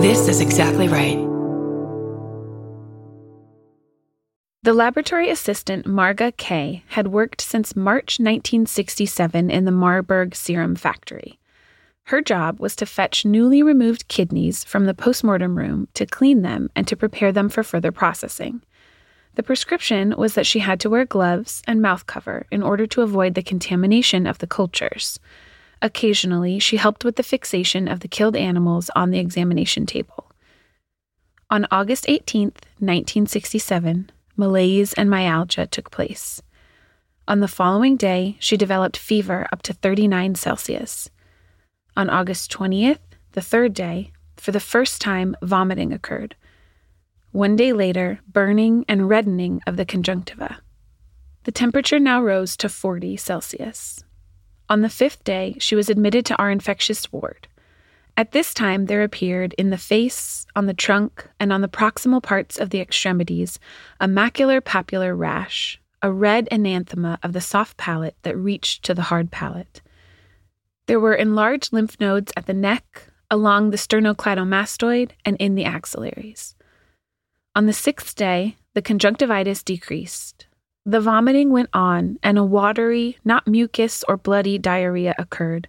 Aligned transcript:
This 0.00 0.28
is 0.28 0.40
exactly 0.40 0.88
right. 0.88 1.18
The 4.62 4.72
laboratory 4.72 5.28
assistant 5.28 5.84
Marga 5.84 6.34
Kay 6.38 6.82
had 6.88 7.08
worked 7.08 7.42
since 7.42 7.76
March 7.76 8.18
1967 8.18 9.50
in 9.50 9.66
the 9.66 9.70
Marburg 9.70 10.34
Serum 10.34 10.74
Factory. 10.74 11.38
Her 12.04 12.22
job 12.22 12.60
was 12.60 12.74
to 12.76 12.86
fetch 12.86 13.26
newly 13.26 13.62
removed 13.62 14.08
kidneys 14.08 14.64
from 14.64 14.86
the 14.86 14.94
postmortem 14.94 15.58
room 15.58 15.86
to 15.92 16.06
clean 16.06 16.40
them 16.40 16.70
and 16.74 16.88
to 16.88 16.96
prepare 16.96 17.30
them 17.30 17.50
for 17.50 17.62
further 17.62 17.92
processing. 17.92 18.62
The 19.34 19.42
prescription 19.42 20.14
was 20.16 20.32
that 20.32 20.46
she 20.46 20.60
had 20.60 20.80
to 20.80 20.88
wear 20.88 21.04
gloves 21.04 21.62
and 21.66 21.82
mouth 21.82 22.06
cover 22.06 22.46
in 22.50 22.62
order 22.62 22.86
to 22.86 23.02
avoid 23.02 23.34
the 23.34 23.42
contamination 23.42 24.26
of 24.26 24.38
the 24.38 24.46
cultures. 24.46 25.20
Occasionally, 25.82 26.58
she 26.58 26.76
helped 26.76 27.04
with 27.04 27.16
the 27.16 27.22
fixation 27.22 27.88
of 27.88 28.00
the 28.00 28.08
killed 28.08 28.36
animals 28.36 28.90
on 28.94 29.10
the 29.10 29.18
examination 29.18 29.86
table. 29.86 30.30
On 31.48 31.66
August 31.70 32.04
18, 32.08 32.48
1967, 32.78 34.10
malaise 34.36 34.92
and 34.92 35.10
myalgia 35.10 35.66
took 35.66 35.90
place. 35.90 36.42
On 37.26 37.40
the 37.40 37.48
following 37.48 37.96
day, 37.96 38.36
she 38.40 38.56
developed 38.56 38.96
fever 38.96 39.46
up 39.52 39.62
to 39.62 39.72
39 39.72 40.34
Celsius. 40.34 41.10
On 41.96 42.10
August 42.10 42.52
20th, 42.52 42.98
the 43.32 43.40
third 43.40 43.72
day, 43.74 44.12
for 44.36 44.52
the 44.52 44.60
first 44.60 45.00
time, 45.00 45.36
vomiting 45.42 45.92
occurred. 45.92 46.34
One 47.32 47.56
day 47.56 47.72
later, 47.72 48.20
burning 48.26 48.84
and 48.88 49.08
reddening 49.08 49.60
of 49.66 49.76
the 49.76 49.84
conjunctiva. 49.84 50.58
The 51.44 51.52
temperature 51.52 51.98
now 51.98 52.20
rose 52.20 52.56
to 52.58 52.68
40 52.68 53.16
Celsius. 53.16 54.04
On 54.70 54.82
the 54.82 54.88
fifth 54.88 55.24
day, 55.24 55.56
she 55.58 55.74
was 55.74 55.90
admitted 55.90 56.24
to 56.26 56.36
our 56.36 56.48
infectious 56.48 57.12
ward. 57.12 57.48
At 58.16 58.30
this 58.30 58.54
time, 58.54 58.86
there 58.86 59.02
appeared 59.02 59.52
in 59.54 59.70
the 59.70 59.76
face, 59.76 60.46
on 60.54 60.66
the 60.66 60.74
trunk, 60.74 61.28
and 61.40 61.52
on 61.52 61.60
the 61.60 61.68
proximal 61.68 62.22
parts 62.22 62.56
of 62.56 62.70
the 62.70 62.80
extremities 62.80 63.58
a 63.98 64.06
macular 64.06 64.64
papular 64.64 65.16
rash, 65.16 65.80
a 66.02 66.12
red 66.12 66.48
enanthema 66.52 67.18
of 67.24 67.32
the 67.32 67.40
soft 67.40 67.76
palate 67.78 68.16
that 68.22 68.36
reached 68.36 68.84
to 68.84 68.94
the 68.94 69.02
hard 69.02 69.32
palate. 69.32 69.82
There 70.86 71.00
were 71.00 71.14
enlarged 71.14 71.72
lymph 71.72 71.98
nodes 71.98 72.32
at 72.36 72.46
the 72.46 72.54
neck, 72.54 73.08
along 73.28 73.70
the 73.70 73.76
sternocleidomastoid, 73.76 75.10
and 75.24 75.36
in 75.38 75.56
the 75.56 75.64
axillaries. 75.64 76.54
On 77.56 77.66
the 77.66 77.72
sixth 77.72 78.14
day, 78.14 78.56
the 78.74 78.82
conjunctivitis 78.82 79.64
decreased. 79.64 80.46
The 80.90 81.00
vomiting 81.00 81.50
went 81.50 81.68
on, 81.72 82.18
and 82.22 82.36
a 82.36 82.44
watery, 82.44 83.18
not 83.24 83.46
mucus 83.46 84.04
or 84.08 84.16
bloody 84.16 84.58
diarrhea 84.58 85.14
occurred 85.18 85.68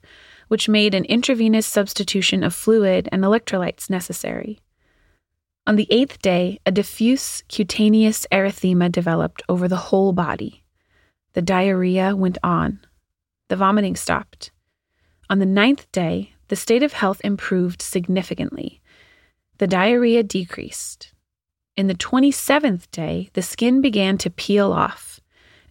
which 0.52 0.68
made 0.68 0.94
an 0.94 1.06
intravenous 1.06 1.66
substitution 1.66 2.44
of 2.44 2.54
fluid 2.54 3.08
and 3.10 3.24
electrolytes 3.24 3.90
necessary. 3.90 4.60
On 5.66 5.78
the 5.78 5.88
eighth 5.90 6.22
day, 6.22 6.60
a 6.66 6.74
diffuse 6.74 7.44
cutaneous 7.48 8.28
erythema 8.34 8.92
developed 8.92 9.42
over 9.48 9.70
the 9.70 9.78
whole 9.88 10.12
body. 10.12 10.66
The 11.32 11.42
diarrhea 11.42 12.18
went 12.18 12.38
on. 12.44 12.82
The 13.48 13.56
vomiting 13.56 13.96
stopped. 13.96 14.52
On 15.30 15.40
the 15.40 15.46
ninth 15.46 15.90
day, 15.94 16.34
the 16.50 16.58
state 16.58 16.84
of 16.84 16.92
health 16.92 17.22
improved 17.24 17.82
significantly. 17.82 18.82
The 19.58 19.68
diarrhea 19.68 20.22
decreased. 20.22 21.14
In 21.78 21.88
the 21.88 21.96
27th 21.96 22.92
day, 22.92 23.30
the 23.32 23.42
skin 23.42 23.80
began 23.80 24.18
to 24.18 24.30
peel 24.30 24.74
off, 24.74 25.11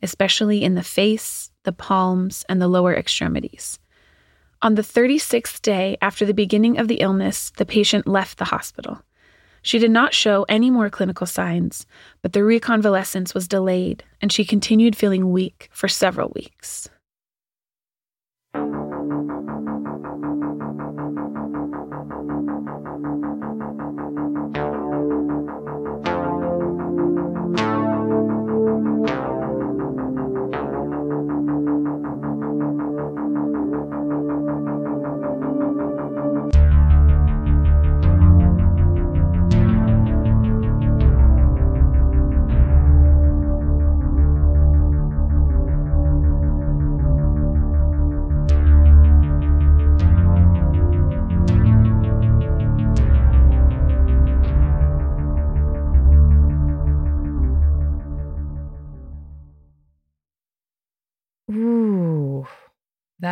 especially 0.02 0.62
in 0.62 0.74
the 0.74 0.82
face, 0.82 1.50
the 1.64 1.72
palms, 1.72 2.44
and 2.48 2.60
the 2.60 2.68
lower 2.68 2.94
extremities. 2.94 3.78
On 4.62 4.74
the 4.74 4.82
36th 4.82 5.62
day 5.62 5.96
after 6.02 6.26
the 6.26 6.34
beginning 6.34 6.78
of 6.78 6.88
the 6.88 6.96
illness, 6.96 7.50
the 7.56 7.64
patient 7.64 8.06
left 8.06 8.38
the 8.38 8.46
hospital. 8.46 9.02
She 9.62 9.78
did 9.78 9.90
not 9.90 10.14
show 10.14 10.44
any 10.48 10.70
more 10.70 10.90
clinical 10.90 11.26
signs, 11.26 11.86
but 12.22 12.32
the 12.32 12.40
reconvalescence 12.40 13.34
was 13.34 13.48
delayed, 13.48 14.04
and 14.20 14.32
she 14.32 14.44
continued 14.44 14.97
feeling 14.97 15.32
weak 15.32 15.69
for 15.72 15.88
several 15.88 16.32
weeks. 16.34 16.88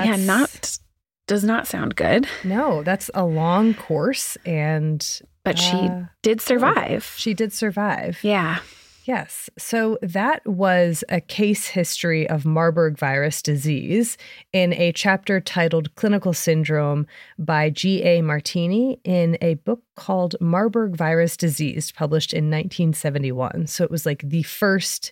Yeah, 0.08 0.16
not 0.24 0.78
does 1.26 1.44
not 1.44 1.66
sound 1.66 1.94
good, 1.94 2.26
No, 2.44 2.82
that's 2.82 3.10
a 3.14 3.24
long 3.24 3.74
course 3.74 4.36
and 4.46 5.20
but 5.44 5.58
she 5.58 5.76
Uh, 5.76 6.04
did 6.22 6.40
survive. 6.40 7.12
she 7.16 7.34
did 7.34 7.52
survive. 7.52 8.18
yeah. 8.22 8.58
Yes. 9.04 9.48
So 9.56 9.96
that 10.02 10.46
was 10.46 11.02
a 11.08 11.18
case 11.22 11.68
history 11.68 12.28
of 12.28 12.44
Marburg 12.44 12.98
virus 12.98 13.40
disease 13.40 14.18
in 14.52 14.74
a 14.74 14.92
chapter 14.92 15.40
titled 15.40 15.94
Clinical 15.94 16.34
Syndrome 16.34 17.06
by 17.38 17.70
G.A. 17.70 18.20
Martini 18.20 19.00
in 19.04 19.38
a 19.40 19.54
book 19.54 19.80
called 19.96 20.36
Marburg 20.42 20.94
Virus 20.94 21.38
Disease, 21.38 21.90
published 21.90 22.34
in 22.34 22.50
1971. 22.50 23.66
So 23.68 23.82
it 23.82 23.90
was 23.90 24.04
like 24.04 24.20
the 24.28 24.42
first 24.42 25.10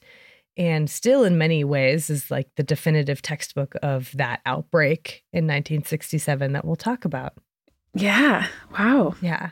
and 0.56 0.88
still 0.88 1.24
in 1.24 1.36
many 1.38 1.64
ways 1.64 2.08
is 2.10 2.30
like 2.30 2.48
the 2.56 2.62
definitive 2.62 3.22
textbook 3.22 3.74
of 3.82 4.10
that 4.14 4.40
outbreak 4.46 5.22
in 5.32 5.44
1967 5.44 6.52
that 6.52 6.64
we'll 6.64 6.76
talk 6.76 7.04
about. 7.04 7.34
Yeah. 7.94 8.46
Wow. 8.78 9.14
Yeah. 9.20 9.50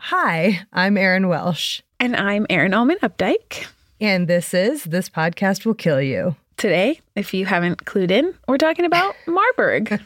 Hi, 0.00 0.60
I'm 0.72 0.96
Erin 0.96 1.28
Welsh, 1.28 1.80
And 1.98 2.14
I'm 2.14 2.46
Erin 2.48 2.72
Allman 2.72 2.98
Updike. 3.02 3.66
and 4.00 4.28
this 4.28 4.54
is 4.54 4.84
This 4.84 5.08
Podcast 5.10 5.66
Will 5.66 5.74
Kill 5.74 6.00
You. 6.00 6.36
Today, 6.56 7.00
if 7.16 7.34
you 7.34 7.46
haven't 7.46 7.84
clued 7.84 8.10
in, 8.10 8.34
we're 8.46 8.58
talking 8.58 8.84
about 8.84 9.14
Marburg. 9.26 10.00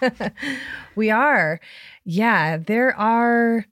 we 0.97 1.11
are. 1.11 1.61
Yeah, 2.05 2.57
there 2.59 2.95
are 2.97 3.65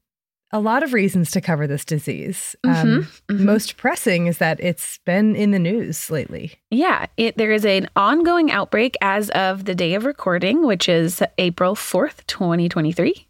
a 0.53 0.59
lot 0.61 0.83
of 0.83 0.93
reasons 0.93 1.31
to 1.31 1.41
cover 1.41 1.67
this 1.67 1.85
disease. 1.85 2.57
Um, 2.65 2.75
Mhm, 2.75 3.21
mhm. 3.29 3.41
Most 3.41 3.77
pressing 3.77 4.27
is 4.27 4.39
that 4.39 4.59
it's 4.61 4.99
been 5.05 5.37
in 5.37 5.53
the 5.53 5.59
news 5.59 6.11
lately. 6.11 6.55
Yeah, 6.71 7.07
it, 7.17 7.37
there 7.37 7.53
is 7.53 7.65
an 7.65 7.89
ongoing 7.95 8.51
outbreak 8.51 8.97
as 9.01 9.31
of 9.31 9.65
the 9.65 9.75
day 9.75 9.95
of 9.95 10.05
recording, 10.05 10.67
which 10.67 10.89
is 10.89 11.23
April 11.39 11.75
4th, 11.77 12.27
2023. 12.27 13.29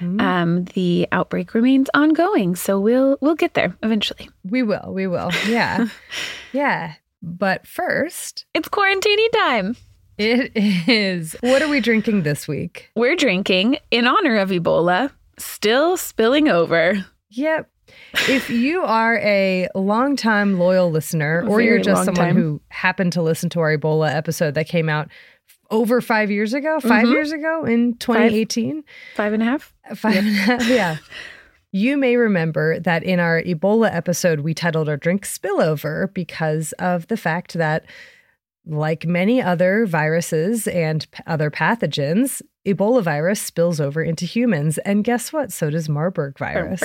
Mhm. 0.00 0.20
Um, 0.20 0.64
the 0.74 1.06
outbreak 1.12 1.52
remains 1.54 1.88
ongoing, 1.94 2.56
so 2.56 2.80
we'll 2.80 3.18
we'll 3.20 3.34
get 3.34 3.54
there 3.54 3.76
eventually. 3.82 4.28
we 4.48 4.62
will. 4.62 4.92
We 4.94 5.06
will. 5.06 5.30
Yeah. 5.48 5.86
yeah. 6.52 6.94
But 7.22 7.66
first, 7.66 8.46
It's 8.54 8.68
quarantine 8.68 9.30
time. 9.32 9.76
it 10.18 10.52
is. 10.88 11.36
What 11.40 11.60
are 11.62 11.68
we 11.68 11.80
drinking 11.80 12.22
this 12.22 12.46
week? 12.48 12.90
We're 12.94 13.16
drinking 13.16 13.78
in 13.90 14.06
honor 14.06 14.36
of 14.36 14.50
Ebola, 14.50 15.10
still 15.38 15.96
spilling 15.96 16.48
over. 16.48 17.04
Yep. 17.30 17.70
If 18.28 18.50
you 18.50 18.82
are 18.82 19.18
a 19.18 19.68
longtime 19.74 20.58
loyal 20.58 20.90
listener, 20.90 21.44
or 21.48 21.60
you're 21.60 21.78
just 21.78 22.04
someone 22.04 22.26
time. 22.26 22.36
who 22.36 22.60
happened 22.68 23.12
to 23.12 23.22
listen 23.22 23.48
to 23.50 23.60
our 23.60 23.76
Ebola 23.76 24.12
episode 24.12 24.54
that 24.54 24.68
came 24.68 24.88
out 24.88 25.08
over 25.70 26.00
five 26.00 26.30
years 26.30 26.52
ago, 26.54 26.78
5 26.80 27.06
Mhm. 27.06 27.12
years 27.12 27.32
ago 27.32 27.64
in 27.64 27.94
2018, 27.98 28.82
Five 29.14 29.32
and 29.32 29.42
a 29.42 29.46
half. 29.46 29.74
five 29.94 30.16
and 30.16 30.28
a 30.28 30.30
half, 30.30 30.68
yeah. 30.68 30.96
You 31.72 31.96
may 31.96 32.16
remember 32.16 32.78
that 32.80 33.02
in 33.02 33.20
our 33.20 33.42
Ebola 33.42 33.92
episode, 33.94 34.40
we 34.40 34.54
titled 34.54 34.88
our 34.88 34.96
drink 34.96 35.24
Spillover 35.26 36.12
because 36.14 36.72
of 36.78 37.06
the 37.08 37.16
fact 37.16 37.54
that, 37.54 37.84
like 38.66 39.06
many 39.06 39.40
other 39.40 39.86
viruses 39.86 40.66
and 40.66 41.06
p- 41.12 41.22
other 41.26 41.50
pathogens, 41.50 42.42
Ebola 42.66 43.00
virus 43.02 43.40
spills 43.40 43.80
over 43.80 44.02
into 44.02 44.24
humans. 44.24 44.78
And 44.78 45.04
guess 45.04 45.32
what? 45.32 45.52
So 45.52 45.70
does 45.70 45.88
Marburg 45.88 46.36
virus. 46.36 46.80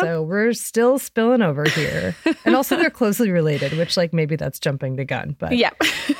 So 0.00 0.22
we're 0.22 0.52
still 0.52 0.98
spilling 1.00 1.42
over 1.42 1.64
here. 1.64 2.14
and 2.44 2.54
also 2.54 2.76
they're 2.76 2.88
closely 2.90 3.30
related, 3.30 3.76
which 3.76 3.96
like 3.96 4.12
maybe 4.12 4.36
that's 4.36 4.60
jumping 4.60 4.94
the 4.94 5.04
gun. 5.04 5.34
But 5.40 5.56
yeah. 5.56 5.70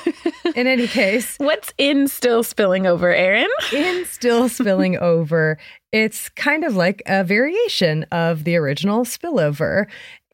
in 0.57 0.67
any 0.67 0.89
case, 0.89 1.37
What's 1.39 1.73
in 1.79 2.09
still 2.09 2.43
spilling 2.43 2.87
over, 2.89 3.09
Aaron? 3.15 3.49
in 3.73 4.05
still 4.07 4.49
spilling 4.49 4.97
over 5.01 5.59
It's 5.93 6.29
kind 6.31 6.65
of 6.65 6.75
like 6.75 7.03
a 7.07 7.23
variation 7.23 8.03
of 8.11 8.43
the 8.43 8.57
original 8.57 9.05
spillover. 9.05 9.87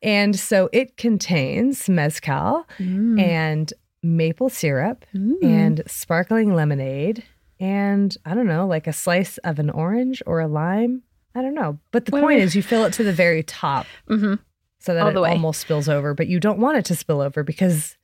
And 0.02 0.38
so 0.38 0.70
it 0.72 0.96
contains 0.96 1.86
mezcal 1.88 2.64
Mm. 2.78 3.20
and 3.20 3.72
maple 4.02 4.48
syrup 4.48 5.04
Mm. 5.14 5.42
and 5.42 5.82
sparkling 5.86 6.54
lemonade 6.54 7.24
and 7.60 8.16
I 8.24 8.34
don't 8.34 8.46
know, 8.46 8.66
like 8.66 8.86
a 8.86 8.92
slice 8.92 9.38
of 9.38 9.58
an 9.58 9.68
orange 9.70 10.22
or 10.26 10.38
a 10.40 10.46
lime. 10.46 11.02
I 11.34 11.42
don't 11.42 11.54
know. 11.54 11.78
But 11.90 12.04
the 12.06 12.12
What 12.12 12.22
point 12.22 12.40
is 12.40 12.54
you 12.54 12.62
fill 12.62 12.84
it 12.84 12.92
to 12.94 13.02
the 13.04 13.12
very 13.12 13.42
top 13.42 13.86
Mhm. 14.08 14.38
so 14.78 14.94
that 14.94 15.14
it 15.14 15.18
way. 15.20 15.30
almost 15.30 15.60
spills 15.60 15.88
over, 15.88 16.14
but 16.14 16.28
you 16.28 16.38
don't 16.40 16.58
want 16.60 16.78
it 16.78 16.84
to 16.86 16.94
spill 16.96 17.20
over 17.20 17.42
because 17.42 17.96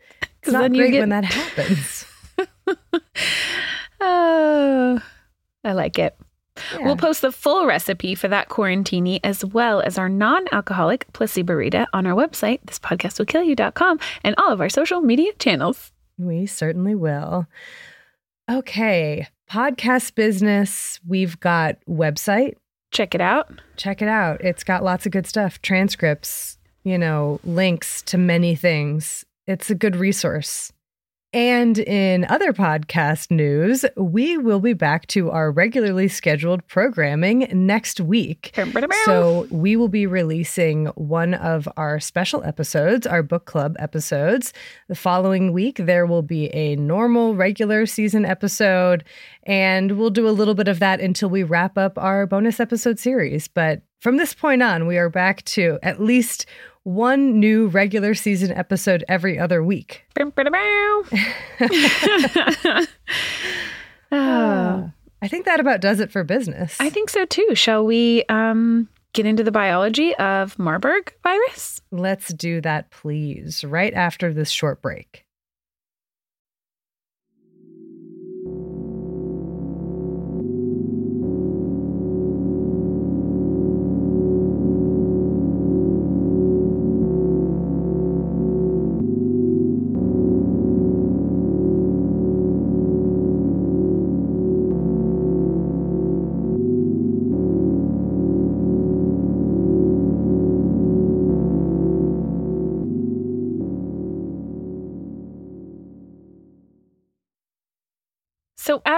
it's 0.43 0.51
not 0.53 0.63
then 0.63 0.75
you 0.75 0.83
great 0.83 0.91
get- 0.93 1.01
when 1.01 1.09
that 1.11 1.25
happens. 1.25 2.07
Oh, 4.01 5.01
I 5.65 5.73
like 5.73 5.99
it. 5.99 6.17
Yeah. 6.73 6.85
We'll 6.85 6.97
post 6.97 7.21
the 7.23 7.33
full 7.33 7.67
recipe 7.67 8.15
for 8.15 8.29
that 8.29 8.49
quarantini 8.49 9.21
as 9.25 9.45
well 9.45 9.81
as 9.81 9.99
our 9.99 10.09
non 10.09 10.45
alcoholic 10.53 11.13
Placebo 11.13 11.55
on 11.93 12.07
our 12.07 12.15
website, 12.15 12.61
thispodcastwillkillyou.com, 12.67 13.99
and 14.23 14.35
all 14.39 14.53
of 14.53 14.61
our 14.61 14.69
social 14.69 15.01
media 15.01 15.33
channels. 15.39 15.93
We 16.19 16.47
certainly 16.47 16.95
will. 16.95 17.47
Okay, 18.51 19.27
podcast 19.51 20.15
business. 20.15 21.01
We've 21.07 21.39
got 21.41 21.77
website. 21.89 22.55
Check 22.93 23.15
it 23.15 23.21
out. 23.21 23.51
Check 23.77 24.03
it 24.03 24.09
out. 24.09 24.41
It's 24.41 24.63
got 24.63 24.85
lots 24.85 25.07
of 25.07 25.13
good 25.13 25.27
stuff, 25.27 25.61
transcripts, 25.63 26.59
you 26.85 26.99
know, 26.99 27.41
links 27.45 28.03
to 28.03 28.19
many 28.19 28.55
things. 28.55 29.25
It's 29.47 29.71
a 29.71 29.75
good 29.75 29.97
resource. 29.97 30.73
And 31.35 31.81
in 31.81 32.25
other 32.27 32.53
podcast 32.53 33.33
news, 33.33 33.85
we 33.97 34.39
will 34.39 34.61
be 34.61 34.73
back 34.73 35.09
to 35.09 35.33
our 35.33 35.51
regularly 35.51 36.07
scheduled 36.07 36.65
programming 36.69 37.49
next 37.53 38.01
week. 38.01 38.53
So, 39.05 39.49
we 39.51 39.75
will 39.75 39.89
be 39.89 40.07
releasing 40.07 40.87
one 40.95 41.35
of 41.35 41.69
our 41.77 41.99
special 41.99 42.45
episodes, 42.45 43.05
our 43.05 43.25
book 43.25 43.47
club 43.47 43.75
episodes. 43.81 44.53
The 44.87 44.95
following 44.95 45.53
week, 45.53 45.79
there 45.79 46.07
will 46.07 46.23
be 46.23 46.55
a 46.55 46.77
normal, 46.77 47.35
regular 47.35 47.85
season 47.85 48.25
episode, 48.25 49.03
and 49.43 49.99
we'll 49.99 50.11
do 50.11 50.29
a 50.29 50.31
little 50.31 50.55
bit 50.55 50.69
of 50.69 50.79
that 50.79 51.01
until 51.01 51.31
we 51.31 51.43
wrap 51.43 51.77
up 51.77 51.99
our 51.99 52.27
bonus 52.27 52.61
episode 52.61 53.01
series. 53.01 53.49
But 53.49 53.83
from 54.05 54.19
this 54.19 54.35
point 54.35 54.63
on, 54.63 54.87
we 54.87 54.99
are 54.99 55.09
back 55.09 55.43
to 55.47 55.79
at 55.83 55.99
least 55.99 56.45
one 56.83 57.41
new 57.41 57.69
regular 57.69 58.13
season 58.13 58.53
episode 58.53 59.03
every 59.09 59.39
other 59.39 59.65
week. 59.65 60.05
Ah, 64.13 64.93
I 65.23 65.27
think 65.27 65.45
that 65.47 65.59
about 65.59 65.81
does 65.81 65.99
it 65.99 66.13
for 66.13 66.23
business. 66.23 66.77
I 66.79 66.89
think 66.89 67.11
so 67.11 67.25
too. 67.25 67.55
Shall 67.55 67.85
we 67.85 68.23
um, 68.29 68.89
get 69.13 69.27
into 69.27 69.43
the 69.43 69.51
biology 69.51 70.15
of 70.17 70.57
Marburg 70.57 71.13
virus? 71.25 71.81
Let's 71.91 72.33
do 72.33 72.61
that, 72.61 72.93
please, 72.93 73.65
right 73.65 73.93
after 73.93 74.33
this 74.33 74.51
short 74.51 74.81
break. 74.81 75.24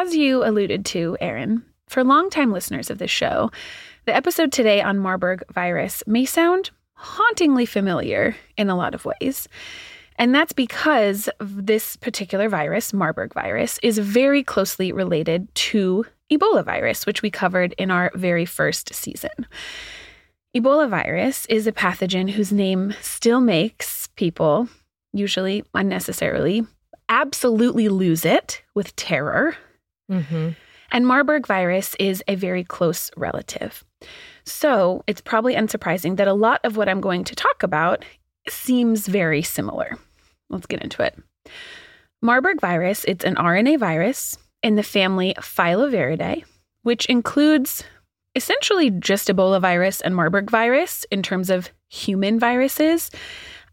As 0.06 0.14
you 0.14 0.44
alluded 0.44 0.84
to, 0.84 1.16
Aaron, 1.20 1.64
for 1.88 2.04
longtime 2.04 2.52
listeners 2.52 2.90
of 2.90 2.98
this 2.98 3.10
show, 3.10 3.50
the 4.04 4.14
episode 4.14 4.52
today 4.52 4.80
on 4.80 5.00
Marburg 5.00 5.42
virus 5.52 6.04
may 6.06 6.24
sound 6.24 6.70
hauntingly 6.94 7.66
familiar 7.66 8.36
in 8.56 8.70
a 8.70 8.76
lot 8.76 8.94
of 8.94 9.04
ways. 9.04 9.48
And 10.14 10.32
that's 10.32 10.52
because 10.52 11.28
this 11.40 11.96
particular 11.96 12.48
virus, 12.48 12.92
Marburg 12.92 13.34
virus, 13.34 13.80
is 13.82 13.98
very 13.98 14.44
closely 14.44 14.92
related 14.92 15.52
to 15.56 16.06
Ebola 16.30 16.64
virus, 16.64 17.04
which 17.04 17.22
we 17.22 17.30
covered 17.30 17.74
in 17.76 17.90
our 17.90 18.12
very 18.14 18.44
first 18.44 18.94
season. 18.94 19.44
Ebola 20.56 20.88
virus 20.88 21.46
is 21.46 21.66
a 21.66 21.72
pathogen 21.72 22.30
whose 22.30 22.52
name 22.52 22.94
still 23.00 23.40
makes 23.40 24.06
people, 24.14 24.68
usually 25.12 25.64
unnecessarily, 25.74 26.64
absolutely 27.08 27.88
lose 27.88 28.24
it 28.24 28.62
with 28.72 28.94
terror. 28.94 29.56
Mm-hmm. 30.10 30.50
And 30.92 31.06
Marburg 31.06 31.46
virus 31.46 31.96
is 31.98 32.22
a 32.28 32.36
very 32.36 32.64
close 32.64 33.10
relative. 33.16 33.84
So 34.44 35.02
it's 35.06 35.20
probably 35.20 35.54
unsurprising 35.54 36.16
that 36.16 36.28
a 36.28 36.32
lot 36.32 36.60
of 36.64 36.76
what 36.76 36.88
I'm 36.88 37.00
going 37.00 37.24
to 37.24 37.34
talk 37.34 37.62
about 37.62 38.04
seems 38.48 39.08
very 39.08 39.42
similar. 39.42 39.98
Let's 40.48 40.66
get 40.66 40.82
into 40.82 41.02
it. 41.02 41.18
Marburg 42.22 42.60
virus, 42.60 43.04
it's 43.04 43.24
an 43.24 43.34
RNA 43.34 43.78
virus 43.78 44.38
in 44.62 44.76
the 44.76 44.82
family 44.82 45.34
Filoviridae, 45.38 46.44
which 46.82 47.06
includes 47.06 47.84
essentially 48.34 48.90
just 48.90 49.28
Ebola 49.28 49.60
virus 49.60 50.00
and 50.00 50.14
Marburg 50.14 50.50
virus 50.50 51.04
in 51.10 51.22
terms 51.22 51.50
of 51.50 51.70
human 51.88 52.38
viruses. 52.38 53.10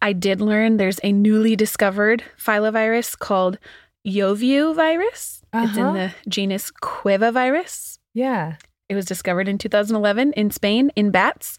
I 0.02 0.14
did 0.14 0.42
learn 0.42 0.78
there's 0.78 1.00
a 1.04 1.12
newly 1.12 1.56
discovered 1.56 2.24
filovirus 2.38 3.18
called 3.18 3.60
Yoviu 4.06 4.76
virus. 4.76 5.43
It's 5.54 5.78
in 5.78 5.84
Uh-huh. 5.84 5.94
the 5.94 6.30
genus 6.30 6.72
Quivavirus. 6.72 8.00
Yeah. 8.14 8.56
It 8.90 8.96
was 8.96 9.06
discovered 9.06 9.48
in 9.48 9.58
2011 9.58 10.34
in 10.34 10.52
Spain 10.52 10.92
in 10.96 11.12
bats. 11.12 11.58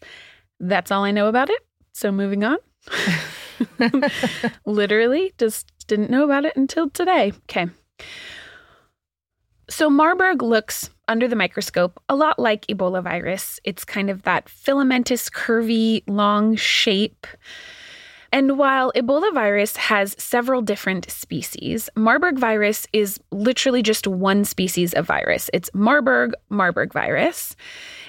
That's 0.59 0.91
all 0.91 1.03
I 1.03 1.11
know 1.11 1.27
about 1.27 1.49
it. 1.49 1.61
So 1.93 2.11
moving 2.11 2.43
on. 2.43 2.57
Literally 4.65 5.33
just 5.37 5.71
didn't 5.87 6.09
know 6.09 6.23
about 6.23 6.45
it 6.45 6.55
until 6.55 6.89
today. 6.89 7.31
Okay. 7.49 7.67
So 9.69 9.89
Marburg 9.89 10.41
looks 10.43 10.89
under 11.07 11.27
the 11.27 11.35
microscope 11.35 11.99
a 12.09 12.15
lot 12.15 12.37
like 12.37 12.67
Ebola 12.67 13.03
virus. 13.03 13.59
It's 13.63 13.83
kind 13.85 14.09
of 14.09 14.23
that 14.23 14.47
filamentous, 14.49 15.29
curvy, 15.29 16.03
long 16.07 16.55
shape. 16.55 17.25
And 18.35 18.57
while 18.57 18.91
Ebola 18.91 19.33
virus 19.33 19.77
has 19.77 20.13
several 20.19 20.61
different 20.61 21.09
species, 21.09 21.89
Marburg 21.95 22.37
virus 22.37 22.85
is 22.91 23.17
literally 23.31 23.81
just 23.81 24.07
one 24.07 24.43
species 24.43 24.93
of 24.93 25.07
virus. 25.07 25.49
It's 25.53 25.69
Marburg, 25.73 26.33
Marburg 26.49 26.91
virus. 26.91 27.55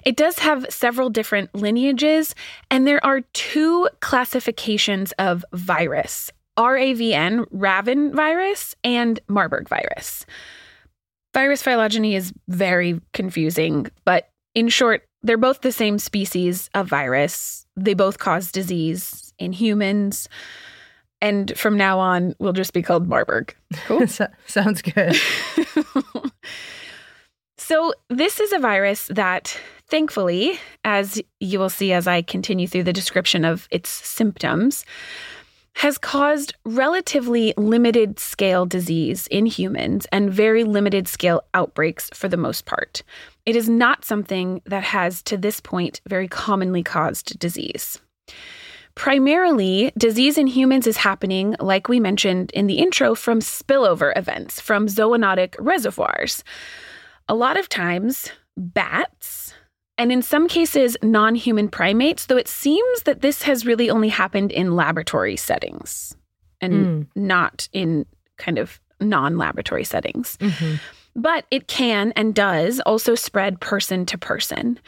It 0.05 0.17
does 0.17 0.41
have 0.41 0.67
several 0.69 1.11
different 1.11 1.55
lineages, 1.55 2.35
and 2.73 2.89
there 2.89 3.05
are 3.07 3.21
two 3.35 3.89
classifications 4.01 5.13
of 5.13 5.45
virus 5.53 6.33
RAVN, 6.59 7.47
Raven 7.53 8.13
virus, 8.13 8.75
and 8.83 9.21
Marburg 9.29 9.69
virus. 9.69 10.27
Virus 11.35 11.63
phylogeny 11.63 12.17
is 12.17 12.33
very 12.49 13.01
confusing, 13.13 13.87
but 14.05 14.29
in 14.57 14.71
short, 14.71 15.05
they're 15.23 15.39
both 15.39 15.61
the 15.61 15.71
same 15.71 16.01
species 16.01 16.69
of 16.75 16.89
virus. 16.89 17.65
They 17.77 17.95
both 17.95 18.19
cause 18.19 18.51
disease 18.51 19.26
in 19.39 19.53
humans. 19.53 20.29
And 21.21 21.57
from 21.57 21.77
now 21.77 21.99
on, 21.99 22.35
we'll 22.39 22.53
just 22.53 22.73
be 22.73 22.83
called 22.83 23.09
Marburg. 23.09 23.55
Cool. 23.87 24.07
So- 24.07 24.29
sounds 24.47 24.83
good. 24.83 25.17
so, 27.59 27.93
this 28.11 28.39
is 28.39 28.53
a 28.53 28.59
virus 28.59 29.09
that, 29.09 29.59
thankfully, 29.89 30.59
as 30.85 31.21
you 31.41 31.59
will 31.59 31.71
see 31.71 31.93
as 31.93 32.07
I 32.07 32.23
continue 32.23 32.67
through 32.67 32.85
the 32.85 32.93
description 32.93 33.45
of 33.45 33.67
its 33.71 33.89
symptoms, 33.89 34.85
has 35.77 35.99
caused 35.99 36.55
relatively 36.65 37.53
limited 37.59 38.19
scale 38.19 38.65
disease 38.65 39.27
in 39.27 39.45
humans 39.45 40.07
and 40.11 40.33
very 40.33 40.65
limited 40.65 41.07
scale 41.07 41.43
outbreaks 41.53 42.09
for 42.15 42.29
the 42.29 42.37
most 42.39 42.65
part. 42.65 43.03
It 43.45 43.57
is 43.57 43.69
not 43.69 44.05
something 44.05 44.63
that 44.65 44.83
has, 44.85 45.23
to 45.25 45.37
this 45.37 45.61
point, 45.61 46.01
very 46.09 46.29
commonly 46.29 46.83
caused 46.83 47.39
disease. 47.39 48.01
Primarily, 48.97 49.93
disease 49.99 50.39
in 50.39 50.47
humans 50.47 50.87
is 50.87 50.97
happening, 50.97 51.55
like 51.61 51.87
we 51.89 52.01
mentioned 52.01 52.51
in 52.53 52.67
the 52.67 52.79
intro, 52.79 53.15
from 53.15 53.41
spillover 53.41 54.17
events 54.17 54.59
from 54.59 54.87
zoonotic 54.87 55.55
reservoirs. 55.59 56.43
A 57.29 57.35
lot 57.35 57.59
of 57.59 57.69
times, 57.69 58.31
bats, 58.57 59.53
and 59.99 60.11
in 60.11 60.23
some 60.23 60.49
cases, 60.49 60.97
non 61.03 61.35
human 61.35 61.69
primates, 61.69 62.27
though 62.27 62.39
it 62.39 62.49
seems 62.49 63.03
that 63.03 63.21
this 63.21 63.43
has 63.43 63.67
really 63.67 63.91
only 63.91 64.09
happened 64.09 64.51
in 64.51 64.75
laboratory 64.77 65.37
settings 65.37 66.17
and 66.63 66.73
Mm. 66.73 67.07
not 67.15 67.69
in 67.75 68.07
kind 68.39 68.59
of 68.59 68.81
non 68.99 69.37
laboratory 69.37 69.85
settings. 69.85 70.39
Mhm. 70.41 70.81
But 71.15 71.45
it 71.51 71.69
can 71.69 72.13
and 72.17 72.35
does 72.35 72.81
also 72.81 73.15
spread 73.15 73.61
person 73.61 74.07
to 74.07 74.17
person. 74.19 74.79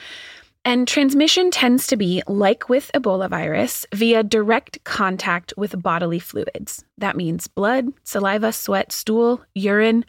And 0.65 0.87
transmission 0.87 1.51
tends 1.51 1.87
to 1.87 1.97
be, 1.97 2.23
like 2.27 2.69
with 2.69 2.91
Ebola 2.95 3.31
virus, 3.31 3.87
via 3.95 4.23
direct 4.23 4.83
contact 4.85 5.55
with 5.57 5.81
bodily 5.83 6.19
fluids. 6.19 6.85
That 6.99 7.17
means 7.17 7.47
blood, 7.47 7.89
saliva, 8.05 8.53
sweat, 8.53 8.93
stool, 8.93 9.43
urine, 9.55 10.05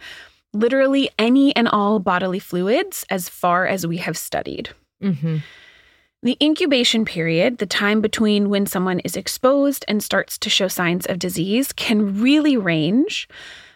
literally 0.54 1.10
any 1.18 1.56
and 1.56 1.68
all 1.68 2.00
bodily 2.00 2.40
fluids 2.40 3.06
as 3.10 3.30
far 3.30 3.68
as 3.68 3.88
we 3.88 3.98
have 3.98 4.18
studied. 4.18 4.70
Mm-hmm. 5.02 5.38
The 6.22 6.38
incubation 6.42 7.06
period, 7.06 7.60
the 7.60 7.66
time 7.66 8.02
between 8.02 8.50
when 8.50 8.66
someone 8.66 9.00
is 9.00 9.16
exposed 9.16 9.86
and 9.88 10.04
starts 10.04 10.38
to 10.40 10.50
show 10.50 10.68
signs 10.68 11.06
of 11.06 11.20
disease, 11.20 11.72
can 11.72 12.20
really 12.20 12.58
range 12.58 13.30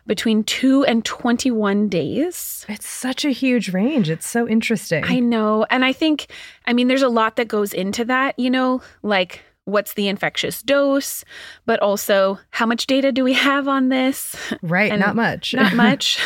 between 0.07 0.43
2 0.43 0.85
and 0.85 1.03
21 1.05 1.87
days. 1.89 2.65
It's 2.69 2.87
such 2.87 3.25
a 3.25 3.31
huge 3.31 3.73
range. 3.73 4.09
It's 4.09 4.27
so 4.27 4.47
interesting. 4.47 5.03
I 5.05 5.19
know. 5.19 5.65
And 5.69 5.85
I 5.85 5.93
think, 5.93 6.27
I 6.65 6.73
mean, 6.73 6.87
there's 6.87 7.01
a 7.01 7.09
lot 7.09 7.35
that 7.37 7.47
goes 7.47 7.73
into 7.73 8.05
that, 8.05 8.37
you 8.37 8.49
know, 8.49 8.81
like 9.01 9.41
what's 9.65 9.93
the 9.93 10.09
infectious 10.09 10.61
dose, 10.61 11.23
but 11.65 11.79
also 11.79 12.37
how 12.49 12.65
much 12.65 12.85
data 12.85 13.11
do 13.13 13.23
we 13.23 13.31
have 13.33 13.67
on 13.67 13.87
this? 13.89 14.35
Right, 14.61 14.91
And 14.91 14.99
not 14.99 15.15
much. 15.15 15.53
Not 15.53 15.73
much. 15.75 16.19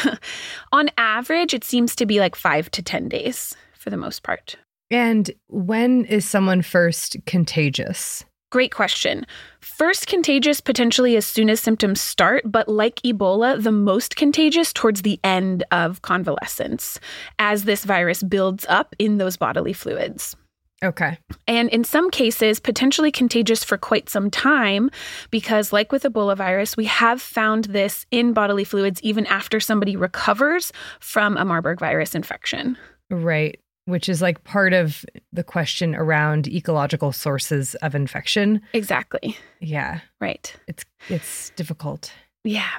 on 0.71 0.89
average, 0.97 1.53
it 1.53 1.63
seems 1.63 1.95
to 1.97 2.05
be 2.07 2.19
like 2.19 2.35
five 2.35 2.71
to 2.71 2.81
10 2.81 3.09
days 3.09 3.55
for 3.73 3.91
the 3.91 3.97
most 3.97 4.23
part. 4.23 4.55
and 4.89 5.29
when 5.49 6.05
is 6.05 6.25
someone 6.25 6.61
first 6.61 7.15
contagious? 7.25 8.25
Great 8.49 8.73
question. 8.73 9.25
First 9.59 10.07
contagious 10.07 10.61
potentially 10.61 11.17
as 11.17 11.25
soon 11.25 11.49
as 11.49 11.59
symptoms 11.59 11.99
start, 11.99 12.43
but 12.45 12.69
like 12.69 13.01
Ebola, 13.01 13.61
the 13.61 13.73
most 13.73 14.15
contagious 14.15 14.71
towards 14.71 15.01
the 15.01 15.19
end 15.23 15.65
of 15.71 16.01
convalescence 16.01 16.99
as 17.39 17.65
this 17.65 17.83
virus 17.83 18.23
builds 18.23 18.65
up 18.69 18.95
in 18.99 19.17
those 19.17 19.35
bodily 19.35 19.73
fluids. 19.73 20.35
Okay. 20.83 21.17
And 21.47 21.69
in 21.69 21.83
some 21.83 22.09
cases, 22.11 22.59
potentially 22.59 23.11
contagious 23.11 23.63
for 23.63 23.77
quite 23.77 24.09
some 24.09 24.29
time, 24.29 24.91
because, 25.31 25.73
like 25.73 25.91
with 25.91 26.03
Ebola 26.03 26.37
virus, 26.37 26.77
we 26.77 26.85
have 26.85 27.19
found 27.19 27.65
this 27.65 28.05
in 28.11 28.31
bodily 28.31 28.63
fluids 28.63 29.01
even 29.01 29.25
after 29.25 29.59
somebody 29.59 29.95
recovers 29.95 30.71
from 30.99 31.35
a 31.35 31.43
Marburg 31.43 31.79
virus 31.79 32.13
infection. 32.13 32.77
Right. 33.09 33.59
Which 33.87 34.09
is 34.09 34.21
like 34.21 34.43
part 34.43 34.73
of 34.73 35.05
the 35.31 35.43
question 35.43 35.95
around 35.95 36.47
ecological 36.47 37.11
sources 37.13 37.73
of 37.75 37.95
infection. 37.95 38.61
Exactly. 38.73 39.37
Yeah. 39.61 40.01
Right. 40.19 40.53
It's 40.67 40.83
it's 41.07 41.51
difficult. 41.51 42.11
Yeah. 42.43 42.69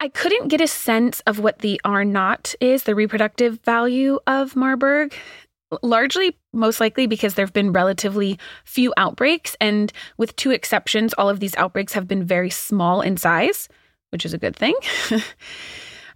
I 0.00 0.08
couldn't 0.08 0.48
get 0.48 0.60
a 0.60 0.68
sense 0.68 1.20
of 1.26 1.38
what 1.38 1.60
the 1.60 1.80
R 1.84 2.04
naught 2.04 2.54
is, 2.60 2.84
the 2.84 2.94
reproductive 2.94 3.60
value 3.62 4.18
of 4.26 4.54
Marburg. 4.54 5.14
Largely, 5.82 6.36
most 6.52 6.80
likely 6.80 7.06
because 7.06 7.34
there 7.34 7.44
have 7.44 7.52
been 7.52 7.72
relatively 7.72 8.38
few 8.64 8.94
outbreaks. 8.96 9.56
And 9.60 9.92
with 10.16 10.36
two 10.36 10.50
exceptions, 10.50 11.14
all 11.14 11.28
of 11.28 11.40
these 11.40 11.56
outbreaks 11.56 11.94
have 11.94 12.06
been 12.06 12.24
very 12.24 12.50
small 12.50 13.00
in 13.00 13.16
size, 13.16 13.68
which 14.10 14.24
is 14.24 14.32
a 14.32 14.38
good 14.38 14.56
thing. 14.56 14.74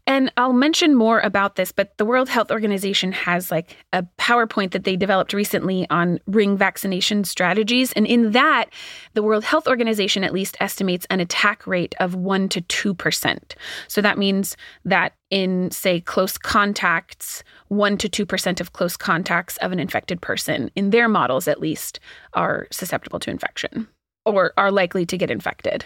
And 0.04 0.32
I'll 0.36 0.52
mention 0.52 0.96
more 0.96 1.20
about 1.20 1.54
this, 1.54 1.70
but 1.70 1.96
the 1.96 2.04
World 2.04 2.28
Health 2.28 2.50
Organization 2.50 3.12
has 3.12 3.52
like 3.52 3.76
a 3.92 4.02
PowerPoint 4.18 4.72
that 4.72 4.82
they 4.82 4.96
developed 4.96 5.32
recently 5.32 5.88
on 5.90 6.18
ring 6.26 6.56
vaccination 6.56 7.22
strategies. 7.22 7.92
And 7.92 8.04
in 8.04 8.32
that, 8.32 8.66
the 9.14 9.22
World 9.22 9.44
Health 9.44 9.68
Organization 9.68 10.24
at 10.24 10.32
least 10.32 10.56
estimates 10.58 11.06
an 11.08 11.20
attack 11.20 11.68
rate 11.68 11.94
of 12.00 12.16
1% 12.16 12.50
to 12.50 12.94
2%. 12.94 13.54
So 13.86 14.00
that 14.00 14.18
means 14.18 14.56
that 14.84 15.14
in, 15.30 15.70
say, 15.70 16.00
close 16.00 16.36
contacts, 16.36 17.44
1% 17.70 17.98
to 18.00 18.26
2% 18.26 18.60
of 18.60 18.72
close 18.72 18.96
contacts 18.96 19.56
of 19.58 19.70
an 19.70 19.78
infected 19.78 20.20
person, 20.20 20.68
in 20.74 20.90
their 20.90 21.08
models 21.08 21.46
at 21.46 21.60
least, 21.60 22.00
are 22.32 22.66
susceptible 22.72 23.20
to 23.20 23.30
infection 23.30 23.86
or 24.26 24.52
are 24.56 24.72
likely 24.72 25.06
to 25.06 25.16
get 25.16 25.30
infected. 25.30 25.84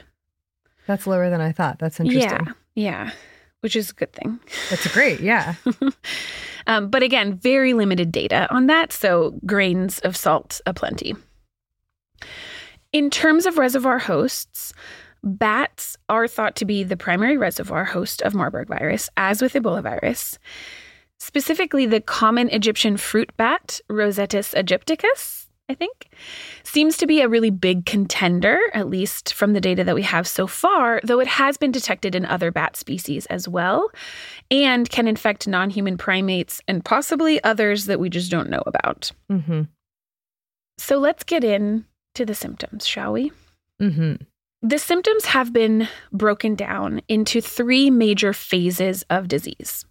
That's 0.87 1.07
lower 1.07 1.29
than 1.29 1.43
I 1.43 1.53
thought. 1.53 1.79
That's 1.79 2.01
interesting. 2.01 2.47
Yeah. 2.47 2.53
Yeah. 2.75 3.11
Which 3.61 3.77
is 3.77 3.91
a 3.91 3.95
good 3.95 4.13
thing. 4.13 4.39
That's 4.71 4.87
great. 4.93 5.21
Yeah. 5.21 5.55
Um, 6.67 6.89
but 6.91 7.03
again, 7.03 7.37
very 7.37 7.75
limited 7.75 8.11
data 8.11 8.53
on 8.53 8.67
that, 8.67 8.93
so 8.93 9.39
grains 9.47 9.99
of 10.01 10.17
salt 10.17 10.61
aplenty. 10.67 11.15
In 12.93 13.11
terms 13.11 13.47
of 13.47 13.59
reservoir 13.59 13.99
hosts, 13.99 14.73
bats 15.23 15.97
are 16.09 16.27
thought 16.27 16.57
to 16.57 16.65
be 16.65 16.83
the 16.83 16.97
primary 16.97 17.37
reservoir 17.37 17.85
host 17.85 18.23
of 18.23 18.35
Marburg 18.35 18.69
virus, 18.69 19.09
as 19.17 19.41
with 19.41 19.53
Ebola 19.53 19.83
virus. 19.83 20.39
Specifically, 21.19 21.87
the 21.87 22.01
common 22.01 22.49
Egyptian 22.51 22.97
fruit 22.97 23.31
bat, 23.37 23.81
Rosetus 23.89 24.55
aegypticus, 24.55 25.46
I 25.69 25.75
think, 25.75 26.09
seems 26.63 26.97
to 26.99 27.07
be 27.07 27.21
a 27.21 27.29
really 27.29 27.51
big 27.51 27.87
contender, 27.87 28.59
at 28.73 28.89
least 28.89 29.35
from 29.35 29.53
the 29.53 29.61
data 29.61 29.83
that 29.83 29.97
we 29.97 30.03
have 30.03 30.29
so 30.29 30.47
far, 30.47 31.01
though 31.03 31.19
it 31.19 31.27
has 31.27 31.57
been 31.57 31.73
detected 31.73 32.15
in 32.15 32.25
other 32.25 32.53
bat 32.53 32.77
species 32.77 33.27
as 33.27 33.49
well, 33.49 33.91
and 34.49 34.89
can 34.89 35.09
infect 35.09 35.49
non 35.49 35.71
human 35.71 35.99
primates 35.99 36.61
and 36.69 36.85
possibly 36.85 37.43
others 37.43 37.87
that 37.87 37.99
we 37.99 38.09
just 38.09 38.31
don't 38.31 38.49
know 38.49 38.63
about. 38.65 39.11
Mm-hmm. 39.31 39.63
So 40.79 40.99
let's 40.99 41.25
get 41.25 41.43
in 41.43 41.85
to 42.15 42.25
the 42.25 42.35
symptoms, 42.35 42.87
shall 42.87 43.13
we? 43.13 43.33
Mm-hmm. 43.83 44.23
The 44.63 44.79
symptoms 44.79 45.27
have 45.27 45.53
been 45.53 45.89
broken 46.13 46.55
down 46.55 47.01
into 47.09 47.41
three 47.41 47.91
major 47.91 48.33
phases 48.33 49.05
of 49.11 49.27
disease 49.29 49.85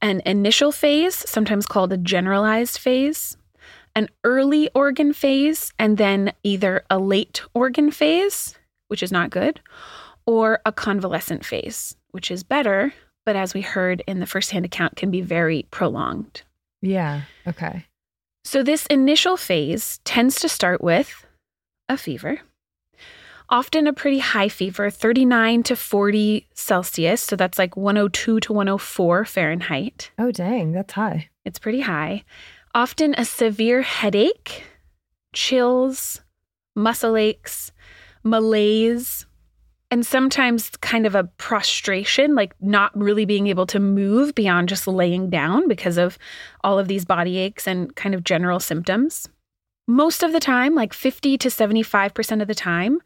an 0.00 0.20
initial 0.26 0.70
phase, 0.70 1.14
sometimes 1.14 1.66
called 1.66 1.92
a 1.92 1.96
generalized 1.96 2.78
phase, 2.78 3.37
an 3.98 4.08
early 4.22 4.70
organ 4.74 5.12
phase, 5.12 5.72
and 5.78 5.98
then 5.98 6.32
either 6.44 6.84
a 6.88 6.98
late 6.98 7.42
organ 7.52 7.90
phase, 7.90 8.56
which 8.86 9.02
is 9.02 9.10
not 9.10 9.30
good, 9.30 9.60
or 10.24 10.60
a 10.64 10.70
convalescent 10.70 11.44
phase, 11.44 11.96
which 12.12 12.30
is 12.30 12.44
better, 12.44 12.94
but 13.26 13.34
as 13.34 13.54
we 13.54 13.60
heard 13.60 14.02
in 14.06 14.20
the 14.20 14.26
firsthand 14.26 14.64
account, 14.64 14.94
can 14.94 15.10
be 15.10 15.20
very 15.20 15.66
prolonged. 15.72 16.42
Yeah. 16.80 17.22
Okay. 17.46 17.86
So, 18.44 18.62
this 18.62 18.86
initial 18.86 19.36
phase 19.36 19.98
tends 20.04 20.36
to 20.36 20.48
start 20.48 20.80
with 20.80 21.26
a 21.88 21.96
fever, 21.98 22.40
often 23.50 23.88
a 23.88 23.92
pretty 23.92 24.20
high 24.20 24.48
fever, 24.48 24.90
39 24.90 25.64
to 25.64 25.74
40 25.76 26.46
Celsius. 26.54 27.20
So, 27.20 27.34
that's 27.34 27.58
like 27.58 27.76
102 27.76 28.38
to 28.40 28.52
104 28.52 29.24
Fahrenheit. 29.24 30.12
Oh, 30.18 30.30
dang. 30.30 30.70
That's 30.70 30.92
high. 30.92 31.30
It's 31.44 31.58
pretty 31.58 31.80
high. 31.80 32.24
Often 32.78 33.16
a 33.18 33.24
severe 33.24 33.82
headache, 33.82 34.62
chills, 35.32 36.20
muscle 36.76 37.16
aches, 37.16 37.72
malaise, 38.22 39.26
and 39.90 40.06
sometimes 40.06 40.70
kind 40.76 41.04
of 41.04 41.16
a 41.16 41.24
prostration, 41.24 42.36
like 42.36 42.54
not 42.60 42.96
really 42.96 43.24
being 43.24 43.48
able 43.48 43.66
to 43.66 43.80
move 43.80 44.32
beyond 44.36 44.68
just 44.68 44.86
laying 44.86 45.28
down 45.28 45.66
because 45.66 45.98
of 45.98 46.18
all 46.62 46.78
of 46.78 46.86
these 46.86 47.04
body 47.04 47.38
aches 47.38 47.66
and 47.66 47.96
kind 47.96 48.14
of 48.14 48.22
general 48.22 48.60
symptoms. 48.60 49.28
Most 49.88 50.22
of 50.22 50.32
the 50.32 50.38
time, 50.38 50.76
like 50.76 50.92
50 50.92 51.36
to 51.36 51.48
75% 51.48 52.40
of 52.40 52.46
the 52.46 52.54
time, 52.54 53.00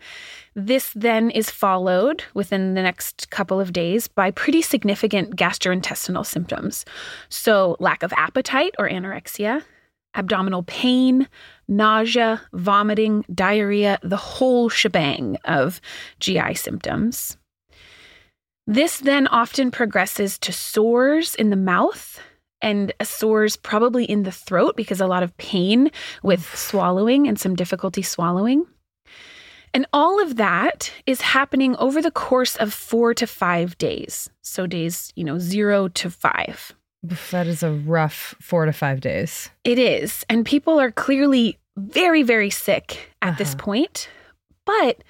this 0.55 0.93
then 0.95 1.31
is 1.31 1.51
followed 1.51 2.25
within 2.35 2.75
the 2.75 2.83
next 2.83 3.31
couple 3.31 3.61
of 3.61 3.73
days 3.73 4.09
by 4.09 4.31
pretty 4.31 4.63
significant 4.63 5.37
gastrointestinal 5.37 6.27
symptoms. 6.27 6.85
So, 7.29 7.77
lack 7.81 8.03
of 8.03 8.13
appetite 8.17 8.75
or 8.79 8.89
anorexia, 8.89 9.63
abdominal 10.15 10.63
pain, 10.65 11.27
nausea, 11.69 12.41
vomiting, 12.53 13.25
diarrhea, 13.35 13.99
the 14.03 14.17
whole 14.17 14.69
shebang 14.69 15.39
of 15.45 15.81
GI 16.21 16.55
symptoms. 16.55 17.39
This 18.67 18.99
then 18.99 19.27
often 19.27 19.71
progresses 19.71 20.39
to 20.41 20.53
sores 20.53 21.35
in 21.35 21.51
the 21.51 21.57
mouth 21.57 22.21
and 22.61 22.93
sores 23.03 23.57
probably 23.57 24.05
in 24.05 24.23
the 24.23 24.31
throat 24.31 24.77
because 24.77 25.01
a 25.01 25.07
lot 25.07 25.25
of 25.25 25.37
pain 25.37 25.91
with 26.23 26.57
swallowing 26.57 27.27
and 27.27 27.39
some 27.39 27.57
difficulty 27.57 28.03
swallowing. 28.03 28.65
And 29.75 29.87
all 29.93 30.21
of 30.23 30.37
that 30.37 30.93
is 31.07 31.21
happening 31.23 31.77
over 31.77 32.03
the 32.03 32.11
course 32.11 32.57
of 32.57 32.73
four 32.75 33.15
to 33.15 33.27
five 33.27 33.79
days. 33.79 34.29
So, 34.43 34.67
days, 34.67 35.13
you 35.17 35.25
know, 35.25 35.39
zero 35.39 35.89
to 35.89 36.11
five. 36.11 36.73
That 37.31 37.47
is 37.47 37.63
a 37.63 37.73
rough 37.73 38.35
four 38.41 38.67
to 38.67 38.73
five 38.73 39.01
days. 39.01 39.51
It 39.65 39.79
is. 39.79 40.25
And 40.29 40.45
people 40.45 40.79
are 40.79 40.91
clearly 40.91 41.59
very, 41.77 42.23
very 42.23 42.51
sick 42.51 43.11
at 43.23 43.39
this 43.39 43.55
Uh-huh. 43.55 43.65
point. 43.65 44.09
But 44.67 45.03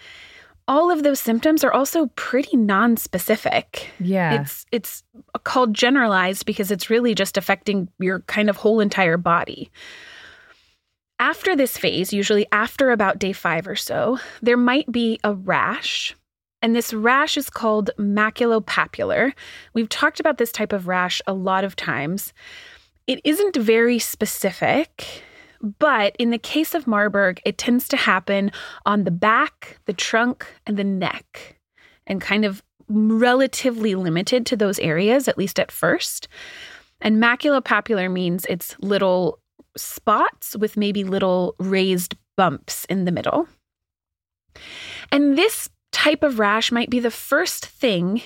all 0.68 0.90
of 0.92 1.02
those 1.02 1.18
symptoms 1.20 1.64
are 1.64 1.72
also 1.72 2.06
pretty 2.14 2.56
non-specific. 2.56 3.90
Yeah. 3.98 4.40
It's 4.40 4.64
it's 4.70 5.02
called 5.42 5.74
generalized 5.74 6.46
because 6.46 6.70
it's 6.70 6.88
really 6.88 7.14
just 7.14 7.36
affecting 7.36 7.88
your 7.98 8.20
kind 8.20 8.48
of 8.48 8.56
whole 8.56 8.78
entire 8.80 9.16
body. 9.16 9.70
After 11.22 11.54
this 11.54 11.78
phase, 11.78 12.12
usually 12.12 12.46
after 12.50 12.90
about 12.90 13.20
day 13.20 13.32
5 13.32 13.68
or 13.68 13.76
so, 13.76 14.18
there 14.42 14.56
might 14.56 14.90
be 14.90 15.20
a 15.22 15.32
rash 15.32 16.16
And 16.62 16.74
this 16.74 16.92
rash 16.92 17.36
is 17.36 17.48
called 17.48 17.90
maculopapular. 17.96 19.32
We've 19.72 19.88
talked 19.88 20.18
about 20.18 20.38
this 20.38 20.50
type 20.50 20.72
of 20.72 20.88
rash 20.88 21.22
a 21.26 21.32
lot 21.32 21.62
of 21.62 21.76
times. 21.76 22.32
It 23.06 23.20
isn't 23.24 23.56
very 23.56 23.98
specific, 24.00 25.22
but 25.78 26.16
in 26.18 26.30
the 26.30 26.38
case 26.38 26.74
of 26.74 26.86
Marburg, 26.88 27.40
it 27.44 27.58
tends 27.58 27.86
to 27.88 27.96
happen 27.96 28.50
on 28.86 29.04
the 29.04 29.10
back, 29.10 29.78
the 29.86 29.92
trunk, 29.92 30.46
and 30.66 30.76
the 30.76 30.84
neck, 30.84 31.56
and 32.06 32.20
kind 32.20 32.44
of 32.44 32.62
relatively 32.88 33.94
limited 33.94 34.46
to 34.46 34.56
those 34.56 34.78
areas, 34.80 35.28
at 35.28 35.38
least 35.38 35.60
at 35.60 35.72
first. 35.72 36.28
And 37.00 37.20
maculopapular 37.20 38.10
means 38.10 38.44
it's 38.48 38.76
little 38.80 39.40
spots 39.76 40.56
with 40.56 40.76
maybe 40.76 41.04
little 41.04 41.54
raised 41.58 42.16
bumps 42.36 42.84
in 42.86 43.04
the 43.04 43.12
middle. 43.12 43.48
And 45.10 45.36
this 45.36 45.68
type 45.92 46.22
of 46.22 46.38
rash 46.38 46.72
might 46.72 46.90
be 46.90 47.00
the 47.00 47.10
first 47.10 47.66
thing 47.66 48.22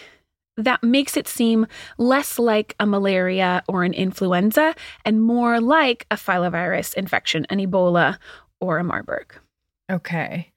that 0.56 0.82
makes 0.82 1.16
it 1.16 1.28
seem 1.28 1.66
less 1.98 2.38
like 2.38 2.74
a 2.80 2.86
malaria 2.86 3.62
or 3.68 3.84
an 3.84 3.92
influenza 3.92 4.74
and 5.04 5.20
more 5.20 5.60
like 5.60 6.06
a 6.10 6.16
filovirus 6.16 6.94
infection, 6.94 7.46
an 7.50 7.58
Ebola 7.58 8.18
or 8.60 8.78
a 8.78 8.84
Marburg. 8.84 9.34
Okay. 9.90 10.52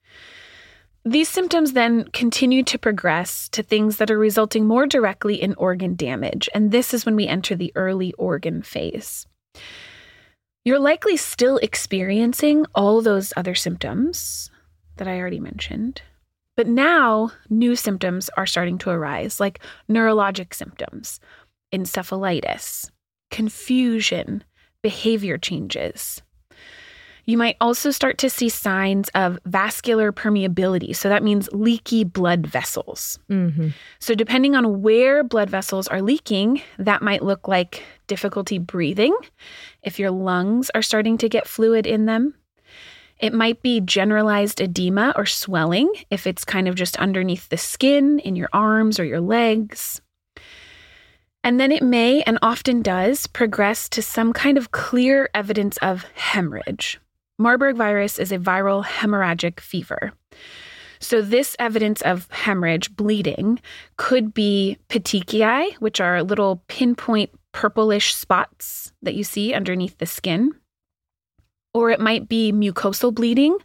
These 1.04 1.28
symptoms 1.28 1.72
then 1.72 2.04
continue 2.12 2.62
to 2.64 2.78
progress 2.78 3.48
to 3.50 3.62
things 3.62 3.96
that 3.96 4.10
are 4.10 4.18
resulting 4.18 4.66
more 4.66 4.86
directly 4.86 5.40
in 5.40 5.54
organ 5.54 5.96
damage, 5.96 6.48
and 6.54 6.70
this 6.70 6.92
is 6.92 7.06
when 7.06 7.16
we 7.16 7.26
enter 7.26 7.54
the 7.54 7.72
early 7.74 8.12
organ 8.14 8.62
phase. 8.62 9.26
You're 10.62 10.78
likely 10.78 11.16
still 11.16 11.56
experiencing 11.58 12.66
all 12.74 13.00
those 13.00 13.32
other 13.34 13.54
symptoms 13.54 14.50
that 14.96 15.08
I 15.08 15.18
already 15.18 15.40
mentioned. 15.40 16.02
But 16.54 16.66
now 16.66 17.32
new 17.48 17.74
symptoms 17.74 18.28
are 18.36 18.44
starting 18.44 18.76
to 18.78 18.90
arise, 18.90 19.40
like 19.40 19.60
neurologic 19.88 20.52
symptoms, 20.52 21.18
encephalitis, 21.72 22.90
confusion, 23.30 24.44
behavior 24.82 25.38
changes. 25.38 26.20
You 27.24 27.38
might 27.38 27.56
also 27.60 27.90
start 27.90 28.18
to 28.18 28.30
see 28.30 28.48
signs 28.48 29.08
of 29.14 29.38
vascular 29.44 30.12
permeability. 30.12 30.94
So 30.94 31.08
that 31.08 31.22
means 31.22 31.48
leaky 31.52 32.04
blood 32.04 32.46
vessels. 32.46 33.18
Mm-hmm. 33.30 33.68
So, 33.98 34.14
depending 34.14 34.54
on 34.54 34.82
where 34.82 35.22
blood 35.22 35.50
vessels 35.50 35.88
are 35.88 36.02
leaking, 36.02 36.62
that 36.78 37.02
might 37.02 37.22
look 37.22 37.48
like 37.48 37.82
difficulty 38.06 38.58
breathing 38.58 39.16
if 39.82 39.98
your 39.98 40.10
lungs 40.10 40.70
are 40.74 40.82
starting 40.82 41.18
to 41.18 41.28
get 41.28 41.46
fluid 41.46 41.86
in 41.86 42.06
them. 42.06 42.34
It 43.20 43.34
might 43.34 43.60
be 43.62 43.80
generalized 43.80 44.60
edema 44.60 45.12
or 45.14 45.26
swelling 45.26 45.92
if 46.10 46.26
it's 46.26 46.44
kind 46.44 46.66
of 46.66 46.74
just 46.74 46.96
underneath 46.96 47.50
the 47.50 47.58
skin 47.58 48.18
in 48.20 48.34
your 48.34 48.48
arms 48.52 48.98
or 48.98 49.04
your 49.04 49.20
legs. 49.20 50.00
And 51.44 51.58
then 51.58 51.72
it 51.72 51.82
may 51.82 52.22
and 52.22 52.38
often 52.42 52.82
does 52.82 53.26
progress 53.26 53.88
to 53.90 54.02
some 54.02 54.32
kind 54.32 54.58
of 54.58 54.72
clear 54.72 55.28
evidence 55.34 55.76
of 55.78 56.04
hemorrhage. 56.14 56.98
Marburg 57.40 57.76
virus 57.76 58.18
is 58.18 58.32
a 58.32 58.38
viral 58.38 58.84
hemorrhagic 58.84 59.60
fever. 59.60 60.12
So, 60.98 61.22
this 61.22 61.56
evidence 61.58 62.02
of 62.02 62.28
hemorrhage, 62.30 62.94
bleeding, 62.94 63.60
could 63.96 64.34
be 64.34 64.76
petechiae, 64.90 65.72
which 65.76 66.02
are 66.02 66.22
little 66.22 66.62
pinpoint 66.68 67.30
purplish 67.52 68.14
spots 68.14 68.92
that 69.00 69.14
you 69.14 69.24
see 69.24 69.54
underneath 69.54 69.96
the 69.96 70.04
skin. 70.04 70.52
Or 71.72 71.88
it 71.88 71.98
might 71.98 72.28
be 72.28 72.52
mucosal 72.52 73.14
bleeding, 73.14 73.56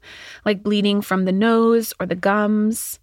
like 0.46 0.64
bleeding 0.64 1.02
from 1.02 1.26
the 1.26 1.34
nose 1.34 1.94
or 2.00 2.06
the 2.06 2.16
gums. 2.16 3.02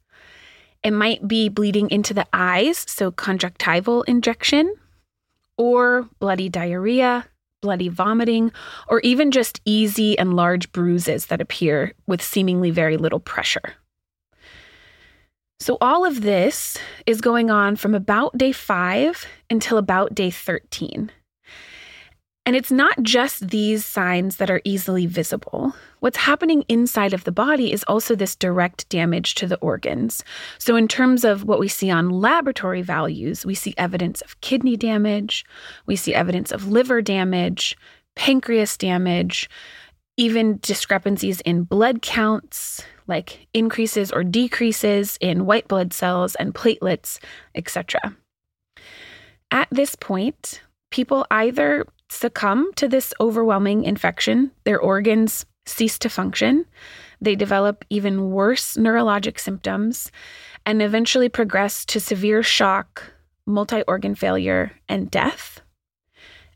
It 0.82 0.92
might 0.92 1.28
be 1.28 1.50
bleeding 1.50 1.90
into 1.90 2.14
the 2.14 2.26
eyes, 2.32 2.86
so 2.88 3.10
conjunctival 3.10 4.04
injection, 4.04 4.74
or 5.58 6.08
bloody 6.18 6.48
diarrhea, 6.48 7.26
bloody 7.62 7.88
vomiting, 7.88 8.52
or 8.88 9.00
even 9.00 9.30
just 9.30 9.60
easy 9.64 10.18
and 10.18 10.34
large 10.36 10.70
bruises 10.72 11.26
that 11.26 11.40
appear 11.40 11.94
with 12.06 12.20
seemingly 12.20 12.70
very 12.70 12.98
little 12.98 13.20
pressure. 13.20 13.74
So, 15.60 15.78
all 15.80 16.04
of 16.04 16.22
this 16.22 16.76
is 17.06 17.20
going 17.20 17.48
on 17.48 17.76
from 17.76 17.94
about 17.94 18.36
day 18.36 18.50
five 18.52 19.26
until 19.48 19.78
about 19.78 20.12
day 20.14 20.30
13. 20.30 21.10
And 22.44 22.56
it's 22.56 22.72
not 22.72 23.00
just 23.02 23.48
these 23.48 23.84
signs 23.84 24.36
that 24.36 24.50
are 24.50 24.60
easily 24.64 25.06
visible. 25.06 25.74
What's 26.00 26.16
happening 26.16 26.64
inside 26.68 27.12
of 27.12 27.22
the 27.22 27.30
body 27.30 27.72
is 27.72 27.84
also 27.84 28.16
this 28.16 28.34
direct 28.34 28.88
damage 28.88 29.36
to 29.36 29.46
the 29.46 29.58
organs. 29.58 30.24
So, 30.58 30.74
in 30.74 30.88
terms 30.88 31.24
of 31.24 31.44
what 31.44 31.60
we 31.60 31.68
see 31.68 31.88
on 31.88 32.10
laboratory 32.10 32.82
values, 32.82 33.46
we 33.46 33.54
see 33.54 33.74
evidence 33.78 34.22
of 34.22 34.40
kidney 34.40 34.76
damage, 34.76 35.44
we 35.86 35.94
see 35.94 36.14
evidence 36.14 36.50
of 36.50 36.66
liver 36.66 37.00
damage, 37.00 37.76
pancreas 38.16 38.76
damage, 38.76 39.48
even 40.16 40.58
discrepancies 40.62 41.40
in 41.42 41.62
blood 41.62 42.02
counts, 42.02 42.82
like 43.06 43.46
increases 43.54 44.10
or 44.10 44.24
decreases 44.24 45.16
in 45.20 45.46
white 45.46 45.68
blood 45.68 45.92
cells 45.92 46.34
and 46.36 46.54
platelets, 46.54 47.20
etc. 47.54 48.16
At 49.52 49.68
this 49.70 49.94
point, 49.94 50.60
people 50.90 51.24
either 51.30 51.86
succumb 52.12 52.70
to 52.76 52.88
this 52.88 53.12
overwhelming 53.20 53.84
infection, 53.84 54.50
their 54.64 54.78
organs 54.78 55.46
cease 55.66 55.98
to 56.00 56.08
function, 56.08 56.66
they 57.20 57.36
develop 57.36 57.84
even 57.88 58.30
worse 58.30 58.76
neurologic 58.76 59.38
symptoms, 59.38 60.10
and 60.66 60.82
eventually 60.82 61.28
progress 61.28 61.84
to 61.86 62.00
severe 62.00 62.42
shock, 62.42 63.12
multi 63.46 63.82
organ 63.86 64.14
failure, 64.14 64.72
and 64.88 65.10
death. 65.10 65.60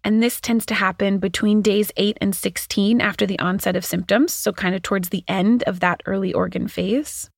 And 0.02 0.22
this 0.22 0.40
tends 0.40 0.66
to 0.66 0.74
happen 0.74 1.18
between 1.18 1.62
days 1.62 1.90
8 1.96 2.18
and 2.20 2.34
16 2.34 3.00
after 3.00 3.26
the 3.26 3.38
onset 3.40 3.74
of 3.74 3.84
symptoms, 3.84 4.32
so 4.32 4.52
kind 4.52 4.74
of 4.74 4.82
towards 4.82 5.08
the 5.08 5.24
end 5.26 5.64
of 5.64 5.80
that 5.80 6.02
early 6.06 6.32
organ 6.32 6.68
phase. 6.68 7.28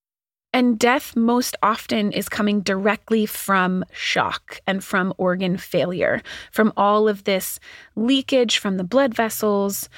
And 0.58 0.76
death 0.76 1.14
most 1.14 1.54
often 1.62 2.10
is 2.10 2.28
coming 2.28 2.62
directly 2.62 3.26
from 3.26 3.84
shock 3.92 4.60
and 4.66 4.82
from 4.82 5.14
organ 5.16 5.56
failure, 5.56 6.20
from 6.50 6.72
all 6.76 7.08
of 7.08 7.22
this 7.22 7.60
leakage 7.94 8.58
from 8.58 8.76
the 8.76 8.82
blood 8.82 9.14
vessels 9.14 9.88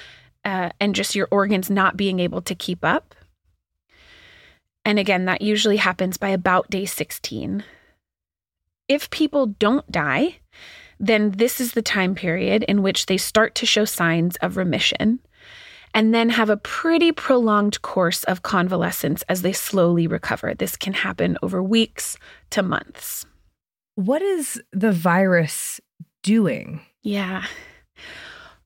uh, 0.45 0.69
and 0.79 0.95
just 0.95 1.15
your 1.15 1.29
organs 1.31 1.71
not 1.71 1.97
being 1.97 2.21
able 2.21 2.43
to 2.43 2.55
keep 2.55 2.85
up. 2.85 3.15
And 4.85 4.99
again, 4.99 5.25
that 5.25 5.41
usually 5.41 5.79
happens 5.79 6.19
by 6.19 6.29
about 6.29 6.69
day 6.69 6.85
16. 6.85 7.65
If 8.87 9.09
people 9.09 9.47
don't 9.47 9.91
die, 9.91 10.41
then 10.99 11.31
this 11.31 11.59
is 11.59 11.73
the 11.73 11.81
time 11.81 12.15
period 12.15 12.65
in 12.65 12.83
which 12.83 13.07
they 13.07 13.17
start 13.17 13.55
to 13.55 13.65
show 13.65 13.87
signs 13.87 14.37
of 14.43 14.59
remission 14.59 15.21
and 15.95 16.15
then 16.15 16.29
have 16.31 16.51
a 16.51 16.57
pretty 16.57 17.13
prolonged 17.13 17.83
course 17.83 18.25
of 18.25 18.43
convalescence 18.43 19.23
as 19.29 19.43
they 19.43 19.53
slowly 19.53 20.07
recover. 20.07 20.55
This 20.55 20.77
can 20.77 20.93
happen 20.93 21.37
over 21.43 21.63
weeks 21.63 22.17
to 22.51 22.63
months. 22.63 23.27
What 23.97 24.23
is 24.23 24.63
the 24.73 24.93
virus 24.93 25.81
doing? 26.23 26.81
Yeah. 27.03 27.45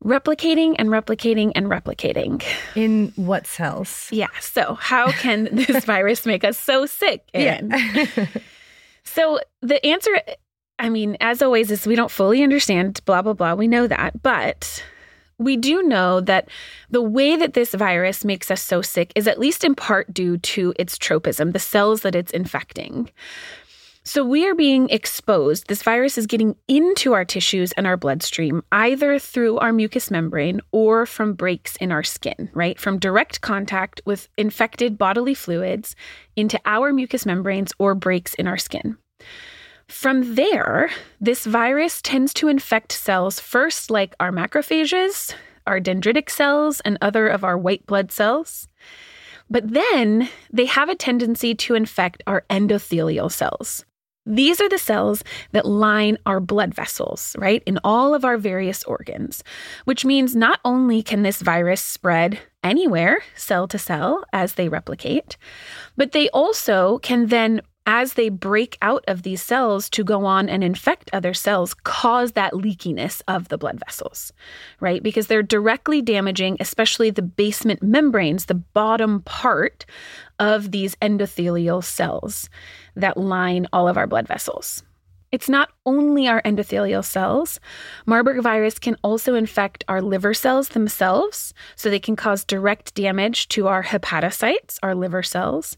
Replicating 0.05 0.75
and 0.79 0.91
replicating 0.91 1.53
and 1.55 1.67
replicating. 1.67 2.45
In 2.75 3.13
what 3.17 3.47
cells? 3.47 4.09
Yeah. 4.13 4.29
So, 4.41 4.75
how 4.75 5.11
can 5.13 5.45
this 5.53 5.85
virus 5.85 6.27
make 6.27 6.45
us 6.45 6.59
so 6.59 6.85
sick? 6.85 7.23
Erin? 7.33 7.71
Yeah. 7.71 8.27
so, 9.05 9.41
the 9.63 9.85
answer, 9.85 10.11
I 10.79 10.91
mean, 10.91 11.17
as 11.21 11.41
always, 11.41 11.71
is 11.71 11.87
we 11.87 11.97
don't 11.97 12.11
fully 12.11 12.43
understand, 12.43 13.01
blah, 13.07 13.23
blah, 13.23 13.33
blah. 13.33 13.55
We 13.55 13.67
know 13.67 13.87
that. 13.87 14.23
But 14.23 14.85
we 15.39 15.57
do 15.57 15.83
know 15.83 16.21
that 16.21 16.49
the 16.91 17.03
way 17.03 17.37
that 17.37 17.55
this 17.55 17.75
virus 17.75 18.25
makes 18.25 18.51
us 18.51 18.63
so 18.63 18.83
sick 18.83 19.13
is 19.15 19.27
at 19.27 19.39
least 19.39 19.65
in 19.65 19.75
part 19.75 20.13
due 20.13 20.39
to 20.39 20.73
its 20.79 20.99
tropism, 20.99 21.53
the 21.53 21.59
cells 21.59 22.03
that 22.03 22.15
it's 22.15 22.33
infecting. 22.33 23.11
So 24.07 24.23
we 24.23 24.47
are 24.47 24.55
being 24.55 24.91
exposed. 24.91 25.69
This 25.69 25.83
virus 25.83 26.19
is 26.19 26.27
getting 26.27 26.57
into 26.69 27.15
our 27.15 27.25
tissues 27.25 27.73
and 27.73 27.87
our 27.87 27.97
bloodstream, 27.97 28.63
either 28.71 29.19
through 29.19 29.57
our 29.59 29.73
mucous 29.73 30.11
membrane 30.11 30.61
or 30.73 31.07
from 31.07 31.33
breaks 31.33 31.75
in 31.77 31.91
our 31.91 32.03
skin, 32.03 32.51
right? 32.53 32.79
From 32.79 32.99
direct 32.99 33.41
contact 33.41 34.03
with 34.05 34.29
infected 34.37 34.99
bodily 34.99 35.33
fluids 35.33 35.97
into 36.37 36.61
our 36.67 36.93
mucous 36.93 37.25
membranes 37.25 37.73
or 37.79 37.95
breaks 37.95 38.35
in 38.35 38.47
our 38.47 38.59
skin. 38.59 38.99
From 39.89 40.35
there, 40.35 40.91
this 41.21 41.45
virus 41.45 42.01
tends 42.01 42.33
to 42.35 42.49
infect 42.49 42.93
cells 42.93 43.39
first, 43.39 43.91
like 43.91 44.15
our 44.19 44.33
macrophages, 44.33 45.35
our 45.67 45.81
dendritic 45.81 46.31
cells, 46.31 46.81
and 46.81 46.99
other 47.01 47.29
of 47.29 47.45
our 47.45 47.57
white 47.59 47.87
blood 47.87 48.11
cells. 48.11 48.69
But 49.51 49.73
then 49.73 50.29
they 50.51 50.65
have 50.67 50.89
a 50.89 50.95
tendency 50.95 51.55
to 51.57 51.75
infect 51.75 52.23
our 52.27 52.45
endothelial 52.49 53.31
cells. 53.31 53.85
These 54.27 54.59
are 54.63 54.71
the 54.71 54.79
cells 54.79 55.23
that 55.53 55.67
line 55.67 56.17
our 56.25 56.41
blood 56.41 56.75
vessels, 56.75 57.37
right, 57.39 57.63
in 57.67 57.79
all 57.85 58.15
of 58.15 58.25
our 58.25 58.39
various 58.39 58.83
organs, 58.85 59.45
which 59.85 60.05
means 60.05 60.35
not 60.35 60.61
only 60.65 61.03
can 61.03 61.23
this 61.23 61.43
virus 61.43 61.83
spread 61.83 62.39
anywhere, 62.63 63.23
cell 63.37 63.69
to 63.69 63.79
cell, 63.79 64.25
as 64.33 64.55
they 64.55 64.71
replicate, 64.71 65.37
but 65.99 66.13
they 66.13 66.31
also 66.31 66.99
can 67.01 67.27
then 67.27 67.61
as 67.87 68.15
they 68.15 68.29
break 68.29 68.79
out 68.81 69.05
of 69.07 69.23
these 69.23 69.43
cells 69.43 69.91
to 69.91 70.03
go 70.03 70.25
on 70.25 70.49
and 70.49 70.65
infect 70.65 71.11
other 71.13 71.35
cells, 71.35 71.75
cause 71.75 72.33
that 72.33 72.53
leakiness 72.55 73.21
of 73.29 73.49
the 73.49 73.59
blood 73.59 73.79
vessels, 73.85 74.33
right? 74.81 75.03
Because 75.03 75.27
they're 75.27 75.43
directly 75.43 76.01
damaging, 76.01 76.57
especially 76.61 77.11
the 77.11 77.23
basement 77.23 77.83
membranes, 77.83 78.47
the 78.47 78.55
bottom 78.55 79.21
part 79.23 79.85
of 80.39 80.71
these 80.71 80.95
endothelial 80.97 81.85
cells 81.85 82.49
that 82.97 83.17
line 83.17 83.67
all 83.73 83.87
of 83.87 83.97
our 83.99 84.07
blood 84.07 84.27
vessels. 84.27 84.83
It's 85.35 85.49
not 85.49 85.71
only 85.85 86.29
our 86.29 86.41
endothelial 86.43 87.05
cells. 87.05 87.59
Marburg 88.07 88.41
virus 88.41 88.79
can 88.79 88.97
also 89.03 89.35
infect 89.35 89.83
our 89.89 90.01
liver 90.01 90.33
cells 90.33 90.69
themselves, 90.69 91.53
so 91.75 91.91
they 91.91 91.99
can 91.99 92.15
cause 92.15 92.45
direct 92.45 92.95
damage 92.95 93.49
to 93.49 93.67
our 93.67 93.83
hepatocytes, 93.83 94.79
our 94.85 94.95
liver 94.95 95.25
cells. 95.25 95.77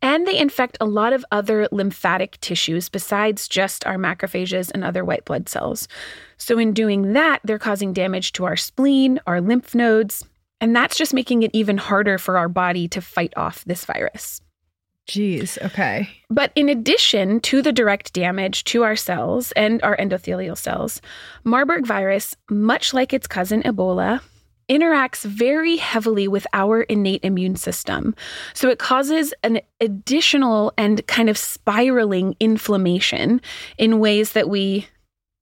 And 0.00 0.26
they 0.26 0.38
infect 0.38 0.76
a 0.80 0.86
lot 0.86 1.12
of 1.12 1.24
other 1.32 1.68
lymphatic 1.72 2.38
tissues 2.40 2.88
besides 2.88 3.48
just 3.48 3.86
our 3.86 3.96
macrophages 3.96 4.70
and 4.72 4.84
other 4.84 5.04
white 5.04 5.24
blood 5.24 5.48
cells. 5.48 5.88
So, 6.36 6.58
in 6.58 6.72
doing 6.72 7.14
that, 7.14 7.40
they're 7.44 7.58
causing 7.58 7.92
damage 7.92 8.32
to 8.32 8.44
our 8.44 8.56
spleen, 8.56 9.18
our 9.26 9.40
lymph 9.40 9.74
nodes, 9.74 10.24
and 10.60 10.74
that's 10.74 10.96
just 10.96 11.14
making 11.14 11.42
it 11.42 11.50
even 11.52 11.78
harder 11.78 12.18
for 12.18 12.36
our 12.36 12.48
body 12.48 12.88
to 12.88 13.00
fight 13.00 13.32
off 13.36 13.64
this 13.64 13.84
virus. 13.84 14.40
Jeez, 15.08 15.60
okay. 15.64 16.08
But 16.28 16.52
in 16.54 16.68
addition 16.68 17.40
to 17.40 17.62
the 17.62 17.72
direct 17.72 18.12
damage 18.12 18.64
to 18.64 18.82
our 18.82 18.94
cells 18.94 19.52
and 19.52 19.82
our 19.82 19.96
endothelial 19.96 20.56
cells, 20.56 21.00
Marburg 21.44 21.86
virus, 21.86 22.36
much 22.50 22.92
like 22.92 23.14
its 23.14 23.26
cousin 23.26 23.62
Ebola, 23.62 24.20
interacts 24.68 25.24
very 25.24 25.76
heavily 25.76 26.28
with 26.28 26.46
our 26.52 26.82
innate 26.82 27.24
immune 27.24 27.56
system. 27.56 28.14
So 28.54 28.68
it 28.68 28.78
causes 28.78 29.32
an 29.42 29.60
additional 29.80 30.72
and 30.76 31.06
kind 31.06 31.28
of 31.28 31.38
spiraling 31.38 32.36
inflammation 32.40 33.40
in 33.78 33.98
ways 33.98 34.32
that 34.32 34.48
we, 34.48 34.86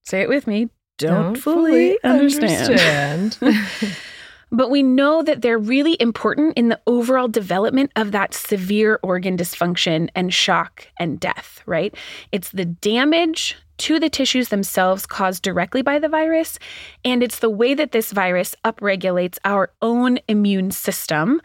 say 0.05 0.21
it 0.23 0.29
with 0.29 0.47
me, 0.47 0.71
don't, 0.99 1.11
don't 1.11 1.37
fully, 1.37 1.99
fully, 2.03 2.05
understand. 2.05 3.39
understand. 3.43 3.97
But 4.53 4.71
we 4.71 4.83
know 4.83 5.23
that 5.23 5.43
they're 5.43 5.59
really 5.59 5.97
important 6.01 6.57
in 6.57 6.69
the 6.69 6.81
overall 6.87 7.29
development 7.29 7.91
of 7.97 8.13
that 8.13 8.33
severe 8.33 9.01
organ 9.03 9.37
dysfunction 9.37 10.09
and 10.15 10.33
shock 10.33 10.87
and 10.99 11.19
death, 11.19 11.63
right? 11.67 11.95
It's 12.31 12.51
the 12.51 12.65
damage 12.65 13.57
to 13.79 13.99
the 13.99 14.09
tissues 14.09 14.49
themselves 14.49 15.05
caused 15.05 15.43
directly 15.43 15.83
by 15.83 15.99
the 15.99 16.09
virus, 16.09 16.59
and 17.05 17.23
it's 17.23 17.41
the 17.41 17.51
way 17.51 17.75
that 17.75 17.93
this 17.93 18.13
virus 18.13 18.55
upregulates 18.65 19.39
our 19.45 19.71
own 19.83 20.19
immune 20.29 20.71
system 20.71 21.43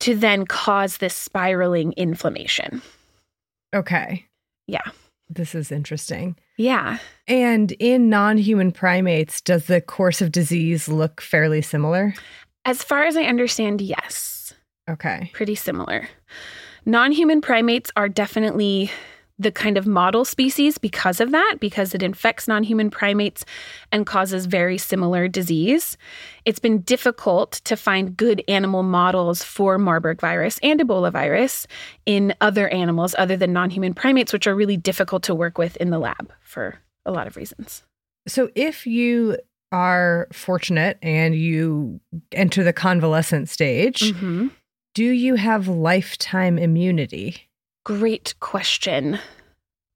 to 0.00 0.14
then 0.14 0.46
cause 0.46 0.98
this 0.98 1.14
spiraling 1.14 1.92
inflammation. 1.96 2.82
Okay. 3.74 4.24
Yeah. 4.66 4.88
This 5.30 5.54
is 5.54 5.70
interesting. 5.70 6.36
Yeah. 6.56 6.98
And 7.26 7.72
in 7.72 8.08
non 8.08 8.38
human 8.38 8.72
primates, 8.72 9.40
does 9.40 9.66
the 9.66 9.80
course 9.80 10.20
of 10.22 10.32
disease 10.32 10.88
look 10.88 11.20
fairly 11.20 11.62
similar? 11.62 12.14
As 12.64 12.82
far 12.82 13.04
as 13.04 13.16
I 13.16 13.24
understand, 13.24 13.80
yes. 13.80 14.54
Okay. 14.88 15.30
Pretty 15.34 15.54
similar. 15.54 16.08
Non 16.86 17.12
human 17.12 17.40
primates 17.40 17.90
are 17.96 18.08
definitely 18.08 18.90
the 19.38 19.52
kind 19.52 19.78
of 19.78 19.86
model 19.86 20.24
species 20.24 20.78
because 20.78 21.20
of 21.20 21.30
that, 21.30 21.56
because 21.60 21.94
it 21.94 22.02
infects 22.02 22.48
non 22.48 22.62
human 22.62 22.90
primates 22.90 23.44
and 23.92 24.06
causes 24.06 24.46
very 24.46 24.78
similar 24.78 25.28
disease. 25.28 25.96
It's 26.44 26.58
been 26.58 26.80
difficult 26.80 27.52
to 27.64 27.76
find 27.76 28.16
good 28.16 28.42
animal 28.48 28.82
models 28.82 29.44
for 29.44 29.78
Marburg 29.78 30.20
virus 30.20 30.58
and 30.62 30.80
Ebola 30.80 31.12
virus 31.12 31.66
in 32.06 32.34
other 32.40 32.68
animals 32.68 33.14
other 33.18 33.36
than 33.36 33.52
non 33.52 33.70
human 33.70 33.94
primates, 33.94 34.32
which 34.32 34.46
are 34.46 34.54
really 34.54 34.76
difficult 34.76 35.22
to 35.24 35.34
work 35.34 35.58
with 35.58 35.76
in 35.76 35.90
the 35.90 35.98
lab 35.98 36.32
for 36.42 36.80
a 37.06 37.12
lot 37.12 37.26
of 37.26 37.36
reasons. 37.36 37.82
So, 38.26 38.50
if 38.54 38.86
you 38.86 39.38
are 39.70 40.28
fortunate 40.32 40.98
and 41.02 41.34
you 41.34 42.00
enter 42.32 42.64
the 42.64 42.72
convalescent 42.72 43.48
stage, 43.48 44.00
mm-hmm. 44.00 44.48
do 44.94 45.04
you 45.04 45.36
have 45.36 45.68
lifetime 45.68 46.58
immunity? 46.58 47.47
Great 47.88 48.34
question. 48.40 49.18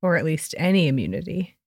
Or 0.01 0.17
at 0.17 0.25
least 0.25 0.55
any 0.57 0.89
immunity? 0.89 1.59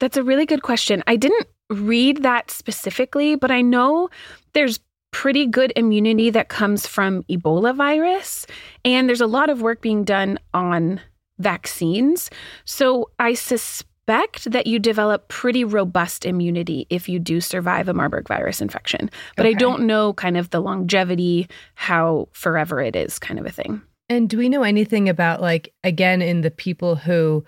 That's 0.00 0.16
a 0.16 0.24
really 0.24 0.44
good 0.44 0.62
question. 0.62 1.04
I 1.06 1.14
didn't 1.14 1.46
read 1.70 2.24
that 2.24 2.50
specifically, 2.50 3.36
but 3.36 3.52
I 3.52 3.62
know 3.62 4.08
there's 4.54 4.80
pretty 5.12 5.46
good 5.46 5.72
immunity 5.76 6.30
that 6.30 6.48
comes 6.48 6.84
from 6.84 7.22
Ebola 7.30 7.76
virus. 7.76 8.44
And 8.84 9.08
there's 9.08 9.20
a 9.20 9.28
lot 9.28 9.50
of 9.50 9.62
work 9.62 9.80
being 9.80 10.02
done 10.02 10.40
on 10.52 11.00
vaccines. 11.38 12.28
So 12.64 13.10
I 13.20 13.34
suspect 13.34 14.50
that 14.50 14.66
you 14.66 14.80
develop 14.80 15.28
pretty 15.28 15.62
robust 15.62 16.24
immunity 16.24 16.88
if 16.90 17.08
you 17.08 17.20
do 17.20 17.40
survive 17.40 17.88
a 17.88 17.94
Marburg 17.94 18.26
virus 18.26 18.60
infection. 18.60 19.12
But 19.36 19.46
okay. 19.46 19.54
I 19.54 19.56
don't 19.56 19.86
know 19.86 20.12
kind 20.14 20.36
of 20.36 20.50
the 20.50 20.60
longevity, 20.60 21.46
how 21.76 22.26
forever 22.32 22.80
it 22.80 22.96
is 22.96 23.20
kind 23.20 23.38
of 23.38 23.46
a 23.46 23.52
thing. 23.52 23.80
And 24.08 24.28
do 24.28 24.38
we 24.38 24.48
know 24.48 24.62
anything 24.62 25.08
about, 25.08 25.40
like, 25.40 25.72
again, 25.84 26.22
in 26.22 26.40
the 26.40 26.50
people 26.50 26.96
who 26.96 27.44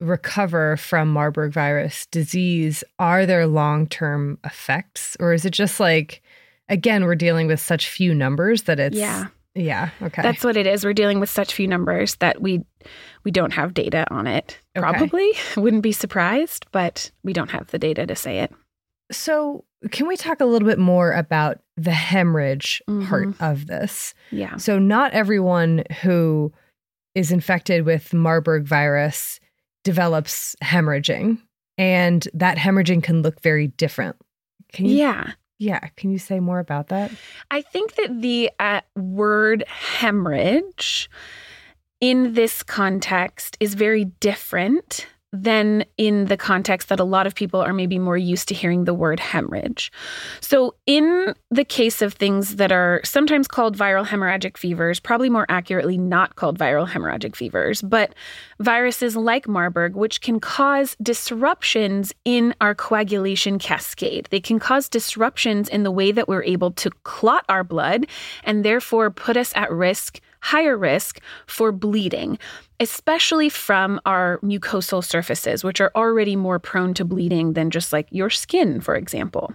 recover 0.00 0.76
from 0.76 1.12
Marburg 1.12 1.52
virus 1.52 2.06
disease, 2.06 2.82
are 2.98 3.26
there 3.26 3.46
long 3.46 3.86
term 3.86 4.38
effects? 4.44 5.16
Or 5.20 5.32
is 5.32 5.44
it 5.44 5.52
just 5.52 5.80
like, 5.80 6.22
again, 6.68 7.04
we're 7.04 7.14
dealing 7.14 7.46
with 7.46 7.60
such 7.60 7.88
few 7.88 8.14
numbers 8.14 8.62
that 8.62 8.80
it's. 8.80 8.96
Yeah. 8.96 9.26
Yeah. 9.54 9.90
Okay. 10.00 10.22
That's 10.22 10.44
what 10.44 10.56
it 10.56 10.66
is. 10.66 10.84
We're 10.84 10.92
dealing 10.92 11.18
with 11.18 11.28
such 11.28 11.54
few 11.54 11.66
numbers 11.66 12.14
that 12.16 12.40
we 12.40 12.62
we 13.24 13.32
don't 13.32 13.52
have 13.52 13.74
data 13.74 14.06
on 14.10 14.28
it. 14.28 14.58
Probably 14.76 15.30
okay. 15.30 15.40
wouldn't 15.60 15.82
be 15.82 15.92
surprised, 15.92 16.66
but 16.70 17.10
we 17.24 17.32
don't 17.32 17.50
have 17.50 17.66
the 17.72 17.78
data 17.78 18.06
to 18.06 18.14
say 18.14 18.38
it. 18.38 18.54
So, 19.10 19.64
can 19.90 20.06
we 20.06 20.16
talk 20.16 20.40
a 20.40 20.44
little 20.44 20.68
bit 20.68 20.78
more 20.78 21.12
about 21.12 21.60
the 21.76 21.92
hemorrhage 21.92 22.82
mm-hmm. 22.88 23.08
part 23.08 23.34
of 23.40 23.66
this? 23.66 24.14
Yeah. 24.30 24.56
So, 24.56 24.78
not 24.78 25.12
everyone 25.12 25.84
who 26.02 26.52
is 27.14 27.32
infected 27.32 27.84
with 27.84 28.12
Marburg 28.12 28.64
virus 28.64 29.40
develops 29.84 30.54
hemorrhaging, 30.62 31.38
and 31.78 32.28
that 32.34 32.58
hemorrhaging 32.58 33.02
can 33.02 33.22
look 33.22 33.40
very 33.40 33.68
different. 33.68 34.16
Can 34.72 34.86
you, 34.86 34.96
yeah. 34.96 35.32
Yeah. 35.58 35.80
Can 35.96 36.10
you 36.10 36.18
say 36.18 36.40
more 36.40 36.58
about 36.58 36.88
that? 36.88 37.10
I 37.50 37.62
think 37.62 37.94
that 37.96 38.22
the 38.22 38.50
uh, 38.58 38.80
word 38.96 39.64
hemorrhage 39.66 41.10
in 42.00 42.34
this 42.34 42.62
context 42.62 43.56
is 43.60 43.74
very 43.74 44.06
different 44.06 45.06
than 45.32 45.84
in 45.96 46.24
the 46.24 46.36
context 46.36 46.88
that 46.88 46.98
a 46.98 47.04
lot 47.04 47.26
of 47.26 47.34
people 47.34 47.60
are 47.60 47.72
maybe 47.72 47.98
more 47.98 48.16
used 48.16 48.48
to 48.48 48.54
hearing 48.54 48.84
the 48.84 48.94
word 48.94 49.20
hemorrhage. 49.20 49.92
So, 50.40 50.74
in 50.86 51.34
the 51.50 51.64
case 51.64 52.02
of 52.02 52.14
things 52.14 52.56
that 52.56 52.72
are 52.72 53.00
sometimes 53.04 53.46
called 53.46 53.76
viral 53.76 54.04
hemorrhagic 54.04 54.56
fevers, 54.56 54.98
probably 54.98 55.30
more 55.30 55.46
accurately 55.48 55.96
not 55.98 56.34
called 56.34 56.58
viral 56.58 56.88
hemorrhagic 56.88 57.36
fevers, 57.36 57.80
but 57.80 58.14
viruses 58.58 59.16
like 59.16 59.46
Marburg, 59.46 59.94
which 59.94 60.20
can 60.20 60.40
cause 60.40 60.96
disruptions 61.00 62.12
in 62.24 62.52
our 62.60 62.74
coagulation 62.74 63.58
cascade. 63.58 64.26
They 64.30 64.40
can 64.40 64.58
cause 64.58 64.88
disruptions 64.88 65.68
in 65.68 65.84
the 65.84 65.92
way 65.92 66.10
that 66.10 66.28
we're 66.28 66.42
able 66.42 66.72
to 66.72 66.90
clot 67.04 67.44
our 67.48 67.62
blood 67.62 68.06
and 68.42 68.64
therefore 68.64 69.10
put 69.10 69.36
us 69.36 69.52
at 69.54 69.70
risk 69.70 70.20
higher 70.40 70.76
risk 70.76 71.20
for 71.46 71.72
bleeding, 71.72 72.38
especially 72.78 73.48
from 73.48 74.00
our 74.06 74.38
mucosal 74.42 75.04
surfaces, 75.04 75.62
which 75.62 75.80
are 75.80 75.92
already 75.94 76.36
more 76.36 76.58
prone 76.58 76.94
to 76.94 77.04
bleeding 77.04 77.52
than 77.52 77.70
just 77.70 77.92
like 77.92 78.08
your 78.10 78.30
skin, 78.30 78.80
for 78.80 78.94
example. 78.94 79.52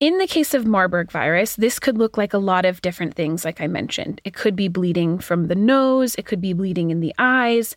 In 0.00 0.18
the 0.18 0.26
case 0.26 0.52
of 0.52 0.66
Marburg 0.66 1.12
virus, 1.12 1.54
this 1.54 1.78
could 1.78 1.96
look 1.96 2.18
like 2.18 2.34
a 2.34 2.38
lot 2.38 2.64
of 2.64 2.82
different 2.82 3.14
things, 3.14 3.44
like 3.44 3.60
I 3.60 3.68
mentioned. 3.68 4.20
It 4.24 4.34
could 4.34 4.56
be 4.56 4.66
bleeding 4.66 5.18
from 5.18 5.46
the 5.46 5.54
nose, 5.54 6.16
it 6.16 6.26
could 6.26 6.40
be 6.40 6.52
bleeding 6.52 6.90
in 6.90 7.00
the 7.00 7.14
eyes. 7.18 7.76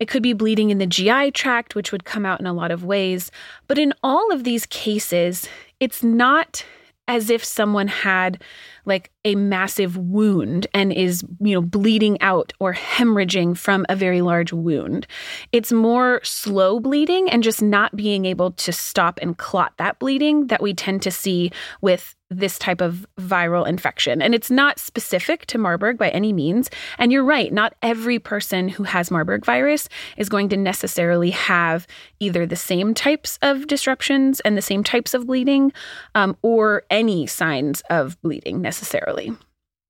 It 0.00 0.08
could 0.08 0.22
be 0.22 0.32
bleeding 0.32 0.70
in 0.70 0.78
the 0.78 0.86
GI 0.86 1.30
tract, 1.30 1.74
which 1.74 1.92
would 1.92 2.04
come 2.04 2.26
out 2.26 2.40
in 2.40 2.46
a 2.46 2.52
lot 2.52 2.72
of 2.72 2.84
ways. 2.84 3.30
But 3.68 3.78
in 3.78 3.94
all 4.02 4.32
of 4.32 4.42
these 4.42 4.66
cases, 4.66 5.48
it's 5.78 6.02
not 6.02 6.64
as 7.06 7.30
if 7.30 7.44
someone 7.44 7.88
had 7.88 8.42
like 8.86 9.10
a 9.24 9.34
massive 9.34 9.96
wound 9.96 10.66
and 10.74 10.92
is, 10.92 11.22
you 11.40 11.54
know, 11.54 11.62
bleeding 11.62 12.20
out 12.20 12.52
or 12.60 12.74
hemorrhaging 12.74 13.56
from 13.56 13.84
a 13.88 13.96
very 13.96 14.20
large 14.20 14.52
wound. 14.52 15.06
It's 15.52 15.72
more 15.72 16.20
slow 16.22 16.80
bleeding 16.80 17.30
and 17.30 17.42
just 17.42 17.62
not 17.62 17.94
being 17.96 18.24
able 18.24 18.52
to 18.52 18.72
stop 18.72 19.18
and 19.22 19.36
clot 19.36 19.74
that 19.78 19.98
bleeding 19.98 20.46
that 20.48 20.62
we 20.62 20.74
tend 20.74 21.02
to 21.02 21.10
see 21.10 21.50
with 21.80 22.14
this 22.38 22.58
type 22.58 22.80
of 22.80 23.06
viral 23.18 23.66
infection. 23.66 24.22
And 24.22 24.34
it's 24.34 24.50
not 24.50 24.78
specific 24.78 25.46
to 25.46 25.58
Marburg 25.58 25.98
by 25.98 26.10
any 26.10 26.32
means. 26.32 26.70
And 26.98 27.12
you're 27.12 27.24
right, 27.24 27.52
not 27.52 27.74
every 27.82 28.18
person 28.18 28.68
who 28.68 28.84
has 28.84 29.10
Marburg 29.10 29.44
virus 29.44 29.88
is 30.16 30.28
going 30.28 30.48
to 30.50 30.56
necessarily 30.56 31.30
have 31.30 31.86
either 32.20 32.46
the 32.46 32.56
same 32.56 32.94
types 32.94 33.38
of 33.42 33.66
disruptions 33.66 34.40
and 34.40 34.56
the 34.56 34.62
same 34.62 34.84
types 34.84 35.14
of 35.14 35.26
bleeding 35.26 35.72
um, 36.14 36.36
or 36.42 36.84
any 36.90 37.26
signs 37.26 37.82
of 37.90 38.20
bleeding 38.22 38.60
necessarily. 38.60 39.32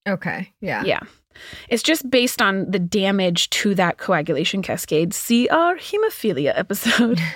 Okay. 0.07 0.53
Yeah. 0.61 0.85
Yeah. 0.85 1.01
It's 1.69 1.83
just 1.83 2.09
based 2.11 2.41
on 2.41 2.71
the 2.71 2.79
damage 2.79 3.51
to 3.51 3.75
that 3.75 3.99
coagulation 3.99 4.63
cascade. 4.63 5.15
See 5.15 5.49
our 5.49 5.77
hemophilia 5.77 6.53
episode. 6.57 7.21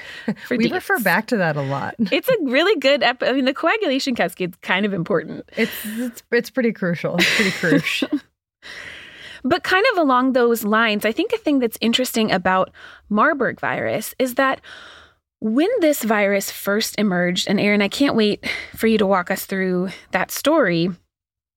We 0.50 0.70
refer 0.70 0.98
back 1.00 1.26
to 1.28 1.36
that 1.38 1.56
a 1.56 1.62
lot. 1.62 1.94
It's 2.12 2.28
a 2.28 2.36
really 2.42 2.78
good 2.80 3.02
ep- 3.02 3.22
I 3.22 3.32
mean 3.32 3.44
the 3.44 3.54
coagulation 3.54 4.14
cascade's 4.14 4.56
kind 4.62 4.84
of 4.84 4.92
important. 4.92 5.48
It's 5.56 5.72
it's 5.84 6.22
it's 6.30 6.50
pretty 6.50 6.72
crucial. 6.72 7.16
It's 7.18 7.36
pretty 7.36 7.50
crucial. 7.52 8.08
but 9.44 9.62
kind 9.62 9.84
of 9.92 9.98
along 9.98 10.32
those 10.32 10.64
lines, 10.64 11.04
I 11.04 11.12
think 11.12 11.32
a 11.32 11.38
thing 11.38 11.58
that's 11.58 11.78
interesting 11.80 12.32
about 12.32 12.70
Marburg 13.08 13.60
virus 13.60 14.14
is 14.18 14.34
that 14.34 14.60
when 15.40 15.68
this 15.80 16.02
virus 16.02 16.50
first 16.50 16.98
emerged, 16.98 17.48
and 17.48 17.60
Aaron, 17.60 17.82
I 17.82 17.88
can't 17.88 18.16
wait 18.16 18.44
for 18.76 18.86
you 18.86 18.98
to 18.98 19.06
walk 19.06 19.30
us 19.30 19.46
through 19.46 19.90
that 20.10 20.30
story. 20.30 20.90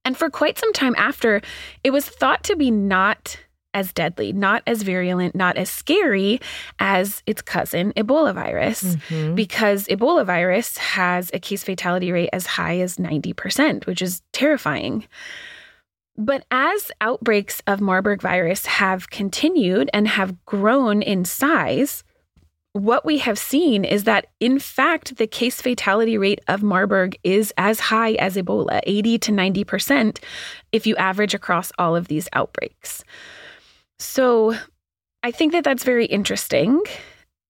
And 0.04 0.18
for 0.18 0.30
quite 0.30 0.58
some 0.58 0.74
time 0.74 0.96
after, 0.98 1.42
it 1.84 1.92
was 1.92 2.08
thought 2.08 2.44
to 2.46 2.56
be 2.56 2.72
not 2.72 3.38
as 3.74 3.94
deadly, 3.94 4.34
not 4.34 4.64
as 4.68 4.82
virulent, 4.82 5.36
not 5.36 5.58
as 5.58 5.70
scary 5.70 6.42
as 6.80 7.24
its 7.26 7.42
cousin, 7.42 7.94
Ebola 7.94 8.34
virus, 8.34 8.84
mm-hmm. 8.84 9.36
because 9.36 9.88
Ebola 9.88 10.26
virus 10.26 10.78
has 10.78 11.32
a 11.34 11.40
case 11.40 11.64
fatality 11.64 12.12
rate 12.12 12.30
as 12.34 12.46
high 12.46 12.80
as 12.80 12.98
90%, 12.98 13.86
which 13.86 14.02
is 14.02 14.22
terrifying. 14.34 15.06
But 16.18 16.46
as 16.52 16.92
outbreaks 17.00 17.62
of 17.68 17.80
Marburg 17.80 18.22
virus 18.22 18.66
have 18.66 19.10
continued 19.10 19.90
and 19.94 20.08
have 20.08 20.46
grown 20.46 21.02
in 21.02 21.24
size, 21.24 22.04
what 22.74 23.06
we 23.06 23.18
have 23.18 23.38
seen 23.38 23.84
is 23.84 24.06
that, 24.06 24.28
in 24.40 24.58
fact, 24.58 25.18
the 25.18 25.28
case 25.28 25.62
fatality 25.62 26.18
rate 26.18 26.40
of 26.48 26.64
Marburg 26.64 27.18
is 27.24 27.54
as 27.58 27.80
high 27.80 28.14
as 28.14 28.38
Ebola, 28.38 28.80
80 28.84 29.18
to 29.20 29.32
90%, 29.32 30.20
if 30.72 30.88
you 30.88 30.96
average 30.96 31.34
across 31.34 31.72
all 31.78 31.96
of 31.96 32.08
these 32.08 32.30
outbreaks. 32.34 33.04
So 34.00 34.56
I 35.22 35.32
think 35.32 35.52
that 35.52 35.64
that's 35.64 35.84
very 35.84 36.06
interesting. 36.06 36.82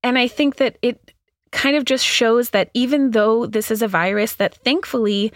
And 0.03 0.17
I 0.17 0.27
think 0.27 0.55
that 0.55 0.77
it 0.81 1.13
kind 1.51 1.75
of 1.75 1.85
just 1.85 2.05
shows 2.05 2.49
that 2.51 2.71
even 2.73 3.11
though 3.11 3.45
this 3.45 3.69
is 3.69 3.81
a 3.81 3.87
virus 3.87 4.35
that 4.35 4.55
thankfully 4.55 5.31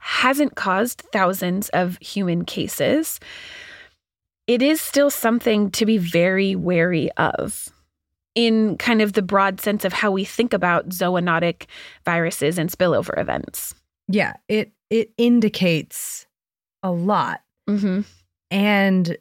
hasn't 0.00 0.56
caused 0.56 1.00
thousands 1.12 1.68
of 1.70 1.96
human 1.98 2.44
cases, 2.44 3.20
it 4.46 4.60
is 4.60 4.80
still 4.80 5.10
something 5.10 5.70
to 5.70 5.86
be 5.86 5.96
very 5.96 6.54
wary 6.56 7.10
of 7.12 7.70
in 8.34 8.76
kind 8.78 9.02
of 9.02 9.14
the 9.14 9.22
broad 9.22 9.60
sense 9.60 9.84
of 9.84 9.92
how 9.92 10.10
we 10.10 10.24
think 10.24 10.52
about 10.52 10.88
zoonotic 10.90 11.66
viruses 12.04 12.58
and 12.58 12.70
spillover 12.70 13.18
events. 13.18 13.74
Yeah, 14.08 14.34
it 14.48 14.72
it 14.88 15.12
indicates 15.18 16.26
a 16.82 16.90
lot, 16.90 17.42
mm-hmm. 17.68 18.00
and 18.50 19.16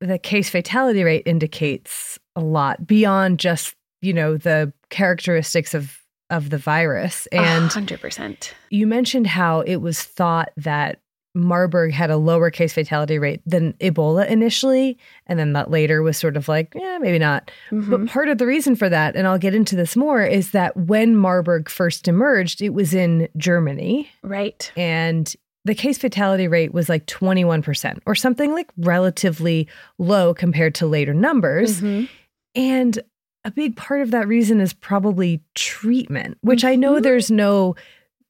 the 0.00 0.18
case 0.18 0.48
fatality 0.48 1.04
rate 1.04 1.24
indicates 1.26 2.18
a 2.36 2.40
lot 2.40 2.86
beyond 2.86 3.38
just 3.38 3.74
you 4.00 4.12
know 4.12 4.36
the 4.36 4.72
characteristics 4.88 5.74
of 5.74 5.98
of 6.30 6.50
the 6.50 6.58
virus. 6.58 7.26
And 7.32 7.70
hundred 7.70 8.00
percent. 8.00 8.54
You 8.70 8.86
mentioned 8.86 9.26
how 9.26 9.60
it 9.60 9.76
was 9.76 10.02
thought 10.02 10.50
that 10.56 11.00
Marburg 11.34 11.92
had 11.92 12.10
a 12.10 12.16
lower 12.16 12.50
case 12.50 12.72
fatality 12.72 13.18
rate 13.18 13.40
than 13.46 13.74
Ebola 13.74 14.28
initially. 14.28 14.98
And 15.26 15.38
then 15.38 15.52
that 15.52 15.70
later 15.70 16.02
was 16.02 16.16
sort 16.16 16.36
of 16.36 16.48
like, 16.48 16.72
yeah, 16.74 16.98
maybe 16.98 17.18
not. 17.18 17.50
Mm-hmm. 17.70 17.90
But 17.90 18.06
part 18.08 18.28
of 18.28 18.38
the 18.38 18.46
reason 18.46 18.74
for 18.74 18.88
that, 18.88 19.14
and 19.14 19.26
I'll 19.26 19.38
get 19.38 19.54
into 19.54 19.76
this 19.76 19.96
more, 19.96 20.22
is 20.22 20.50
that 20.50 20.76
when 20.76 21.16
Marburg 21.16 21.68
first 21.68 22.08
emerged, 22.08 22.60
it 22.60 22.70
was 22.70 22.94
in 22.94 23.28
Germany. 23.36 24.10
Right. 24.22 24.70
And 24.76 25.32
the 25.64 25.74
case 25.74 25.98
fatality 25.98 26.48
rate 26.48 26.72
was 26.72 26.88
like 26.88 27.06
21% 27.06 27.98
or 28.06 28.14
something 28.14 28.52
like 28.52 28.70
relatively 28.78 29.68
low 29.98 30.34
compared 30.34 30.74
to 30.76 30.86
later 30.86 31.14
numbers. 31.14 31.80
Mm-hmm. 31.80 32.06
And 32.54 32.98
a 33.44 33.50
big 33.50 33.76
part 33.76 34.00
of 34.00 34.10
that 34.10 34.26
reason 34.26 34.60
is 34.60 34.72
probably 34.72 35.42
treatment, 35.54 36.38
which 36.40 36.60
mm-hmm. 36.60 36.68
I 36.68 36.76
know 36.76 36.94
mm-hmm. 36.94 37.02
there's 37.02 37.30
no 37.30 37.76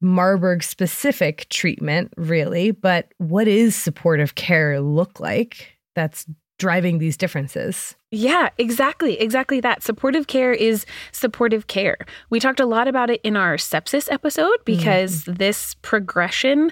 Marburg 0.01 0.63
specific 0.63 1.47
treatment, 1.51 2.13
really, 2.17 2.71
but 2.71 3.13
what 3.19 3.47
is 3.47 3.77
supportive 3.77 4.35
care 4.35 4.81
look 4.81 5.21
like 5.21 5.79
that's 5.95 6.27
driving 6.61 6.99
these 6.99 7.17
differences? 7.17 7.97
Yeah, 8.13 8.51
exactly. 8.59 9.19
Exactly 9.19 9.61
that. 9.61 9.83
Supportive 9.83 10.27
care 10.27 10.53
is 10.53 10.85
supportive 11.11 11.69
care. 11.69 11.97
We 12.29 12.39
talked 12.39 12.61
a 12.61 12.67
lot 12.67 12.87
about 12.87 13.09
it 13.09 13.21
in 13.25 13.37
our 13.37 13.57
sepsis 13.57 14.11
episode 14.13 14.59
because 14.65 15.23
mm-hmm. 15.23 15.35
this 15.35 15.75
progression 15.83 16.71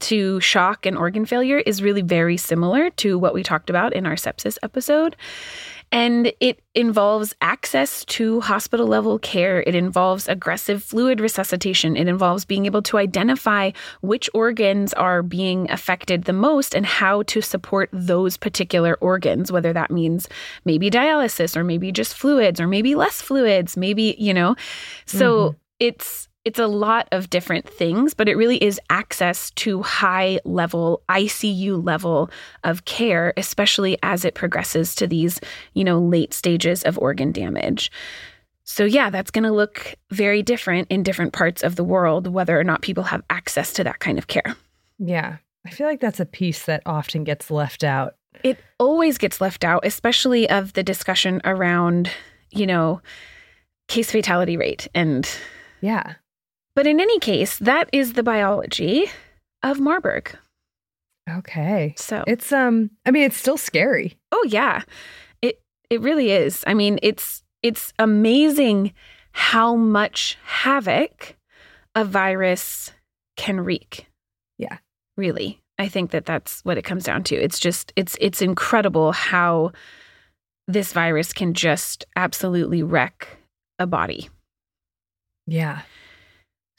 to 0.00 0.40
shock 0.40 0.86
and 0.86 0.96
organ 0.96 1.26
failure 1.26 1.58
is 1.58 1.82
really 1.82 2.02
very 2.02 2.36
similar 2.36 2.90
to 2.90 3.18
what 3.18 3.34
we 3.34 3.42
talked 3.42 3.70
about 3.70 3.92
in 3.92 4.06
our 4.06 4.14
sepsis 4.14 4.56
episode. 4.62 5.14
And 5.90 6.32
it 6.40 6.60
involves 6.74 7.34
access 7.40 8.04
to 8.06 8.40
hospital 8.40 8.86
level 8.86 9.18
care. 9.18 9.62
It 9.66 9.74
involves 9.74 10.28
aggressive 10.28 10.84
fluid 10.84 11.20
resuscitation. 11.20 11.96
It 11.96 12.08
involves 12.08 12.44
being 12.44 12.66
able 12.66 12.82
to 12.82 12.98
identify 12.98 13.70
which 14.00 14.28
organs 14.34 14.92
are 14.94 15.22
being 15.22 15.70
affected 15.70 16.24
the 16.24 16.32
most 16.32 16.74
and 16.74 16.84
how 16.84 17.22
to 17.24 17.40
support 17.40 17.88
those 17.92 18.36
particular 18.36 18.96
organs, 19.00 19.50
whether 19.50 19.72
that 19.72 19.90
means 19.90 20.28
maybe 20.64 20.90
dialysis 20.90 21.56
or 21.56 21.64
maybe 21.64 21.90
just 21.90 22.14
fluids 22.14 22.60
or 22.60 22.68
maybe 22.68 22.94
less 22.94 23.22
fluids, 23.22 23.76
maybe, 23.76 24.14
you 24.18 24.34
know. 24.34 24.56
So 25.06 25.50
mm-hmm. 25.50 25.56
it's 25.80 26.27
it's 26.44 26.58
a 26.58 26.66
lot 26.66 27.08
of 27.12 27.30
different 27.30 27.68
things, 27.68 28.14
but 28.14 28.28
it 28.28 28.36
really 28.36 28.62
is 28.62 28.80
access 28.90 29.50
to 29.52 29.82
high 29.82 30.40
level 30.44 31.02
ICU 31.08 31.84
level 31.84 32.30
of 32.64 32.84
care, 32.84 33.34
especially 33.36 33.98
as 34.02 34.24
it 34.24 34.34
progresses 34.34 34.94
to 34.96 35.06
these, 35.06 35.40
you 35.74 35.84
know, 35.84 35.98
late 35.98 36.32
stages 36.32 36.82
of 36.84 36.98
organ 36.98 37.32
damage. 37.32 37.90
So, 38.64 38.84
yeah, 38.84 39.10
that's 39.10 39.30
going 39.30 39.44
to 39.44 39.52
look 39.52 39.94
very 40.10 40.42
different 40.42 40.88
in 40.90 41.02
different 41.02 41.32
parts 41.32 41.62
of 41.62 41.76
the 41.76 41.84
world, 41.84 42.26
whether 42.26 42.58
or 42.58 42.64
not 42.64 42.82
people 42.82 43.04
have 43.04 43.22
access 43.30 43.72
to 43.74 43.84
that 43.84 43.98
kind 43.98 44.18
of 44.18 44.26
care. 44.26 44.56
Yeah. 44.98 45.38
I 45.66 45.70
feel 45.70 45.86
like 45.86 46.00
that's 46.00 46.20
a 46.20 46.26
piece 46.26 46.64
that 46.66 46.82
often 46.86 47.24
gets 47.24 47.50
left 47.50 47.82
out. 47.82 48.14
It 48.42 48.58
always 48.78 49.18
gets 49.18 49.40
left 49.40 49.64
out, 49.64 49.84
especially 49.84 50.48
of 50.48 50.74
the 50.74 50.82
discussion 50.82 51.40
around, 51.44 52.10
you 52.50 52.66
know, 52.66 53.00
case 53.88 54.10
fatality 54.10 54.56
rate 54.56 54.86
and 54.94 55.28
yeah 55.80 56.14
but 56.74 56.86
in 56.86 57.00
any 57.00 57.18
case, 57.18 57.58
that 57.58 57.88
is 57.92 58.12
the 58.12 58.22
biology 58.22 59.10
of 59.62 59.80
Marburg. 59.80 60.36
Okay. 61.28 61.94
So 61.96 62.24
it's 62.26 62.52
um 62.52 62.90
I 63.04 63.10
mean 63.10 63.24
it's 63.24 63.36
still 63.36 63.58
scary. 63.58 64.16
Oh 64.32 64.44
yeah. 64.48 64.82
It 65.42 65.60
it 65.90 66.00
really 66.00 66.30
is. 66.30 66.64
I 66.66 66.74
mean, 66.74 66.98
it's 67.02 67.42
it's 67.62 67.92
amazing 67.98 68.94
how 69.32 69.74
much 69.74 70.38
havoc 70.44 71.36
a 71.94 72.04
virus 72.04 72.92
can 73.36 73.60
wreak. 73.60 74.06
Yeah. 74.58 74.78
Really. 75.16 75.60
I 75.78 75.88
think 75.88 76.10
that 76.10 76.26
that's 76.26 76.60
what 76.64 76.78
it 76.78 76.82
comes 76.82 77.04
down 77.04 77.22
to. 77.24 77.36
It's 77.36 77.60
just 77.60 77.92
it's 77.94 78.16
it's 78.20 78.42
incredible 78.42 79.12
how 79.12 79.72
this 80.66 80.92
virus 80.92 81.32
can 81.32 81.54
just 81.54 82.04
absolutely 82.16 82.82
wreck 82.82 83.28
a 83.78 83.86
body. 83.86 84.28
Yeah. 85.46 85.82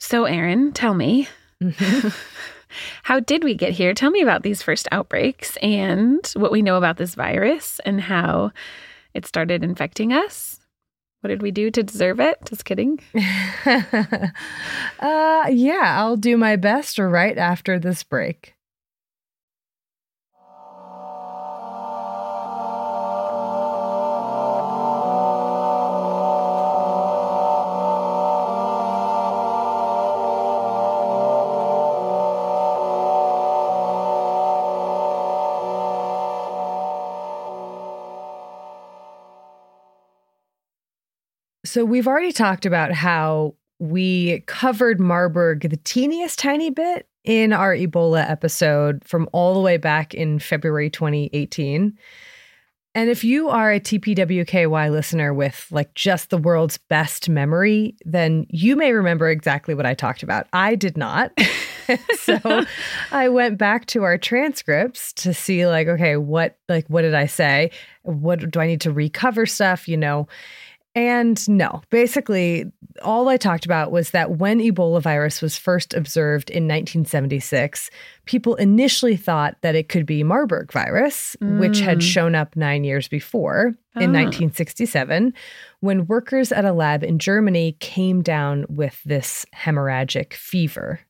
So, 0.00 0.24
Aaron, 0.24 0.72
tell 0.72 0.94
me, 0.94 1.28
mm-hmm. 1.62 2.08
how 3.02 3.20
did 3.20 3.44
we 3.44 3.54
get 3.54 3.72
here? 3.72 3.94
Tell 3.94 4.10
me 4.10 4.22
about 4.22 4.42
these 4.42 4.62
first 4.62 4.88
outbreaks 4.92 5.56
and 5.62 6.26
what 6.34 6.52
we 6.52 6.62
know 6.62 6.76
about 6.76 6.96
this 6.96 7.14
virus 7.14 7.80
and 7.84 8.00
how 8.00 8.52
it 9.14 9.26
started 9.26 9.64
infecting 9.64 10.12
us. 10.12 10.58
What 11.20 11.28
did 11.28 11.42
we 11.42 11.50
do 11.50 11.70
to 11.70 11.82
deserve 11.82 12.18
it? 12.18 12.38
Just 12.46 12.64
kidding. 12.64 12.98
uh, 13.66 14.30
yeah, 15.50 15.96
I'll 15.98 16.16
do 16.16 16.38
my 16.38 16.56
best 16.56 16.98
right 16.98 17.36
after 17.36 17.78
this 17.78 18.02
break. 18.02 18.54
So 41.70 41.84
we've 41.84 42.08
already 42.08 42.32
talked 42.32 42.66
about 42.66 42.90
how 42.90 43.54
we 43.78 44.40
covered 44.46 44.98
Marburg 44.98 45.70
the 45.70 45.76
teeniest 45.76 46.40
tiny 46.40 46.68
bit 46.68 47.06
in 47.22 47.52
our 47.52 47.72
Ebola 47.72 48.28
episode 48.28 49.04
from 49.04 49.28
all 49.32 49.54
the 49.54 49.60
way 49.60 49.76
back 49.76 50.12
in 50.12 50.40
February 50.40 50.90
2018. 50.90 51.96
And 52.96 53.08
if 53.08 53.22
you 53.22 53.50
are 53.50 53.70
a 53.70 53.78
TPWKY 53.78 54.90
listener 54.90 55.32
with 55.32 55.68
like 55.70 55.94
just 55.94 56.30
the 56.30 56.38
world's 56.38 56.76
best 56.76 57.28
memory, 57.28 57.94
then 58.04 58.46
you 58.50 58.74
may 58.74 58.92
remember 58.92 59.28
exactly 59.28 59.76
what 59.76 59.86
I 59.86 59.94
talked 59.94 60.24
about. 60.24 60.48
I 60.52 60.74
did 60.74 60.96
not. 60.96 61.30
so 62.18 62.64
I 63.12 63.28
went 63.28 63.58
back 63.58 63.86
to 63.86 64.02
our 64.02 64.18
transcripts 64.18 65.12
to 65.12 65.32
see 65.32 65.68
like 65.68 65.86
okay, 65.86 66.16
what 66.16 66.58
like 66.68 66.88
what 66.88 67.02
did 67.02 67.14
I 67.14 67.26
say? 67.26 67.70
What 68.02 68.50
do 68.50 68.58
I 68.58 68.66
need 68.66 68.80
to 68.80 68.90
recover 68.90 69.46
stuff, 69.46 69.86
you 69.86 69.96
know? 69.96 70.26
And 70.94 71.48
no, 71.48 71.82
basically, 71.90 72.70
all 73.02 73.28
I 73.28 73.36
talked 73.36 73.64
about 73.64 73.92
was 73.92 74.10
that 74.10 74.38
when 74.38 74.58
Ebola 74.58 75.00
virus 75.00 75.40
was 75.40 75.56
first 75.56 75.94
observed 75.94 76.50
in 76.50 76.64
1976, 76.64 77.90
people 78.24 78.56
initially 78.56 79.16
thought 79.16 79.56
that 79.60 79.76
it 79.76 79.88
could 79.88 80.04
be 80.04 80.24
Marburg 80.24 80.72
virus, 80.72 81.36
mm. 81.40 81.60
which 81.60 81.78
had 81.80 81.98
mm. 81.98 82.02
shown 82.02 82.34
up 82.34 82.56
nine 82.56 82.82
years 82.82 83.06
before 83.06 83.74
in 83.96 84.12
1967, 84.12 85.32
ah. 85.34 85.38
when 85.80 86.06
workers 86.06 86.50
at 86.50 86.64
a 86.64 86.72
lab 86.72 87.04
in 87.04 87.18
Germany 87.18 87.76
came 87.80 88.22
down 88.22 88.64
with 88.68 89.00
this 89.04 89.46
hemorrhagic 89.54 90.32
fever 90.32 91.00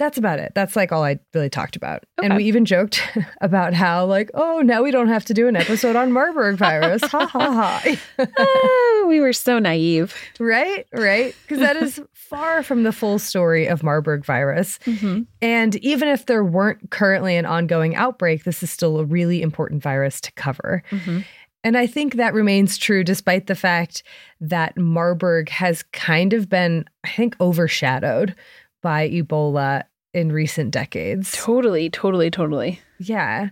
that's 0.00 0.16
about 0.16 0.38
it. 0.38 0.52
That's 0.54 0.76
like 0.76 0.92
all 0.92 1.04
I 1.04 1.18
really 1.34 1.50
talked 1.50 1.76
about. 1.76 2.04
Okay. 2.18 2.26
And 2.26 2.34
we 2.34 2.44
even 2.44 2.64
joked 2.64 3.06
about 3.42 3.74
how, 3.74 4.06
like, 4.06 4.30
oh, 4.32 4.60
now 4.60 4.82
we 4.82 4.90
don't 4.90 5.08
have 5.08 5.26
to 5.26 5.34
do 5.34 5.46
an 5.46 5.56
episode 5.56 5.94
on 5.94 6.10
Marburg 6.10 6.56
virus. 6.56 7.02
ha 7.04 7.26
ha 7.26 7.52
ha. 7.52 7.96
oh, 8.38 9.04
we 9.08 9.20
were 9.20 9.34
so 9.34 9.58
naive. 9.58 10.14
Right, 10.40 10.86
right. 10.94 11.36
Because 11.42 11.58
that 11.58 11.76
is 11.76 12.00
far 12.14 12.62
from 12.62 12.82
the 12.82 12.92
full 12.92 13.18
story 13.18 13.66
of 13.66 13.82
Marburg 13.82 14.24
virus. 14.24 14.78
Mm-hmm. 14.86 15.24
And 15.42 15.76
even 15.76 16.08
if 16.08 16.24
there 16.24 16.44
weren't 16.44 16.90
currently 16.90 17.36
an 17.36 17.44
ongoing 17.44 17.94
outbreak, 17.94 18.44
this 18.44 18.62
is 18.62 18.70
still 18.70 19.00
a 19.00 19.04
really 19.04 19.42
important 19.42 19.82
virus 19.82 20.18
to 20.22 20.32
cover. 20.32 20.82
Mm-hmm. 20.90 21.20
And 21.62 21.76
I 21.76 21.86
think 21.86 22.14
that 22.14 22.32
remains 22.32 22.78
true 22.78 23.04
despite 23.04 23.48
the 23.48 23.54
fact 23.54 24.02
that 24.40 24.78
Marburg 24.78 25.50
has 25.50 25.82
kind 25.92 26.32
of 26.32 26.48
been, 26.48 26.86
I 27.04 27.10
think, 27.10 27.36
overshadowed 27.38 28.34
by 28.82 29.10
Ebola 29.10 29.84
in 30.12 30.32
recent 30.32 30.70
decades. 30.70 31.32
Totally, 31.32 31.90
totally, 31.90 32.30
totally. 32.30 32.80
Yeah. 32.98 33.50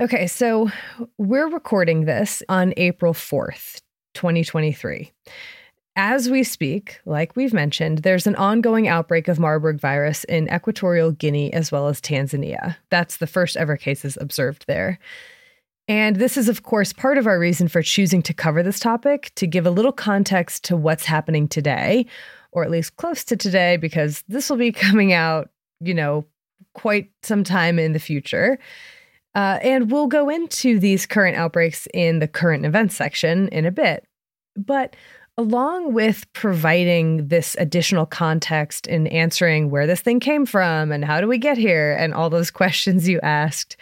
Okay, 0.00 0.26
so 0.26 0.70
we're 1.18 1.48
recording 1.48 2.04
this 2.04 2.42
on 2.48 2.74
April 2.76 3.14
4th, 3.14 3.80
2023. 4.14 5.12
As 5.96 6.28
we 6.28 6.42
speak, 6.42 7.00
like 7.06 7.36
we've 7.36 7.52
mentioned, 7.52 7.98
there's 7.98 8.26
an 8.26 8.34
ongoing 8.34 8.88
outbreak 8.88 9.28
of 9.28 9.38
Marburg 9.38 9.78
virus 9.78 10.24
in 10.24 10.52
Equatorial 10.52 11.12
Guinea 11.12 11.52
as 11.52 11.70
well 11.70 11.86
as 11.86 12.00
Tanzania. 12.00 12.76
That's 12.90 13.18
the 13.18 13.28
first 13.28 13.56
ever 13.56 13.76
cases 13.76 14.18
observed 14.20 14.64
there. 14.66 14.98
And 15.86 16.16
this 16.16 16.36
is, 16.36 16.48
of 16.48 16.64
course, 16.64 16.92
part 16.92 17.18
of 17.18 17.28
our 17.28 17.38
reason 17.38 17.68
for 17.68 17.82
choosing 17.82 18.22
to 18.22 18.34
cover 18.34 18.62
this 18.62 18.80
topic 18.80 19.30
to 19.36 19.46
give 19.46 19.66
a 19.66 19.70
little 19.70 19.92
context 19.92 20.64
to 20.64 20.76
what's 20.76 21.04
happening 21.04 21.46
today, 21.46 22.06
or 22.50 22.64
at 22.64 22.70
least 22.70 22.96
close 22.96 23.22
to 23.24 23.36
today, 23.36 23.76
because 23.76 24.24
this 24.26 24.50
will 24.50 24.56
be 24.56 24.72
coming 24.72 25.12
out 25.12 25.50
you 25.86 25.94
know, 25.94 26.26
quite 26.74 27.10
some 27.22 27.44
time 27.44 27.78
in 27.78 27.92
the 27.92 27.98
future. 27.98 28.58
Uh, 29.34 29.58
and 29.62 29.90
we'll 29.90 30.06
go 30.06 30.28
into 30.28 30.78
these 30.78 31.06
current 31.06 31.36
outbreaks 31.36 31.88
in 31.92 32.20
the 32.20 32.28
current 32.28 32.64
events 32.64 32.94
section 32.94 33.48
in 33.48 33.66
a 33.66 33.72
bit. 33.72 34.04
But 34.56 34.94
along 35.36 35.92
with 35.92 36.32
providing 36.32 37.26
this 37.26 37.56
additional 37.58 38.06
context 38.06 38.86
in 38.86 39.08
answering 39.08 39.70
where 39.70 39.86
this 39.86 40.00
thing 40.00 40.20
came 40.20 40.46
from 40.46 40.92
and 40.92 41.04
how 41.04 41.20
do 41.20 41.26
we 41.26 41.38
get 41.38 41.58
here 41.58 41.96
and 41.98 42.14
all 42.14 42.30
those 42.30 42.50
questions 42.50 43.08
you 43.08 43.20
asked, 43.22 43.76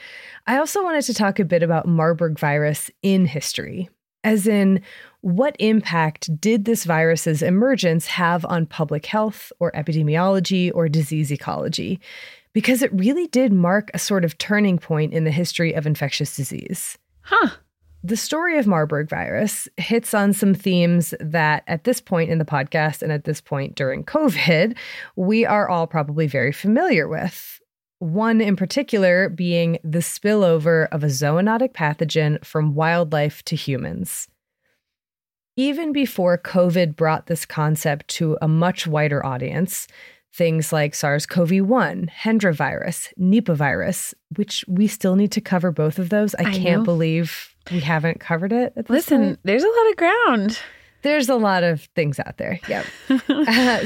I 0.47 0.57
also 0.57 0.83
wanted 0.83 1.03
to 1.03 1.15
talk 1.15 1.39
a 1.39 1.45
bit 1.45 1.63
about 1.63 1.87
Marburg 1.87 2.39
virus 2.39 2.91
in 3.03 3.27
history, 3.27 3.91
as 4.25 4.47
in 4.47 4.81
what 5.21 5.57
impact 5.59 6.41
did 6.41 6.65
this 6.65 6.85
virus's 6.85 7.43
emergence 7.43 8.07
have 8.07 8.45
on 8.47 8.67
public 8.67 9.07
health 9.07 9.53
or 9.61 9.71
epidemiology 9.73 10.71
or 10.75 10.89
disease 10.89 11.31
ecology? 11.31 12.01
Because 12.53 12.83
it 12.83 12.93
really 12.93 13.29
did 13.29 13.53
mark 13.53 13.91
a 13.95 13.99
sort 13.99 14.25
of 14.25 14.37
turning 14.39 14.79
point 14.79 15.13
in 15.15 15.25
the 15.25 15.31
history 15.31 15.73
of 15.73 15.87
infectious 15.87 16.37
disease. 16.37 16.99
Huh. 17.23 17.51
The 18.05 18.17
story 18.17 18.59
of 18.59 18.67
Marburg 18.67 19.09
virus 19.09 19.69
hits 19.77 20.13
on 20.13 20.33
some 20.33 20.55
themes 20.55 21.15
that 21.21 21.63
at 21.69 21.85
this 21.85 22.01
point 22.01 22.31
in 22.31 22.39
the 22.39 22.45
podcast 22.45 23.01
and 23.01 23.13
at 23.13 23.23
this 23.23 23.41
point 23.41 23.77
during 23.77 24.03
COVID, 24.03 24.77
we 25.15 25.47
are 25.47 25.69
all 25.69 25.87
probably 25.87 26.27
very 26.27 26.51
familiar 26.51 27.07
with. 27.07 27.61
One 28.03 28.41
in 28.41 28.57
particular 28.57 29.29
being 29.29 29.79
the 29.85 30.01
spillover 30.01 30.89
of 30.91 31.05
a 31.05 31.07
zoonotic 31.07 31.73
pathogen 31.73 32.45
from 32.45 32.75
wildlife 32.75 33.45
to 33.45 33.55
humans. 33.55 34.27
Even 35.57 35.93
before 35.93 36.37
COVID 36.37 36.97
brought 36.97 37.29
this 37.29 37.47
concept 37.47 38.09
to 38.17 38.37
a 38.43 38.49
much 38.49 38.89
wider 38.89 39.25
audience, 39.25 39.87
things 40.35 40.73
like 40.73 40.97
SARS 40.97 41.27
CoV 41.27 41.61
1, 41.61 42.11
Hendra 42.25 42.53
virus, 42.53 43.15
Nipah 43.21 43.55
virus, 43.55 44.17
which 44.35 44.65
we 44.67 44.89
still 44.89 45.15
need 45.15 45.31
to 45.31 45.41
cover 45.41 45.71
both 45.71 46.01
of 46.01 46.09
those. 46.09 46.35
I, 46.35 46.47
I 46.47 46.53
can't 46.53 46.81
know. 46.81 46.85
believe 46.85 47.55
we 47.71 47.79
haven't 47.79 48.19
covered 48.19 48.53
it. 48.53 48.73
Listen, 48.89 49.23
point. 49.23 49.41
there's 49.45 49.63
a 49.63 49.69
lot 49.69 49.91
of 49.91 49.97
ground. 49.97 50.59
There's 51.03 51.29
a 51.29 51.35
lot 51.35 51.65
of 51.65 51.83
things 51.97 52.19
out 52.21 52.39
there. 52.39 52.61
Yep. 52.69 52.87
uh, 53.29 53.85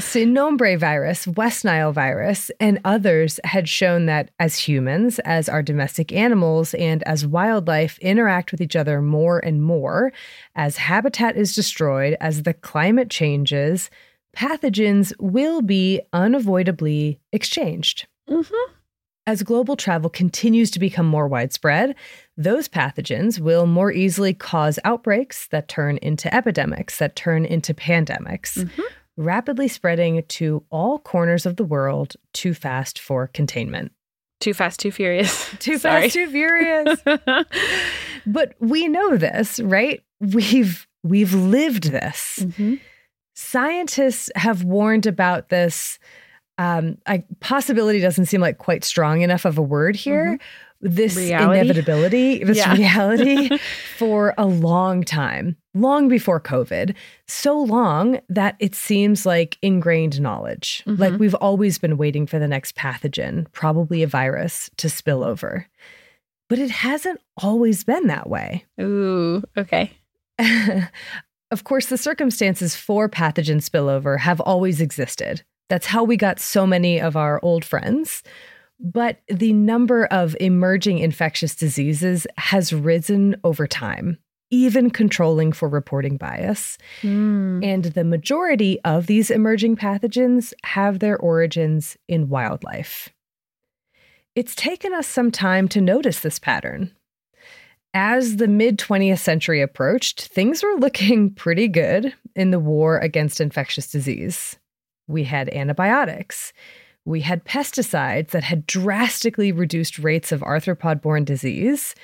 virus, 0.77 1.27
West 1.27 1.65
Nile 1.65 1.91
virus, 1.91 2.51
and 2.59 2.79
others 2.85 3.39
had 3.43 3.67
shown 3.67 4.05
that 4.05 4.31
as 4.39 4.57
humans, 4.57 5.19
as 5.19 5.49
our 5.49 5.63
domestic 5.63 6.11
animals, 6.13 6.73
and 6.75 7.03
as 7.03 7.25
wildlife 7.25 7.97
interact 7.99 8.51
with 8.51 8.61
each 8.61 8.75
other 8.75 9.01
more 9.01 9.39
and 9.39 9.63
more, 9.63 10.13
as 10.55 10.77
habitat 10.77 11.35
is 11.35 11.55
destroyed, 11.55 12.15
as 12.21 12.43
the 12.43 12.53
climate 12.53 13.09
changes, 13.09 13.89
pathogens 14.35 15.13
will 15.19 15.61
be 15.61 16.01
unavoidably 16.13 17.19
exchanged. 17.33 18.07
Mm-hmm. 18.29 18.73
As 19.25 19.43
global 19.43 19.75
travel 19.75 20.09
continues 20.09 20.71
to 20.71 20.79
become 20.79 21.05
more 21.05 21.27
widespread, 21.27 21.95
those 22.37 22.67
pathogens 22.67 23.39
will 23.39 23.65
more 23.65 23.91
easily 23.91 24.33
cause 24.33 24.77
outbreaks 24.85 25.47
that 25.47 25.67
turn 25.67 25.97
into 25.97 26.33
epidemics, 26.33 26.99
that 26.99 27.15
turn 27.15 27.45
into 27.45 27.73
pandemics, 27.73 28.57
mm-hmm. 28.57 28.81
rapidly 29.17 29.67
spreading 29.67 30.23
to 30.27 30.63
all 30.69 30.99
corners 30.99 31.47
of 31.47 31.55
the 31.55 31.63
world 31.63 32.15
too 32.33 32.53
fast 32.53 32.99
for 32.99 33.27
containment. 33.27 33.91
Too 34.39 34.53
fast, 34.53 34.79
too 34.79 34.91
furious. 34.91 35.49
Too 35.59 35.79
fast, 35.79 36.13
too 36.13 36.27
furious. 36.27 37.01
but 38.27 38.53
we 38.59 38.87
know 38.87 39.17
this, 39.17 39.59
right? 39.61 40.03
We've 40.19 40.87
we've 41.03 41.33
lived 41.33 41.85
this. 41.85 42.39
Mm-hmm. 42.41 42.75
Scientists 43.33 44.29
have 44.35 44.63
warned 44.63 45.07
about 45.07 45.49
this 45.49 45.97
um, 46.59 46.97
I, 47.05 47.23
possibility 47.39 47.99
doesn't 47.99 48.25
seem 48.25 48.41
like 48.41 48.57
quite 48.57 48.83
strong 48.83 49.21
enough 49.21 49.45
of 49.45 49.57
a 49.57 49.61
word 49.61 49.95
here. 49.95 50.25
Mm-hmm. 50.25 50.66
This 50.79 51.15
reality? 51.15 51.59
inevitability, 51.59 52.43
this 52.43 52.57
yeah. 52.57 52.73
reality 52.73 53.57
for 53.97 54.33
a 54.37 54.45
long 54.45 55.03
time, 55.03 55.57
long 55.73 56.07
before 56.07 56.39
COVID, 56.39 56.93
so 57.27 57.59
long 57.59 58.19
that 58.29 58.55
it 58.59 58.75
seems 58.75 59.25
like 59.25 59.57
ingrained 59.61 60.21
knowledge. 60.21 60.83
Mm-hmm. 60.85 61.01
Like 61.01 61.19
we've 61.19 61.35
always 61.35 61.79
been 61.79 61.97
waiting 61.97 62.27
for 62.27 62.37
the 62.37 62.47
next 62.47 62.75
pathogen, 62.75 63.51
probably 63.53 64.03
a 64.03 64.07
virus, 64.07 64.69
to 64.77 64.87
spill 64.87 65.23
over. 65.23 65.67
But 66.49 66.59
it 66.59 66.69
hasn't 66.69 67.19
always 67.41 67.83
been 67.83 68.07
that 68.07 68.29
way. 68.29 68.65
Ooh, 68.79 69.43
okay. 69.57 69.91
of 71.51 71.63
course, 71.63 71.87
the 71.87 71.97
circumstances 71.97 72.75
for 72.75 73.09
pathogen 73.09 73.67
spillover 73.67 74.19
have 74.19 74.39
always 74.41 74.79
existed. 74.79 75.43
That's 75.69 75.87
how 75.87 76.03
we 76.03 76.15
got 76.17 76.39
so 76.39 76.65
many 76.65 77.01
of 77.01 77.17
our 77.17 77.39
old 77.43 77.65
friends. 77.65 78.23
But 78.79 79.19
the 79.27 79.53
number 79.53 80.05
of 80.05 80.35
emerging 80.39 80.99
infectious 80.99 81.55
diseases 81.55 82.27
has 82.37 82.71
risen 82.71 83.35
over 83.43 83.65
time, 83.65 84.17
even 84.51 84.91
controlling 84.91 85.51
for 85.51 85.67
reporting 85.67 86.17
bias. 86.17 86.77
Mm. 87.01 87.65
And 87.65 87.85
the 87.85 88.03
majority 88.03 88.79
of 88.85 89.07
these 89.07 89.31
emerging 89.31 89.77
pathogens 89.77 90.53
have 90.63 90.99
their 90.99 91.17
origins 91.17 91.97
in 92.07 92.29
wildlife. 92.29 93.09
It's 94.35 94.53
taken 94.53 94.93
us 94.93 95.07
some 95.07 95.31
time 95.31 95.67
to 95.69 95.81
notice 95.81 96.19
this 96.19 96.37
pattern. 96.37 96.91
As 97.95 98.35
the 98.35 98.47
mid 98.47 98.77
20th 98.77 99.17
century 99.17 99.61
approached, 99.61 100.27
things 100.27 100.61
were 100.61 100.75
looking 100.77 101.33
pretty 101.35 101.67
good 101.67 102.13
in 102.35 102.51
the 102.51 102.59
war 102.59 102.99
against 102.99 103.41
infectious 103.41 103.89
disease. 103.89 104.55
We 105.07 105.23
had 105.23 105.49
antibiotics. 105.49 106.53
We 107.07 107.21
had 107.21 107.45
pesticides 107.45 108.31
that 108.31 108.43
had 108.43 108.67
drastically 108.67 109.53
reduced 109.53 109.97
rates 109.97 110.33
of 110.33 110.41
arthropod 110.41 111.01
borne 111.01 111.23
disease. 111.23 111.95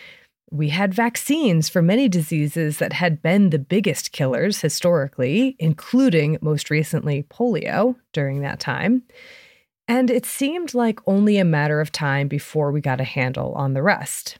We 0.49 0.70
had 0.70 0.93
vaccines 0.93 1.68
for 1.68 1.82
many 1.82 2.08
diseases 2.08 2.78
that 2.78 2.93
had 2.93 3.22
been 3.22 3.49
the 3.49 3.60
biggest 3.60 4.14
killers 4.14 4.62
historically, 4.62 5.58
including 5.60 6.38
most 6.39 6.70
recently 6.70 7.24
polio 7.24 7.97
during 8.14 8.39
that 8.43 8.62
time. 8.62 9.04
And 9.89 10.10
it 10.10 10.26
seemed 10.26 10.74
like 10.74 11.01
only 11.06 11.38
a 11.38 11.43
matter 11.43 11.82
of 11.82 11.91
time 11.91 12.30
before 12.30 12.72
we 12.72 12.80
got 12.80 13.01
a 13.01 13.04
handle 13.04 13.51
on 13.56 13.74
the 13.74 13.84
rest. 13.84 14.39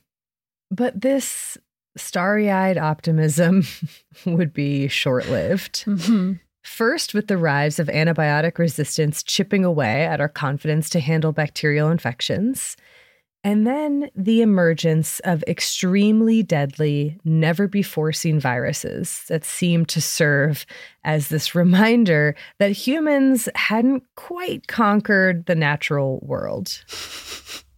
But 0.72 1.02
this 1.02 1.58
starry 1.98 2.50
eyed 2.50 2.78
optimism 2.78 3.66
would 4.26 4.54
be 4.54 4.88
short 4.88 5.28
lived. 5.28 5.84
Mm-hmm. 5.84 6.36
First, 6.64 7.14
with 7.14 7.28
the 7.28 7.38
rise 7.38 7.78
of 7.78 7.88
antibiotic 7.88 8.58
resistance 8.58 9.22
chipping 9.22 9.66
away 9.66 10.06
at 10.06 10.22
our 10.22 10.30
confidence 10.30 10.90
to 10.92 11.00
handle 11.00 11.34
bacterial 11.34 11.92
infections. 11.92 12.78
And 13.44 13.68
then 13.68 14.10
the 14.16 14.42
emergence 14.42 15.20
of 15.26 15.44
extremely 15.48 16.42
deadly, 16.42 17.20
never 17.26 17.68
before 17.68 18.14
seen 18.14 18.40
viruses 18.40 19.26
that 19.28 19.44
seem 19.44 19.86
to 19.88 20.02
serve 20.02 20.66
as 21.04 21.28
this 21.28 21.54
reminder 21.56 22.36
that 22.60 22.72
humans 22.72 23.50
hadn't 23.56 24.04
quite 24.16 24.68
conquered 24.68 25.46
the 25.46 25.56
natural 25.56 26.20
world. 26.22 26.84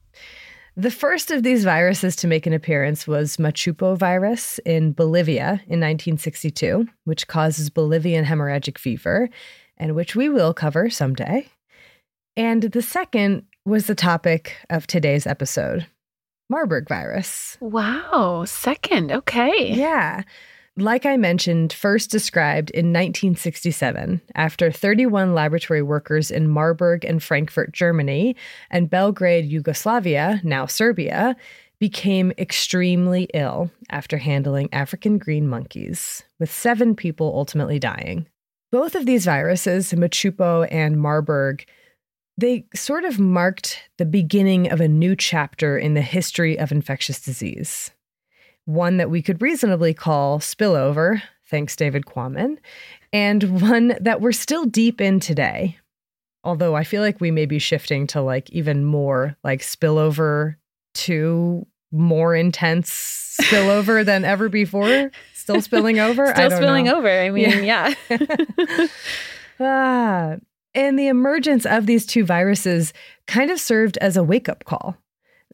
The 0.78 0.91
first 0.91 1.32
of 1.32 1.43
these 1.43 1.63
viruses 1.63 2.17
to 2.17 2.28
make 2.28 2.45
an 2.45 2.51
appearance 2.51 3.07
was 3.07 3.38
Machupo 3.38 3.97
virus 3.97 4.59
in 4.65 4.91
Bolivia 4.91 5.61
in 5.67 5.80
1962, 5.80 6.89
which 7.05 7.28
causes 7.28 7.69
Bolivian 7.69 8.26
hemorrhagic 8.26 8.78
fever, 8.78 9.30
and 9.78 9.95
which 9.95 10.17
we 10.17 10.28
will 10.28 10.53
cover 10.53 10.89
someday. 10.89 11.47
And 12.36 12.63
the 12.63 12.82
second 12.82 13.43
was 13.65 13.88
the 13.88 13.95
topic 13.95 14.57
of 14.69 14.86
today's 14.86 15.26
episode 15.26 15.88
Marburg 16.49 16.89
virus. 16.89 17.57
Wow, 17.61 18.43
second. 18.45 19.13
Okay. 19.13 19.71
Yeah. 19.73 20.23
Like 20.78 21.05
I 21.05 21.15
mentioned, 21.15 21.71
first 21.71 22.11
described 22.11 22.69
in 22.71 22.88
1967 22.88 24.21
after 24.36 24.69
31 24.69 25.34
laboratory 25.34 25.82
workers 25.82 26.30
in 26.30 26.49
Marburg 26.49 27.05
and 27.05 27.23
Frankfurt, 27.23 27.71
Germany, 27.71 28.36
and 28.69 28.89
Belgrade, 28.89 29.45
Yugoslavia, 29.45 30.41
now 30.43 30.65
Serbia, 30.65 31.38
became 31.80 32.34
extremely 32.38 33.30
ill 33.34 33.71
after 33.89 34.17
handling 34.17 34.67
African 34.73 35.17
green 35.17 35.47
monkeys, 35.47 36.23
with 36.39 36.51
seven 36.51 36.93
people 36.93 37.32
ultimately 37.34 37.80
dying. 37.80 38.28
Both 38.69 38.95
of 38.95 39.05
these 39.05 39.23
viruses, 39.23 39.93
Machupo 39.93 40.67
and 40.69 40.99
Marburg, 40.99 41.65
they 42.38 42.65
sort 42.76 43.05
of 43.05 43.17
marked 43.17 43.82
the 43.97 44.05
beginning 44.05 44.69
of 44.69 44.82
a 44.82 44.89
new 44.89 45.15
chapter 45.15 45.78
in 45.78 45.93
the 45.93 46.01
history 46.01 46.59
of 46.59 46.73
infectious 46.73 47.21
disease 47.21 47.91
one 48.66 48.97
that 48.97 49.09
we 49.09 49.22
could 49.22 49.41
reasonably 49.41 49.93
call 49.93 50.39
spillover, 50.39 51.22
thanks 51.49 51.76
David 51.76 52.05
Quammen, 52.05 52.57
and 53.13 53.61
one 53.61 53.95
that 54.01 54.22
we're 54.22 54.32
still 54.32 54.66
deep 54.66 54.99
in 54.99 55.20
today. 55.20 55.78
Although 56.43 56.76
I 56.76 56.84
feel 56.84 57.01
like 57.01 57.22
we 57.22 57.32
may 57.32 57.45
be 57.45 57.59
shifting 57.59 58.05
to 58.07 58.22
like 58.22 58.49
even 58.51 58.86
more 58.86 59.36
like 59.43 59.61
spillover 59.61 60.55
to 60.95 61.66
more 61.91 62.36
intense 62.36 63.38
spillover 63.41 64.05
than 64.05 64.26
ever 64.26 64.49
before. 64.49 65.11
Still 65.34 65.61
spilling 65.61 65.99
over? 65.99 66.28
Still 66.28 66.51
spilling 66.51 66.86
know. 66.86 66.97
over. 66.97 67.09
I 67.09 67.30
mean, 67.30 67.63
yeah. 67.63 67.93
yeah. 68.09 68.88
ah, 69.59 70.36
and 70.74 70.99
the 70.99 71.07
emergence 71.07 71.66
of 71.66 71.86
these 71.86 72.05
two 72.05 72.26
viruses 72.26 72.93
kind 73.28 73.49
of 73.49 73.59
served 73.59 73.97
as 73.97 74.18
a 74.18 74.24
wake 74.24 74.49
up 74.49 74.66
call 74.66 74.97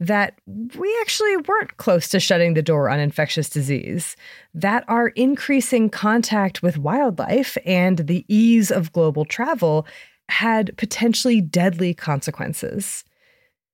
that 0.01 0.33
we 0.47 0.97
actually 1.01 1.37
weren't 1.37 1.77
close 1.77 2.09
to 2.09 2.19
shutting 2.19 2.55
the 2.55 2.63
door 2.63 2.89
on 2.89 2.99
infectious 2.99 3.47
disease, 3.47 4.15
that 4.51 4.83
our 4.87 5.09
increasing 5.09 5.91
contact 5.91 6.63
with 6.63 6.79
wildlife 6.79 7.55
and 7.67 7.99
the 7.99 8.25
ease 8.27 8.71
of 8.71 8.91
global 8.91 9.25
travel 9.25 9.85
had 10.27 10.75
potentially 10.75 11.39
deadly 11.39 11.93
consequences. 11.93 13.03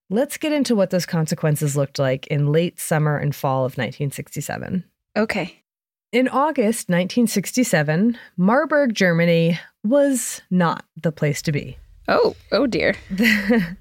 Let's 0.09 0.35
get 0.35 0.51
into 0.51 0.75
what 0.75 0.89
those 0.89 1.05
consequences 1.05 1.77
looked 1.77 1.97
like 1.97 2.27
in 2.27 2.51
late 2.51 2.77
summer 2.77 3.17
and 3.17 3.33
fall 3.33 3.59
of 3.59 3.77
1967. 3.77 4.83
Okay. 5.15 5.63
In 6.11 6.27
August 6.27 6.89
1967, 6.89 8.17
Marburg, 8.35 8.93
Germany 8.93 9.59
was 9.85 10.41
not 10.51 10.83
the 11.01 11.13
place 11.13 11.41
to 11.43 11.53
be. 11.53 11.77
Oh, 12.09 12.35
oh 12.51 12.67
dear. 12.67 12.95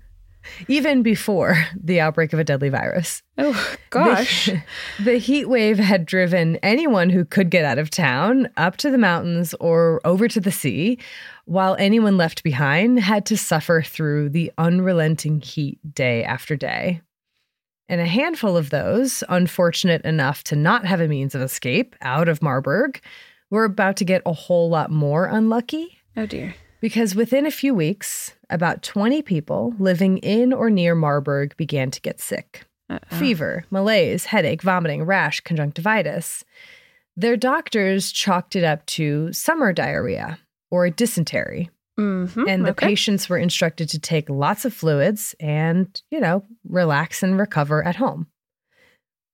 even 0.68 1.02
before 1.02 1.56
the 1.80 2.00
outbreak 2.00 2.32
of 2.32 2.38
a 2.38 2.44
deadly 2.44 2.68
virus. 2.68 3.22
Oh, 3.38 3.76
gosh. 3.90 4.46
The, 4.46 4.62
the, 5.04 5.18
heat 5.18 5.46
wave 5.46 5.78
had 5.78 6.06
driven 6.06 6.56
anyone 6.56 7.10
who 7.10 7.24
could 7.24 7.50
get 7.50 7.64
out 7.64 7.78
of 7.78 7.90
town 7.90 8.48
up 8.56 8.76
to 8.78 8.90
the 8.90 8.98
mountains 8.98 9.54
or 9.60 10.00
over 10.04 10.28
to 10.28 10.40
the 10.40 10.52
sea, 10.52 10.98
while 11.44 11.76
anyone 11.78 12.16
left 12.16 12.42
behind 12.42 13.00
had 13.00 13.26
to 13.26 13.36
suffer 13.36 13.82
through 13.82 14.30
the 14.30 14.52
unrelenting 14.58 15.40
heat 15.40 15.78
day 15.94 16.24
after 16.24 16.56
day. 16.56 17.00
And 17.88 18.00
a 18.00 18.06
handful 18.06 18.56
of 18.56 18.70
those, 18.70 19.22
unfortunate 19.28 20.02
enough 20.04 20.42
to 20.44 20.56
not 20.56 20.84
have 20.86 21.00
a 21.00 21.06
means 21.06 21.34
of 21.34 21.42
escape 21.42 21.94
out 22.00 22.28
of 22.28 22.42
Marburg, 22.42 23.00
were 23.50 23.64
about 23.64 23.96
to 23.96 24.04
get 24.04 24.22
a 24.26 24.32
whole 24.32 24.68
lot 24.68 24.90
more 24.90 25.26
unlucky. 25.26 25.98
Oh, 26.16 26.26
dear. 26.26 26.54
Because 26.86 27.16
within 27.16 27.46
a 27.46 27.50
few 27.50 27.74
weeks, 27.74 28.36
about 28.48 28.84
20 28.84 29.20
people 29.22 29.74
living 29.80 30.18
in 30.18 30.52
or 30.52 30.70
near 30.70 30.94
Marburg 30.94 31.56
began 31.56 31.90
to 31.90 32.00
get 32.00 32.20
sick 32.20 32.64
Uh-oh. 32.88 33.16
fever, 33.16 33.64
malaise, 33.72 34.26
headache, 34.26 34.62
vomiting, 34.62 35.02
rash, 35.02 35.40
conjunctivitis. 35.40 36.44
Their 37.16 37.36
doctors 37.36 38.12
chalked 38.12 38.54
it 38.54 38.62
up 38.62 38.86
to 38.86 39.32
summer 39.32 39.72
diarrhea 39.72 40.38
or 40.70 40.88
dysentery. 40.88 41.70
Mm-hmm, 41.98 42.48
and 42.48 42.64
the 42.64 42.70
okay. 42.70 42.86
patients 42.86 43.28
were 43.28 43.38
instructed 43.38 43.88
to 43.88 43.98
take 43.98 44.30
lots 44.30 44.64
of 44.64 44.72
fluids 44.72 45.34
and, 45.40 46.00
you 46.12 46.20
know, 46.20 46.44
relax 46.68 47.20
and 47.20 47.36
recover 47.36 47.84
at 47.84 47.96
home. 47.96 48.28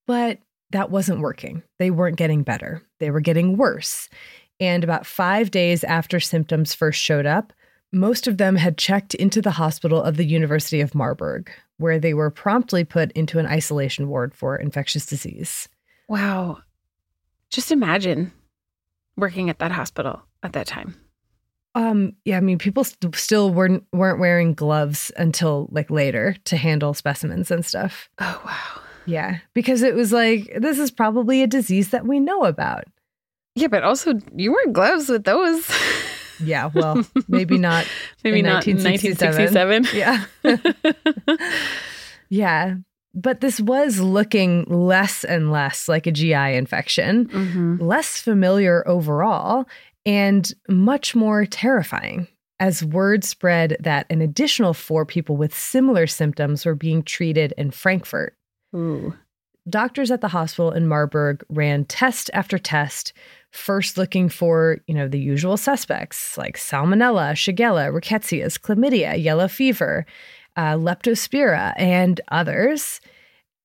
But 0.07 0.39
that 0.71 0.91
wasn't 0.91 1.21
working. 1.21 1.63
They 1.79 1.91
weren't 1.91 2.17
getting 2.17 2.45
better, 2.45 2.81
they 2.99 3.11
were 3.11 3.21
getting 3.21 3.59
worse. 3.59 4.09
And 4.63 4.85
about 4.85 5.07
five 5.07 5.51
days 5.51 5.83
after 5.83 6.21
symptoms 6.21 6.73
first 6.73 7.01
showed 7.01 7.27
up, 7.27 7.53
most 7.91 8.29
of 8.29 8.39
them 8.39 8.55
had 8.55 8.79
checked 8.79 9.13
into 9.17 9.43
the 9.43 9.51
hospital 9.51 10.01
of 10.01 10.17
the 10.17 10.25
University 10.25 10.81
of 10.81 10.95
Marburg, 10.95 11.51
where 11.79 11.99
they 11.99 12.15
were 12.15 12.31
promptly 12.31 12.85
put 12.85 13.11
into 13.11 13.41
an 13.41 13.47
isolation 13.47 14.07
ward 14.07 14.33
for 14.37 14.55
infectious 14.55 15.05
disease. 15.05 15.69
Wow. 16.09 16.59
Just 17.51 17.73
imagine 17.73 18.31
working 19.17 19.51
at 19.51 19.59
that 19.59 19.73
hospital 19.73 20.23
at 20.45 20.53
that 20.53 20.69
time. 20.69 20.95
Um, 21.75 22.13
yeah, 22.25 22.37
I 22.37 22.41
mean, 22.41 22.59
people 22.59 22.85
st- 22.85 23.17
still 23.17 23.51
weren't 23.51 23.83
weren't 23.93 24.21
wearing 24.21 24.55
gloves 24.55 25.11
until 25.17 25.69
like 25.73 25.91
later 25.91 26.37
to 26.45 26.57
handle 26.57 26.95
specimens 26.95 27.51
and 27.51 27.67
stuff. 27.67 28.09
Oh 28.21 28.41
wow. 28.45 28.81
Yeah, 29.07 29.39
because 29.55 29.83
it 29.83 29.97
was 29.97 30.13
like 30.13 30.53
this 30.57 30.79
is 30.79 30.93
probably 30.93 31.43
a 31.43 31.49
disease 31.49 31.89
that 31.89 32.07
we 32.07 32.21
know 32.21 32.45
about. 32.45 32.85
Yeah, 33.55 33.69
but 33.69 33.83
also 33.83 34.15
you 34.35 34.53
wear 34.53 34.69
gloves 34.73 35.09
with 35.09 35.25
those. 35.25 35.71
yeah, 36.41 36.71
well, 36.75 37.05
maybe 37.29 37.59
not. 37.59 37.87
maybe 38.25 38.39
in 38.39 38.47
not 38.47 38.67
1967. 38.67 39.85
1967. 39.95 41.27
Yeah. 41.29 41.47
yeah. 42.29 42.75
But 43.15 43.43
this 43.43 43.61
was 43.61 44.01
looking 44.01 44.65
less 44.65 45.23
and 45.25 45.53
less 45.53 45.87
like 45.87 46.07
a 46.07 46.13
GI 46.13 46.55
infection, 46.55 47.27
mm-hmm. 47.29 47.77
less 47.79 48.21
familiar 48.21 48.89
overall, 48.89 49.67
and 50.07 50.51
much 50.67 51.15
more 51.15 51.45
terrifying 51.45 52.27
as 52.59 52.85
word 52.85 53.23
spread 53.25 53.77
that 53.81 54.07
an 54.09 54.23
additional 54.23 54.73
four 54.73 55.05
people 55.05 55.37
with 55.37 55.55
similar 55.55 56.07
symptoms 56.07 56.65
were 56.65 56.75
being 56.75 57.03
treated 57.03 57.53
in 57.59 57.71
Frankfurt. 57.71 58.35
Ooh. 58.75 59.15
Doctors 59.69 60.11
at 60.11 60.21
the 60.21 60.29
hospital 60.29 60.73
in 60.73 60.89
Marburg 60.89 61.45
ran 61.49 61.85
test 61.85 62.31
after 62.33 62.59
test 62.59 63.13
first 63.53 63.99
looking 63.99 64.29
for, 64.29 64.79
you 64.87 64.95
know, 64.95 65.09
the 65.09 65.19
usual 65.19 65.57
suspects 65.57 66.37
like 66.37 66.57
salmonella, 66.57 67.33
shigella, 67.33 67.93
rickettsias, 67.93 68.59
chlamydia, 68.59 69.23
yellow 69.23 69.49
fever, 69.49 70.07
uh, 70.57 70.75
leptospira, 70.75 71.75
and 71.77 72.21
others. 72.29 73.01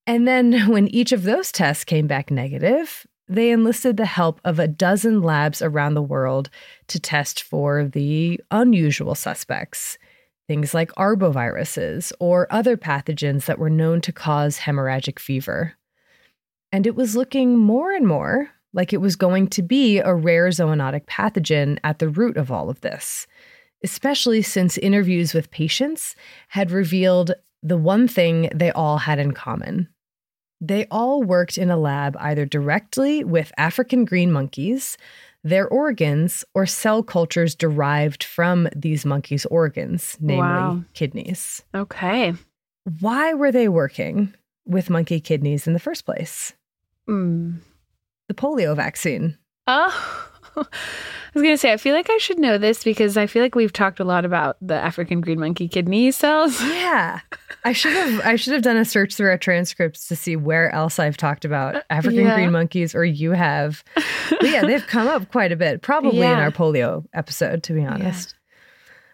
And 0.06 0.28
then 0.28 0.52
when 0.68 0.88
each 0.88 1.12
of 1.12 1.24
those 1.24 1.50
tests 1.50 1.84
came 1.84 2.06
back 2.06 2.30
negative, 2.30 3.06
they 3.28 3.50
enlisted 3.50 3.96
the 3.96 4.06
help 4.06 4.40
of 4.44 4.58
a 4.58 4.68
dozen 4.68 5.22
labs 5.22 5.60
around 5.60 5.94
the 5.94 6.02
world 6.02 6.48
to 6.88 6.98
test 6.98 7.42
for 7.42 7.84
the 7.84 8.40
unusual 8.50 9.14
suspects, 9.14 9.98
things 10.46 10.72
like 10.72 10.90
arboviruses 10.92 12.12
or 12.20 12.46
other 12.50 12.76
pathogens 12.76 13.44
that 13.44 13.58
were 13.58 13.68
known 13.68 14.00
to 14.00 14.12
cause 14.12 14.58
hemorrhagic 14.58 15.18
fever. 15.18 15.74
And 16.72 16.86
it 16.86 16.94
was 16.94 17.16
looking 17.16 17.58
more 17.58 17.92
and 17.92 18.06
more 18.06 18.50
like 18.72 18.92
it 18.92 19.00
was 19.00 19.16
going 19.16 19.48
to 19.48 19.62
be 19.62 19.98
a 19.98 20.14
rare 20.14 20.48
zoonotic 20.48 21.06
pathogen 21.06 21.78
at 21.84 21.98
the 21.98 22.08
root 22.08 22.36
of 22.36 22.50
all 22.50 22.68
of 22.70 22.80
this, 22.80 23.26
especially 23.82 24.42
since 24.42 24.78
interviews 24.78 25.34
with 25.34 25.50
patients 25.50 26.14
had 26.48 26.70
revealed 26.70 27.32
the 27.62 27.76
one 27.76 28.06
thing 28.06 28.50
they 28.54 28.70
all 28.72 28.98
had 28.98 29.18
in 29.18 29.32
common. 29.32 29.88
They 30.60 30.86
all 30.90 31.22
worked 31.22 31.56
in 31.56 31.70
a 31.70 31.76
lab 31.76 32.16
either 32.18 32.44
directly 32.44 33.22
with 33.24 33.52
African 33.56 34.04
green 34.04 34.32
monkeys, 34.32 34.98
their 35.44 35.68
organs, 35.68 36.44
or 36.54 36.66
cell 36.66 37.02
cultures 37.02 37.54
derived 37.54 38.24
from 38.24 38.68
these 38.74 39.06
monkeys' 39.06 39.46
organs, 39.46 40.16
namely 40.20 40.42
wow. 40.42 40.82
kidneys. 40.94 41.62
Okay. 41.74 42.34
Why 43.00 43.34
were 43.34 43.52
they 43.52 43.68
working 43.68 44.34
with 44.66 44.90
monkey 44.90 45.20
kidneys 45.20 45.66
in 45.66 45.74
the 45.74 45.78
first 45.78 46.04
place? 46.04 46.54
Mm 47.08 47.60
the 48.28 48.34
polio 48.34 48.76
vaccine. 48.76 49.36
Oh. 49.66 50.24
I 50.56 50.62
was 51.34 51.42
going 51.42 51.54
to 51.54 51.58
say, 51.58 51.72
I 51.72 51.76
feel 51.76 51.94
like 51.94 52.10
I 52.10 52.18
should 52.18 52.38
know 52.38 52.58
this 52.58 52.82
because 52.82 53.16
I 53.16 53.26
feel 53.26 53.42
like 53.42 53.54
we've 53.54 53.72
talked 53.72 54.00
a 54.00 54.04
lot 54.04 54.24
about 54.24 54.56
the 54.60 54.74
African 54.74 55.20
green 55.20 55.38
monkey 55.38 55.68
kidney 55.68 56.10
cells. 56.10 56.60
Yeah. 56.78 57.20
I 57.64 57.72
should 57.72 57.92
have 57.92 58.20
I 58.24 58.36
should 58.36 58.54
have 58.54 58.62
done 58.62 58.76
a 58.76 58.84
search 58.84 59.14
through 59.14 59.28
our 59.30 59.38
transcripts 59.38 60.08
to 60.08 60.16
see 60.16 60.36
where 60.36 60.70
else 60.74 60.98
I've 60.98 61.16
talked 61.16 61.44
about 61.44 61.76
uh, 61.76 61.82
African 61.90 62.24
Yeah. 62.24 62.34
green 62.34 62.50
monkeys 62.52 62.94
or 62.94 63.04
you 63.04 63.32
have. 63.32 63.84
But 63.94 64.48
yeah, 64.48 64.62
they've 64.64 64.86
come 64.86 65.06
up 65.06 65.30
quite 65.30 65.52
a 65.52 65.56
bit, 65.56 65.82
probably 65.82 66.20
in 66.20 66.38
our 66.38 66.50
polio 66.50 67.04
episode, 67.12 67.62
to 67.64 67.72
be 67.72 67.84
honest. 67.84 68.34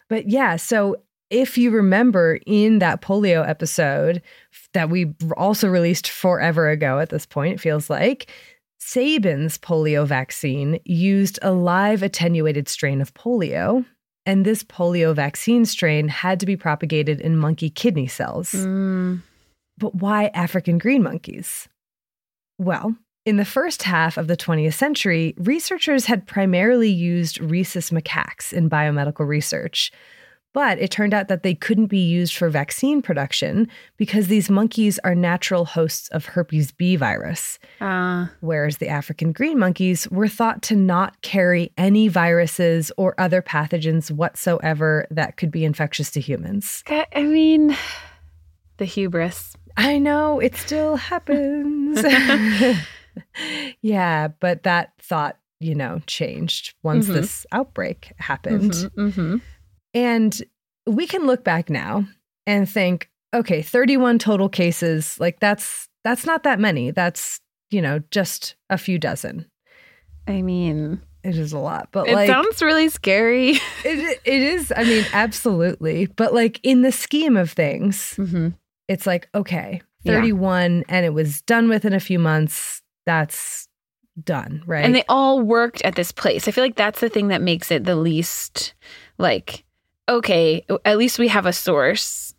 But 0.09 0.29
yeah, 0.29 0.57
so 0.57 0.97
if 1.31 1.59
you 1.59 1.71
remember 1.71 2.39
in 2.47 2.79
that 2.79 3.01
polio 3.03 3.47
episode 3.49 4.23
that 4.73 4.89
we 4.91 5.15
also 5.37 5.69
released 5.69 6.09
forever 6.09 6.69
ago 6.69 6.99
at 7.01 7.09
this 7.09 7.27
point, 7.27 7.55
it 7.55 7.61
feels 7.61 7.89
like, 7.91 8.31
Sabin's 8.87 9.57
polio 9.57 10.07
vaccine 10.07 10.79
used 10.85 11.39
a 11.41 11.53
live 11.53 12.03
attenuated 12.03 12.69
strain 12.69 13.01
of 13.01 13.15
polio. 13.15 13.87
And 14.27 14.45
this 14.45 14.63
polio 14.63 15.15
vaccine 15.15 15.65
strain 15.65 16.09
had 16.09 16.39
to 16.41 16.47
be 16.47 16.55
propagated 16.55 17.19
in 17.19 17.39
monkey 17.39 17.71
kidney 17.71 18.07
cells. 18.07 18.53
Mm, 18.53 19.23
But 19.79 19.95
why 19.95 20.27
African 20.35 20.77
green 20.77 21.03
monkeys? 21.03 21.67
Well, 22.59 22.95
in 23.25 23.39
the 23.39 23.47
first 23.47 23.85
half 23.85 24.19
of 24.19 24.27
the 24.27 24.37
20th 24.37 24.75
century, 24.75 25.35
researchers 25.39 26.05
had 26.05 26.27
primarily 26.27 26.91
used 26.91 27.41
rhesus 27.41 27.91
macaques 27.91 28.53
in 28.53 28.69
biomedical 28.69 29.27
research. 29.27 29.93
But 30.55 30.79
it 30.79 30.91
turned 30.91 31.13
out 31.13 31.29
that 31.29 31.43
they 31.43 31.55
couldn't 31.55 31.89
be 31.89 31.99
used 31.99 32.35
for 32.37 32.49
vaccine 32.49 33.03
production 33.03 33.69
because 33.99 34.29
these 34.29 34.49
monkeys 34.49 34.99
are 35.05 35.15
natural 35.15 35.67
hosts 35.67 36.09
of 36.09 36.25
herpes 36.27 36.73
B 36.73 36.97
virus, 36.97 37.59
uh, 37.81 38.29
whereas 38.41 38.79
the 38.79 38.89
African 38.89 39.33
green 39.33 39.59
monkeys 39.59 40.09
were 40.11 40.29
thought 40.29 40.63
to 40.63 40.77
not 40.77 41.21
carry 41.23 41.73
any 41.77 42.09
viruses 42.09 42.91
or 42.97 43.15
other 43.19 43.43
pathogens 43.43 44.11
whatsoever 44.11 45.07
that 45.11 45.37
could 45.37 45.51
be 45.51 45.65
infectious 45.65 46.11
to 46.13 46.21
humans. 46.21 46.83
I 46.87 47.05
I 47.15 47.23
mean, 47.25 47.77
the 48.79 48.85
hubris. 48.85 49.57
I 49.77 49.99
know 49.99 50.39
it 50.39 50.55
still 50.55 50.95
happens. 50.95 51.99
yeah, 53.83 54.29
but 54.29 54.63
that 54.63 54.93
thought, 55.01 55.37
you 55.61 55.75
know, 55.75 56.01
changed 56.07 56.75
once 56.83 57.09
Mhm. 57.09 57.15
this 57.15 57.47
outbreak 57.53 58.13
happened. 58.19 58.71
Mhm, 58.73 58.91
mhm. 59.13 59.41
And 59.95 60.41
we 60.87 61.07
can 61.07 61.27
look 61.27 61.45
back 61.45 61.71
now 61.71 62.07
and 62.47 62.69
think, 62.69 63.09
okay, 63.33 63.63
31 63.63 64.19
total 64.19 64.49
cases, 64.49 65.19
like 65.19 65.41
that's 65.41 65.89
that's 66.03 66.27
not 66.27 66.43
that 66.43 66.61
many. 66.61 66.91
That's, 66.91 67.41
you 67.71 67.81
know, 67.81 68.01
just 68.11 68.57
a 68.69 68.77
few 68.77 68.99
dozen. 68.99 69.47
I 70.29 70.43
mean, 70.43 71.01
It 71.23 71.39
is 71.39 71.53
a 71.53 71.59
lot, 71.59 71.89
but 71.93 72.09
it 72.09 72.15
like 72.15 72.29
sounds 72.29 72.61
really 72.63 72.89
scary. 72.91 73.51
it, 73.85 74.21
it 74.25 74.43
is, 74.43 74.73
I 74.77 74.85
mean, 74.85 75.07
absolutely. 75.13 76.07
But 76.07 76.35
like 76.35 76.61
in 76.63 76.83
the 76.83 76.93
scheme 76.93 77.37
of 77.37 77.51
things, 77.51 78.15
hmm 78.17 78.49
it's 78.87 79.07
like, 79.07 79.29
okay, 79.35 79.81
Yeah. 80.03 80.17
31 80.17 80.85
and 80.91 81.07
it 81.07 81.15
was 81.15 81.41
done 81.43 81.71
within 81.71 81.95
a 81.95 82.01
few 82.01 82.19
months. 82.19 82.83
That's 83.07 83.67
done, 84.23 84.63
right? 84.67 84.85
And 84.85 84.95
they 84.95 85.05
all 85.09 85.41
worked 85.41 85.81
at 85.83 85.95
this 85.95 86.13
place. 86.13 86.47
I 86.47 86.51
feel 86.51 86.63
like 86.65 86.77
that's 86.77 87.01
the 87.01 87.09
thing 87.09 87.29
that 87.29 87.41
makes 87.41 87.71
it 87.71 87.85
the 87.85 87.97
least 87.97 88.75
like, 89.17 89.65
okay, 90.09 90.65
at 90.85 90.99
least 90.99 91.19
we 91.19 91.29
have 91.29 91.47
a 91.47 91.53
source. 91.53 92.35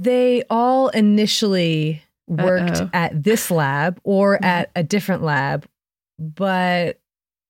they 0.00 0.44
all 0.48 0.90
initially 0.90 2.00
worked 2.28 2.76
Uh-oh. 2.82 2.90
at 2.92 3.24
this 3.24 3.50
lab 3.50 3.98
or 4.04 4.38
Mhm. 4.38 4.44
at 4.44 4.70
a 4.76 4.84
different 4.84 5.24
lab, 5.24 5.66
but 6.20 7.00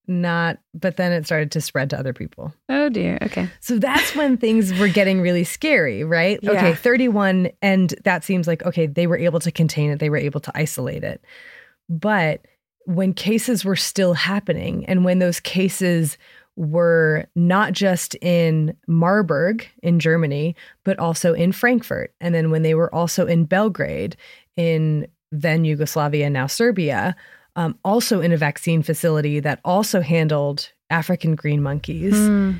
not, 0.07 0.57
but 0.73 0.97
then 0.97 1.11
it 1.11 1.25
started 1.27 1.51
to 1.51 1.61
spread 1.61 1.91
to 1.91 1.99
other 1.99 2.11
people. 2.11 2.51
Oh 2.69 2.89
dear. 2.89 3.19
Okay. 3.21 3.47
So 3.59 3.77
that's 3.77 4.15
when 4.15 4.35
things 4.37 4.73
were 4.79 4.87
getting 4.87 5.21
really 5.21 5.43
scary, 5.43 6.03
right? 6.03 6.39
Yeah. 6.41 6.53
Okay, 6.53 6.73
31, 6.73 7.49
and 7.61 7.93
that 8.03 8.23
seems 8.23 8.47
like, 8.47 8.65
okay, 8.65 8.87
they 8.87 9.05
were 9.05 9.17
able 9.19 9.39
to 9.41 9.51
contain 9.51 9.91
it, 9.91 9.99
they 9.99 10.09
were 10.09 10.17
able 10.17 10.39
to 10.39 10.51
isolate 10.55 11.03
it. 11.03 11.23
But 11.87 12.47
when 12.85 13.13
cases 13.13 13.63
were 13.63 13.75
still 13.75 14.15
happening, 14.15 14.85
and 14.87 15.05
when 15.05 15.19
those 15.19 15.39
cases 15.39 16.17
were 16.59 17.25
not 17.35 17.71
just 17.71 18.15
in 18.15 18.75
Marburg 18.85 19.65
in 19.81 19.97
Germany, 19.97 20.57
but 20.83 20.99
also 20.99 21.33
in 21.33 21.53
Frankfurt, 21.53 22.13
and 22.19 22.35
then 22.35 22.51
when 22.51 22.63
they 22.63 22.75
were 22.75 22.93
also 22.93 23.25
in 23.25 23.45
Belgrade 23.45 24.17
in 24.57 25.07
then 25.31 25.63
Yugoslavia, 25.63 26.29
now 26.29 26.47
Serbia, 26.47 27.15
um, 27.55 27.77
also 27.85 28.19
in 28.19 28.33
a 28.33 28.37
vaccine 28.37 28.83
facility 28.83 29.39
that 29.39 29.61
also 29.63 30.01
handled 30.01 30.71
African 30.89 31.35
green 31.35 31.63
monkeys. 31.63 32.15
Hmm. 32.15 32.53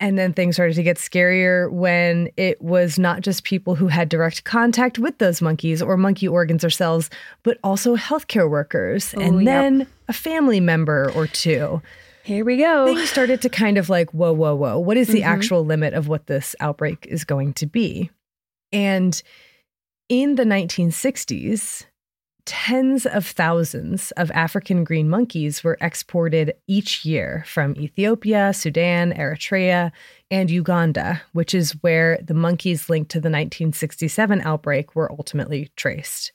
And 0.00 0.16
then 0.16 0.32
things 0.32 0.54
started 0.54 0.74
to 0.74 0.82
get 0.84 0.96
scarier 0.96 1.70
when 1.70 2.30
it 2.36 2.62
was 2.62 2.98
not 3.00 3.20
just 3.20 3.42
people 3.42 3.74
who 3.74 3.88
had 3.88 4.08
direct 4.08 4.44
contact 4.44 4.98
with 4.98 5.18
those 5.18 5.42
monkeys 5.42 5.82
or 5.82 5.96
monkey 5.96 6.28
organs 6.28 6.64
or 6.64 6.70
cells, 6.70 7.10
but 7.42 7.58
also 7.64 7.96
healthcare 7.96 8.48
workers 8.48 9.12
Oh, 9.16 9.20
and 9.20 9.42
yep. 9.42 9.44
then 9.44 9.86
a 10.06 10.12
family 10.12 10.60
member 10.60 11.10
or 11.16 11.26
two. 11.26 11.82
Here 12.28 12.44
we 12.44 12.58
go. 12.58 12.84
Things 12.84 13.08
started 13.08 13.40
to 13.40 13.48
kind 13.48 13.78
of 13.78 13.88
like, 13.88 14.10
whoa, 14.10 14.34
whoa, 14.34 14.54
whoa. 14.54 14.78
What 14.78 14.98
is 14.98 15.08
the 15.08 15.22
Mhm. 15.22 15.26
actual 15.26 15.64
limit 15.64 15.94
of 15.94 16.08
what 16.08 16.26
this 16.26 16.54
outbreak 16.60 17.06
is 17.08 17.24
going 17.24 17.54
to 17.54 17.64
be? 17.66 18.10
And 18.70 19.20
in 20.10 20.34
the 20.34 20.44
1960s, 20.44 21.86
tens 22.44 23.06
of 23.06 23.24
thousands 23.26 24.10
of 24.12 24.30
African 24.32 24.84
green 24.84 25.08
monkeys 25.08 25.64
were 25.64 25.78
exported 25.80 26.52
each 26.66 27.02
year 27.06 27.44
from 27.46 27.74
Ethiopia, 27.78 28.52
Sudan, 28.52 29.14
Eritrea, 29.14 29.90
and 30.30 30.50
Uganda, 30.50 31.22
which 31.32 31.54
is 31.54 31.72
where 31.82 32.18
the 32.22 32.34
monkeys 32.34 32.90
linked 32.90 33.10
to 33.12 33.20
the 33.22 33.30
1967 33.30 34.42
outbreak 34.42 34.94
were 34.94 35.10
ultimately 35.10 35.70
traced. 35.76 36.32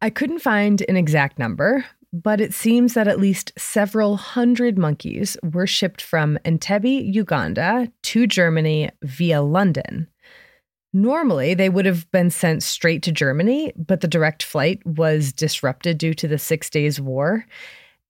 I 0.00 0.08
couldn't 0.08 0.38
find 0.38 0.82
an 0.88 0.96
exact 0.96 1.38
number, 1.38 1.84
but 2.12 2.40
it 2.40 2.54
seems 2.54 2.94
that 2.94 3.08
at 3.08 3.20
least 3.20 3.52
several 3.58 4.16
hundred 4.16 4.78
monkeys 4.78 5.36
were 5.42 5.66
shipped 5.66 6.00
from 6.00 6.38
Entebbe, 6.44 7.14
Uganda 7.14 7.90
to 8.02 8.26
Germany 8.26 8.90
via 9.02 9.42
London. 9.42 10.08
Normally, 10.94 11.52
they 11.52 11.68
would 11.68 11.84
have 11.84 12.10
been 12.10 12.30
sent 12.30 12.62
straight 12.62 13.02
to 13.02 13.12
Germany, 13.12 13.72
but 13.76 14.00
the 14.00 14.08
direct 14.08 14.42
flight 14.42 14.84
was 14.86 15.32
disrupted 15.32 15.98
due 15.98 16.14
to 16.14 16.26
the 16.26 16.38
Six 16.38 16.70
Days 16.70 16.98
War. 16.98 17.44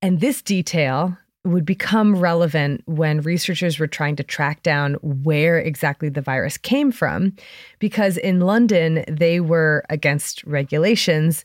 And 0.00 0.20
this 0.20 0.42
detail 0.42 1.18
would 1.44 1.64
become 1.64 2.16
relevant 2.16 2.82
when 2.86 3.20
researchers 3.20 3.78
were 3.78 3.86
trying 3.86 4.14
to 4.16 4.22
track 4.22 4.62
down 4.62 4.94
where 5.02 5.58
exactly 5.58 6.08
the 6.08 6.20
virus 6.20 6.56
came 6.56 6.92
from, 6.92 7.34
because 7.80 8.16
in 8.16 8.40
London, 8.40 9.04
they 9.08 9.40
were 9.40 9.84
against 9.90 10.44
regulations 10.44 11.44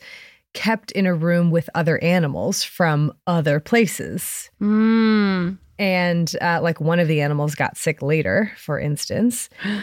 kept 0.53 0.91
in 0.91 1.05
a 1.05 1.13
room 1.15 1.51
with 1.51 1.69
other 1.75 2.01
animals 2.03 2.63
from 2.63 3.11
other 3.27 3.59
places. 3.59 4.49
Mm. 4.61 5.57
And 5.79 6.35
uh, 6.41 6.59
like 6.61 6.79
one 6.79 6.99
of 6.99 7.07
the 7.07 7.21
animals 7.21 7.55
got 7.55 7.77
sick 7.77 8.01
later, 8.01 8.51
for 8.57 8.79
instance. 8.79 9.49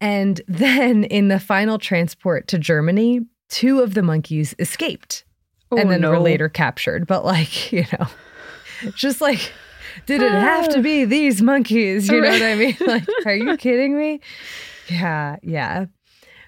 And 0.00 0.42
then 0.48 1.04
in 1.04 1.28
the 1.28 1.40
final 1.40 1.78
transport 1.78 2.46
to 2.48 2.58
Germany, 2.58 3.20
two 3.48 3.80
of 3.80 3.94
the 3.94 4.02
monkeys 4.02 4.54
escaped 4.58 5.24
Oh, 5.70 5.76
and 5.78 5.90
then 5.90 6.02
no. 6.02 6.10
were 6.10 6.18
later 6.18 6.48
captured. 6.50 7.06
But 7.06 7.24
like, 7.24 7.72
you 7.72 7.86
know, 7.92 8.06
just 8.94 9.20
like, 9.22 9.52
did 10.06 10.20
it 10.22 10.30
have 10.30 10.68
to 10.70 10.82
be 10.82 11.04
these 11.04 11.40
monkeys? 11.40 12.08
You 12.08 12.20
know 12.20 12.28
what 12.28 12.42
I 12.42 12.54
mean? 12.54 12.76
Like, 12.86 13.06
are 13.24 13.34
you 13.34 13.56
kidding 13.58 13.96
me? 13.96 14.20
Yeah, 14.88 15.36
yeah. 15.42 15.86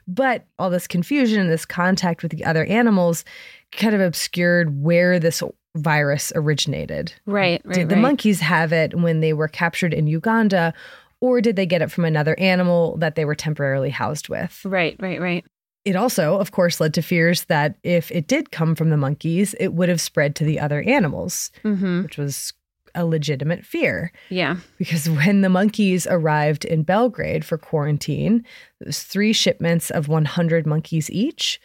But 0.06 0.44
all 0.58 0.68
this 0.68 0.86
confusion 0.86 1.40
and 1.40 1.50
this 1.50 1.64
contact 1.64 2.22
with 2.22 2.32
the 2.32 2.44
other 2.44 2.64
animals 2.66 3.24
kind 3.72 3.94
of 3.94 4.00
obscured 4.00 4.82
where 4.82 5.18
this 5.18 5.42
virus 5.76 6.32
originated. 6.34 7.12
Right, 7.26 7.60
right, 7.64 7.74
Did 7.74 7.88
the 7.88 7.96
right. 7.96 8.02
monkeys 8.02 8.40
have 8.40 8.72
it 8.72 8.94
when 8.94 9.20
they 9.20 9.32
were 9.32 9.48
captured 9.48 9.92
in 9.92 10.06
Uganda, 10.06 10.72
or 11.20 11.40
did 11.40 11.56
they 11.56 11.66
get 11.66 11.82
it 11.82 11.90
from 11.90 12.04
another 12.04 12.38
animal 12.38 12.96
that 12.98 13.14
they 13.14 13.24
were 13.24 13.34
temporarily 13.34 13.90
housed 13.90 14.28
with? 14.28 14.60
Right, 14.64 14.96
right, 15.00 15.20
right. 15.20 15.44
It 15.84 15.94
also, 15.96 16.38
of 16.38 16.50
course, 16.50 16.80
led 16.80 16.94
to 16.94 17.02
fears 17.02 17.44
that 17.44 17.76
if 17.84 18.10
it 18.10 18.26
did 18.26 18.50
come 18.50 18.74
from 18.74 18.90
the 18.90 18.96
monkeys, 18.96 19.54
it 19.60 19.74
would 19.74 19.88
have 19.88 20.00
spread 20.00 20.34
to 20.36 20.44
the 20.44 20.58
other 20.58 20.82
animals, 20.82 21.50
hmm 21.62 22.02
which 22.02 22.18
was 22.18 22.52
a 22.94 23.04
legitimate 23.04 23.64
fear. 23.64 24.10
Yeah. 24.30 24.56
Because 24.78 25.08
when 25.10 25.42
the 25.42 25.50
monkeys 25.50 26.06
arrived 26.08 26.64
in 26.64 26.82
Belgrade 26.82 27.44
for 27.44 27.58
quarantine, 27.58 28.42
it 28.80 28.86
was 28.86 29.02
three 29.02 29.34
shipments 29.34 29.90
of 29.90 30.08
100 30.08 30.66
monkeys 30.66 31.10
each, 31.10 31.60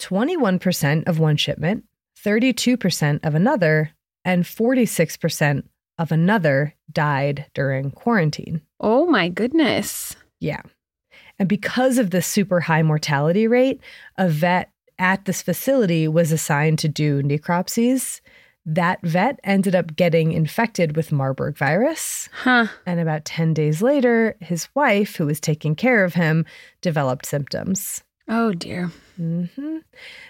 21% 0.00 1.06
of 1.06 1.18
one 1.18 1.36
shipment, 1.36 1.84
32% 2.24 3.24
of 3.24 3.34
another, 3.34 3.92
and 4.24 4.44
46% 4.44 5.62
of 5.98 6.10
another 6.10 6.74
died 6.90 7.46
during 7.54 7.90
quarantine. 7.90 8.62
Oh 8.80 9.06
my 9.06 9.28
goodness. 9.28 10.16
Yeah. 10.40 10.62
And 11.38 11.48
because 11.48 11.98
of 11.98 12.10
the 12.10 12.22
super 12.22 12.60
high 12.60 12.82
mortality 12.82 13.46
rate, 13.46 13.80
a 14.16 14.28
vet 14.28 14.70
at 14.98 15.24
this 15.24 15.42
facility 15.42 16.08
was 16.08 16.32
assigned 16.32 16.78
to 16.80 16.88
do 16.88 17.22
necropsies. 17.22 18.20
That 18.66 19.00
vet 19.02 19.40
ended 19.42 19.74
up 19.74 19.96
getting 19.96 20.32
infected 20.32 20.96
with 20.96 21.12
Marburg 21.12 21.56
virus. 21.56 22.28
Huh. 22.32 22.66
And 22.84 23.00
about 23.00 23.24
10 23.24 23.54
days 23.54 23.80
later, 23.80 24.36
his 24.40 24.68
wife, 24.74 25.16
who 25.16 25.26
was 25.26 25.40
taking 25.40 25.74
care 25.74 26.04
of 26.04 26.14
him, 26.14 26.44
developed 26.82 27.24
symptoms. 27.24 28.04
Oh, 28.28 28.52
dear. 28.52 28.90
Hmm 29.20 29.78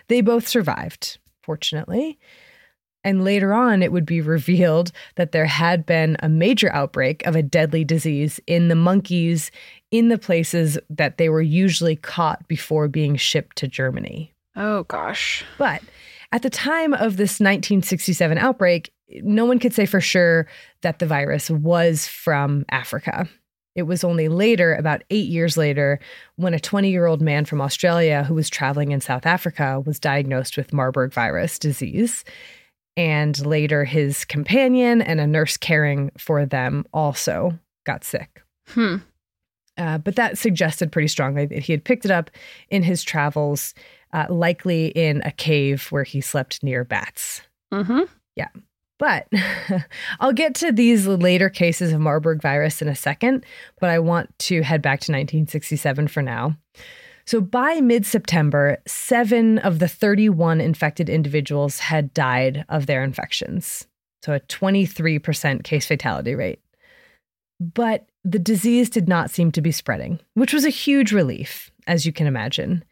They 0.09 0.21
both 0.21 0.49
survived, 0.49 1.19
fortunately. 1.43 2.19
And 3.03 3.25
later 3.25 3.55
on, 3.55 3.83
it 3.83 3.93
would 3.93 4.05
be 4.05 4.21
revealed 4.21 4.93
that 5.15 5.33
there 5.33 5.47
had 5.47 5.87
been 5.87 6.17
a 6.21 6.29
major 6.29 6.71
outbreak 6.73 7.25
of 7.27 7.35
a 7.35 7.43
deadly 7.43 7.85
disease 7.85 8.41
in 8.47 8.69
the 8.69 8.75
monkeys 8.75 9.51
in 9.91 10.09
the 10.09 10.19
places 10.19 10.79
that 10.91 11.17
they 11.17 11.29
were 11.29 11.41
usually 11.41 11.97
caught 11.97 12.47
before 12.49 12.89
being 12.89 13.17
shipped 13.17 13.57
to 13.57 13.69
Germany. 13.69 14.35
Oh, 14.57 14.83
gosh. 14.85 15.45
But 15.57 15.83
at 16.33 16.43
the 16.43 16.51
time 16.51 16.93
of 16.93 17.17
this 17.17 17.41
1967 17.41 18.39
outbreak, 18.39 18.93
no 19.23 19.45
one 19.45 19.59
could 19.59 19.73
say 19.73 19.87
for 19.87 20.01
sure 20.01 20.47
that 20.83 20.99
the 20.99 21.07
virus 21.07 21.49
was 21.49 22.07
from 22.07 22.65
Africa. 22.71 23.29
It 23.75 23.83
was 23.83 24.03
only 24.03 24.29
later, 24.29 24.75
about 24.75 25.03
eight 25.11 25.29
years 25.29 25.57
later, 25.57 26.01
when 26.37 26.55
a 26.55 26.61
20 26.61 26.91
year 26.91 27.07
old 27.07 27.21
man 27.21 27.45
from 27.45 27.61
Australia 27.61 28.25
who 28.25 28.35
was 28.35 28.51
traveling 28.51 28.91
in 28.91 29.01
South 29.01 29.27
Africa 29.27 29.81
was 29.85 30.01
diagnosed 30.01 30.57
with 30.57 30.73
Marburg 30.73 31.13
virus 31.13 31.59
disease. 31.59 32.25
And 32.97 33.45
later, 33.47 33.85
his 33.85 34.25
companion 34.25 35.01
and 35.01 35.21
a 35.21 35.27
nurse 35.27 35.57
caring 35.57 36.11
for 36.19 36.45
them 36.45 36.85
also 36.93 37.59
got 37.87 38.05
sick. 38.05 38.43
Hmm. 38.69 38.97
Uh, 39.79 39.99
but 39.99 40.17
that 40.17 40.37
suggested 40.37 40.93
pretty 40.93 41.09
strongly 41.09 41.47
that 41.47 41.61
he 41.61 41.73
had 41.73 41.85
picked 41.85 42.05
it 42.05 42.11
up 42.11 42.31
in 42.69 42.83
his 42.83 43.03
travels, 43.03 43.73
uh, 44.13 44.27
likely 44.29 44.89
in 44.89 45.23
a 45.25 45.31
cave 45.31 45.87
where 45.91 46.03
he 46.03 46.21
slept 46.21 46.63
near 46.63 46.85
bats. 46.85 47.43
Mm-hmm. 47.73 48.03
But 49.01 49.27
I'll 50.21 50.35
get 50.35 50.55
to 50.57 50.71
these 50.71 51.07
later 51.07 51.49
cases 51.49 51.93
of 51.93 52.01
Marburg 52.01 52.41
virus 52.43 52.83
in 52.83 52.87
a 52.87 52.95
second, 52.95 53.45
but 53.81 53.89
I 53.89 53.99
want 53.99 54.39
to 54.41 54.63
head 54.63 54.83
back 54.83 55.01
to 55.01 55.13
1967 55.13 56.07
for 56.07 56.23
now. 56.23 56.57
So 57.25 57.41
by 57.41 57.81
mid 57.81 58.05
September, 58.05 58.79
seven 58.87 59.59
of 59.59 59.79
the 59.79 59.89
31 59.89 60.61
infected 60.61 61.09
individuals 61.09 61.79
had 61.79 62.13
died 62.13 62.67
of 62.69 62.87
their 62.87 63.03
infections. 63.03 63.87
So 64.23 64.35
a 64.35 64.41
23% 64.41 65.65
case 65.65 65.87
fatality 65.87 66.35
rate. 66.35 66.61
But 67.59 68.07
the 68.23 68.39
disease 68.39 68.91
did 68.91 69.09
not 69.09 69.31
seem 69.31 69.51
to 69.53 69.63
be 69.63 69.73
spreading, 69.73 70.21
which 70.35 70.53
was 70.53 70.67
a 70.67 70.71
huge 70.71 71.13
relief, 71.13 71.71
as 71.87 72.05
you 72.05 72.13
can 72.13 72.27
imagine. 72.27 72.85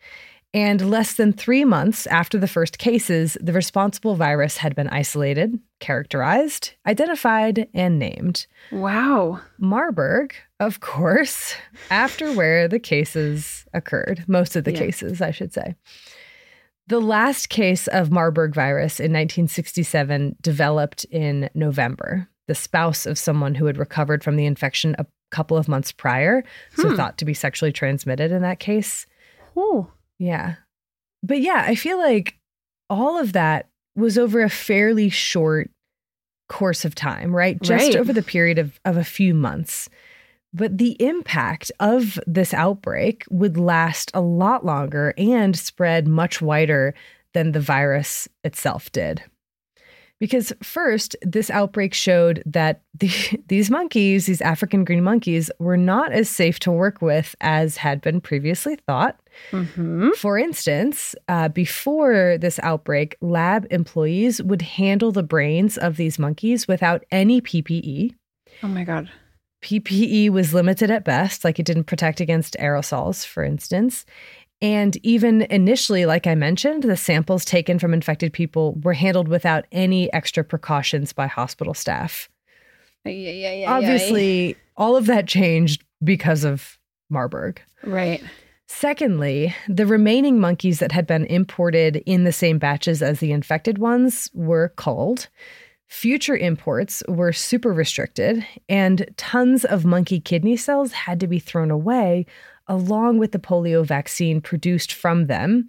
And 0.54 0.90
less 0.90 1.12
than 1.14 1.34
three 1.34 1.64
months 1.66 2.06
after 2.06 2.38
the 2.38 2.48
first 2.48 2.78
cases, 2.78 3.36
the 3.40 3.52
responsible 3.52 4.14
virus 4.16 4.56
had 4.56 4.74
been 4.74 4.88
isolated, 4.88 5.58
characterized, 5.78 6.72
identified, 6.86 7.68
and 7.74 7.98
named. 7.98 8.46
Wow. 8.72 9.40
Marburg, 9.58 10.34
of 10.58 10.80
course, 10.80 11.54
after 11.90 12.32
where 12.32 12.66
the 12.66 12.78
cases 12.78 13.66
occurred, 13.74 14.24
most 14.26 14.56
of 14.56 14.64
the 14.64 14.72
Yeah. 14.72 14.78
cases, 14.78 15.20
I 15.20 15.32
should 15.32 15.52
say. 15.52 15.74
The 16.86 17.00
last 17.00 17.50
case 17.50 17.86
of 17.86 18.10
Marburg 18.10 18.54
virus 18.54 18.98
in 18.98 19.12
1967 19.12 20.36
developed 20.40 21.04
in 21.10 21.50
November. 21.54 22.26
The 22.46 22.54
spouse 22.54 23.04
of 23.04 23.18
someone 23.18 23.54
who 23.56 23.66
had 23.66 23.76
recovered 23.76 24.24
from 24.24 24.36
the 24.36 24.46
infection 24.46 24.96
a 24.98 25.04
couple 25.30 25.58
of 25.58 25.68
months 25.68 25.92
prior, 25.92 26.42
so 26.74 26.88
Hmm. 26.88 26.96
thought 26.96 27.18
to 27.18 27.26
be 27.26 27.34
sexually 27.34 27.72
transmitted 27.72 28.32
in 28.32 28.40
that 28.40 28.58
case. 28.60 29.04
Ooh. 29.54 29.88
Yeah. 30.18 30.56
But 31.22 31.40
yeah, 31.40 31.64
I 31.66 31.74
feel 31.74 31.98
like 31.98 32.38
all 32.90 33.18
of 33.18 33.32
that 33.32 33.68
was 33.96 34.16
over 34.18 34.42
a 34.42 34.50
fairly 34.50 35.08
short 35.08 35.70
course 36.48 36.84
of 36.84 36.94
time, 36.94 37.34
right? 37.34 37.60
Just 37.60 37.88
Right. 37.88 37.96
over 37.96 38.12
the 38.12 38.22
period 38.22 38.58
of, 38.58 38.80
of 38.84 38.96
a 38.96 39.04
few 39.04 39.34
months. 39.34 39.88
But 40.54 40.78
the 40.78 40.96
impact 41.02 41.70
of 41.78 42.18
this 42.26 42.54
outbreak 42.54 43.24
would 43.28 43.58
last 43.58 44.10
a 44.14 44.20
lot 44.20 44.64
longer 44.64 45.12
and 45.18 45.56
spread 45.56 46.08
much 46.08 46.40
wider 46.40 46.94
than 47.34 47.52
the 47.52 47.60
virus 47.60 48.28
itself 48.44 48.90
did. 48.90 49.22
Because 50.20 50.52
first, 50.62 51.14
this 51.22 51.50
outbreak 51.50 51.92
showed 51.94 52.42
that 52.46 52.80
the, 52.98 53.10
these 53.48 53.70
monkeys, 53.70 54.26
these 54.26 54.40
African 54.40 54.84
green 54.84 55.04
monkeys, 55.04 55.50
were 55.58 55.76
not 55.76 56.12
as 56.12 56.30
safe 56.30 56.58
to 56.60 56.72
work 56.72 57.02
with 57.02 57.34
as 57.40 57.76
had 57.76 58.00
been 58.00 58.20
previously 58.20 58.76
thought. 58.86 59.20
Mm-hmm. 59.50 60.10
For 60.16 60.38
instance, 60.38 61.14
uh, 61.28 61.48
before 61.48 62.38
this 62.38 62.58
outbreak, 62.62 63.16
lab 63.20 63.66
employees 63.70 64.42
would 64.42 64.62
handle 64.62 65.12
the 65.12 65.22
brains 65.22 65.78
of 65.78 65.96
these 65.96 66.18
monkeys 66.18 66.68
without 66.68 67.04
any 67.10 67.40
PPE. 67.40 68.14
Oh 68.62 68.68
my 68.68 68.84
God. 68.84 69.10
PPE 69.62 70.30
was 70.30 70.54
limited 70.54 70.90
at 70.90 71.04
best, 71.04 71.44
like 71.44 71.58
it 71.58 71.66
didn't 71.66 71.84
protect 71.84 72.20
against 72.20 72.56
aerosols, 72.60 73.26
for 73.26 73.42
instance. 73.42 74.04
And 74.60 74.96
even 75.04 75.42
initially, 75.42 76.04
like 76.04 76.26
I 76.26 76.34
mentioned, 76.34 76.82
the 76.82 76.96
samples 76.96 77.44
taken 77.44 77.78
from 77.78 77.94
infected 77.94 78.32
people 78.32 78.74
were 78.82 78.92
handled 78.92 79.28
without 79.28 79.66
any 79.70 80.12
extra 80.12 80.42
precautions 80.42 81.12
by 81.12 81.28
hospital 81.28 81.74
staff. 81.74 82.28
Yeah, 83.04 83.12
yeah, 83.12 83.52
yeah. 83.52 83.72
Obviously, 83.72 84.56
all 84.76 84.96
of 84.96 85.06
that 85.06 85.28
changed 85.28 85.84
because 86.02 86.44
of 86.44 86.78
Marburg. 87.08 87.60
Right. 87.84 88.22
Secondly, 88.70 89.54
the 89.66 89.86
remaining 89.86 90.38
monkeys 90.38 90.78
that 90.78 90.92
had 90.92 91.06
been 91.06 91.24
imported 91.24 91.96
in 92.04 92.24
the 92.24 92.32
same 92.32 92.58
batches 92.58 93.02
as 93.02 93.18
the 93.18 93.32
infected 93.32 93.78
ones 93.78 94.30
were 94.34 94.68
culled. 94.76 95.28
Future 95.86 96.36
imports 96.36 97.02
were 97.08 97.32
super 97.32 97.72
restricted, 97.72 98.46
and 98.68 99.08
tons 99.16 99.64
of 99.64 99.86
monkey 99.86 100.20
kidney 100.20 100.54
cells 100.54 100.92
had 100.92 101.18
to 101.18 101.26
be 101.26 101.38
thrown 101.38 101.70
away, 101.70 102.26
along 102.66 103.18
with 103.18 103.32
the 103.32 103.38
polio 103.38 103.84
vaccine 103.84 104.38
produced 104.38 104.92
from 104.92 105.26
them, 105.26 105.66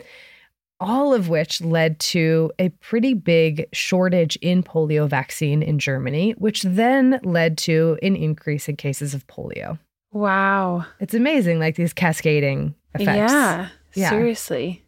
all 0.81 1.13
of 1.13 1.29
which 1.29 1.61
led 1.61 1.99
to 2.01 2.51
a 2.59 2.67
pretty 2.69 3.13
big 3.13 3.65
shortage 3.71 4.35
in 4.41 4.61
polio 4.61 5.07
vaccine 5.07 5.63
in 5.63 5.79
Germany, 5.79 6.31
which 6.37 6.63
then 6.63 7.17
led 7.23 7.57
to 7.57 7.97
an 8.03 8.17
increase 8.17 8.67
in 8.67 8.75
cases 8.75 9.13
of 9.13 9.25
polio. 9.27 9.79
Wow. 10.11 10.85
It's 10.99 11.13
amazing, 11.13 11.59
like 11.59 11.75
these 11.75 11.93
cascading 11.93 12.75
effects. 12.95 13.31
Yeah. 13.31 13.69
Yeah. 13.93 14.09
Seriously. 14.09 14.83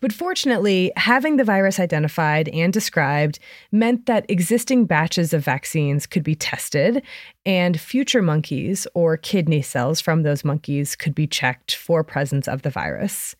But 0.00 0.12
fortunately, 0.12 0.92
having 0.96 1.38
the 1.38 1.44
virus 1.44 1.80
identified 1.80 2.50
and 2.50 2.70
described 2.72 3.38
meant 3.72 4.04
that 4.04 4.30
existing 4.30 4.84
batches 4.84 5.32
of 5.32 5.42
vaccines 5.42 6.06
could 6.06 6.22
be 6.22 6.34
tested, 6.34 7.02
and 7.46 7.80
future 7.80 8.20
monkeys 8.20 8.86
or 8.92 9.16
kidney 9.16 9.62
cells 9.62 10.02
from 10.02 10.22
those 10.22 10.44
monkeys 10.44 10.94
could 10.94 11.14
be 11.14 11.26
checked 11.26 11.74
for 11.74 12.04
presence 12.04 12.46
of 12.48 12.60
the 12.60 12.68
virus. 12.68 13.34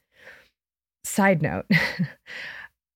Side 1.05 1.43
note 1.43 1.67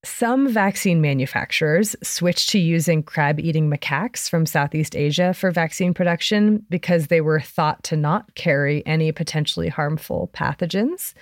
some 0.09 0.49
vaccine 0.49 1.01
manufacturers 1.01 1.95
switched 2.03 2.51
to 2.51 2.59
using 2.59 3.03
crab 3.03 3.39
eating 3.39 3.71
macaques 3.71 4.29
from 4.29 4.47
Southeast 4.47 4.97
Asia 4.97 5.35
for 5.35 5.51
vaccine 5.51 5.95
production 5.95 6.65
because 6.71 7.07
they 7.07 7.21
were 7.21 7.41
thought 7.41 7.83
to 7.85 7.97
not 7.97 8.35
carry 8.35 8.85
any 8.87 9.13
potentially 9.13 9.69
harmful 9.69 10.31
pathogens 10.33 11.15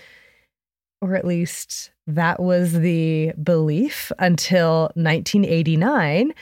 or 1.01 1.15
at 1.15 1.25
least 1.25 1.91
that 2.07 2.41
was 2.41 2.73
the 2.73 3.33
belief 3.43 4.11
until 4.19 4.91
1989 4.95 6.33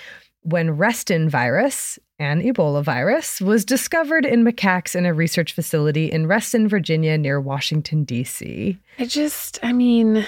when 0.42 0.72
Reston 0.72 1.30
virus, 1.30 1.98
an 2.18 2.42
Ebola 2.42 2.82
virus, 2.84 3.40
was 3.40 3.64
discovered 3.64 4.26
in 4.26 4.44
macaques 4.44 4.94
in 4.94 5.06
a 5.06 5.14
research 5.14 5.54
facility 5.54 6.12
in 6.12 6.26
Reston, 6.26 6.68
Virginia, 6.68 7.16
near 7.16 7.40
Washington, 7.40 8.04
D.C. 8.04 8.78
I 8.98 9.06
just, 9.06 9.58
I 9.62 9.72
mean, 9.72 10.26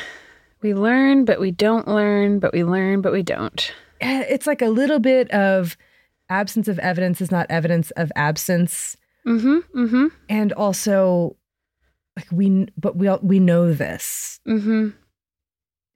we 0.62 0.74
learn, 0.74 1.24
but 1.24 1.40
we 1.40 1.50
don't 1.50 1.86
learn, 1.88 2.38
but 2.38 2.52
we 2.52 2.64
learn, 2.64 3.00
but 3.00 3.12
we 3.12 3.22
don't. 3.22 3.72
Eh, 4.00 4.24
It's 4.28 4.46
like 4.46 4.62
a 4.62 4.68
little 4.68 4.98
bit 4.98 5.30
of 5.30 5.76
absence 6.28 6.68
of 6.68 6.78
evidence 6.80 7.20
is 7.20 7.30
not 7.30 7.46
evidence 7.50 7.90
of 7.92 8.10
absence. 8.16 8.96
Mm-hmm. 9.26 9.78
Mm-hmm. 9.78 10.06
And 10.28 10.52
also, 10.52 11.36
like, 12.16 12.30
we, 12.32 12.68
but 12.76 12.96
we, 12.96 13.08
all- 13.08 13.20
we 13.22 13.38
know 13.38 13.72
this. 13.72 14.40
Mm-hmm. 14.48 14.88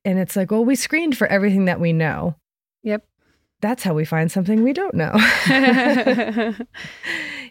And 0.05 0.19
it's 0.19 0.37
like, 0.37 0.51
well, 0.51 0.65
we 0.65 0.75
screened 0.77 1.17
for 1.17 1.27
everything 1.27 1.67
that 1.67 1.81
we 1.81 1.93
know. 1.93 2.37
Yep. 2.83 3.05
That's 3.61 3.83
how 3.83 3.93
we 3.93 4.05
find 4.07 4.33
something 4.33 4.63
we 4.63 4.73
don't 4.73 4.95
know. 4.95 5.13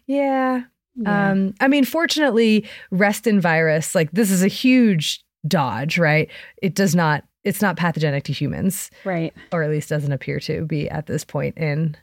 yeah. 0.08 0.64
Yeah. 0.96 1.30
Um, 1.32 1.54
I 1.62 1.68
mean, 1.68 1.86
fortunately, 1.86 2.66
Reston 2.92 3.40
virus, 3.40 3.94
like 3.96 4.12
this 4.12 4.32
is 4.32 4.44
a 4.44 4.48
huge 4.48 5.24
dodge, 5.48 5.98
right? 5.98 6.30
It 6.62 6.76
does 6.76 6.96
not, 6.96 7.24
it's 7.44 7.62
not 7.62 7.78
pathogenic 7.78 8.24
to 8.26 8.34
humans, 8.34 8.92
right. 9.06 9.34
or 9.52 9.64
at 9.64 9.70
least 9.70 9.90
doesn't 9.90 10.12
appear 10.12 10.40
to 10.42 10.66
be 10.66 10.90
at 10.90 11.08
this 11.08 11.24
point 11.24 11.58
in 11.58 11.96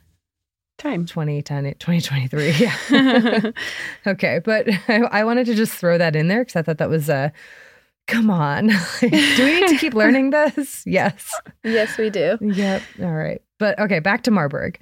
Time. 0.77 1.07
2010, 1.07 1.63
2023. 1.79 2.51
Yeah. 2.51 3.51
okay. 4.07 4.39
But 4.43 4.69
I, 4.87 5.01
I 5.11 5.23
wanted 5.23 5.47
to 5.47 5.55
just 5.55 5.73
throw 5.73 5.97
that 5.97 6.15
in 6.15 6.27
there 6.27 6.41
because 6.43 6.55
I 6.55 6.61
thought 6.61 6.77
that 6.77 6.89
was 6.89 7.09
a, 7.09 7.33
come 8.05 8.29
on. 8.29 8.67
Do 8.67 9.09
we 9.09 9.59
need 9.59 9.69
to 9.69 9.77
keep 9.77 9.95
learning 9.95 10.29
this? 10.29 10.83
Yes. 10.85 11.33
yes, 11.63 11.97
we 11.97 12.11
do. 12.11 12.37
Yep. 12.39 12.83
All 13.01 13.13
right. 13.13 13.41
But 13.57 13.79
okay, 13.79 13.99
back 13.99 14.21
to 14.23 14.31
Marburg. 14.31 14.79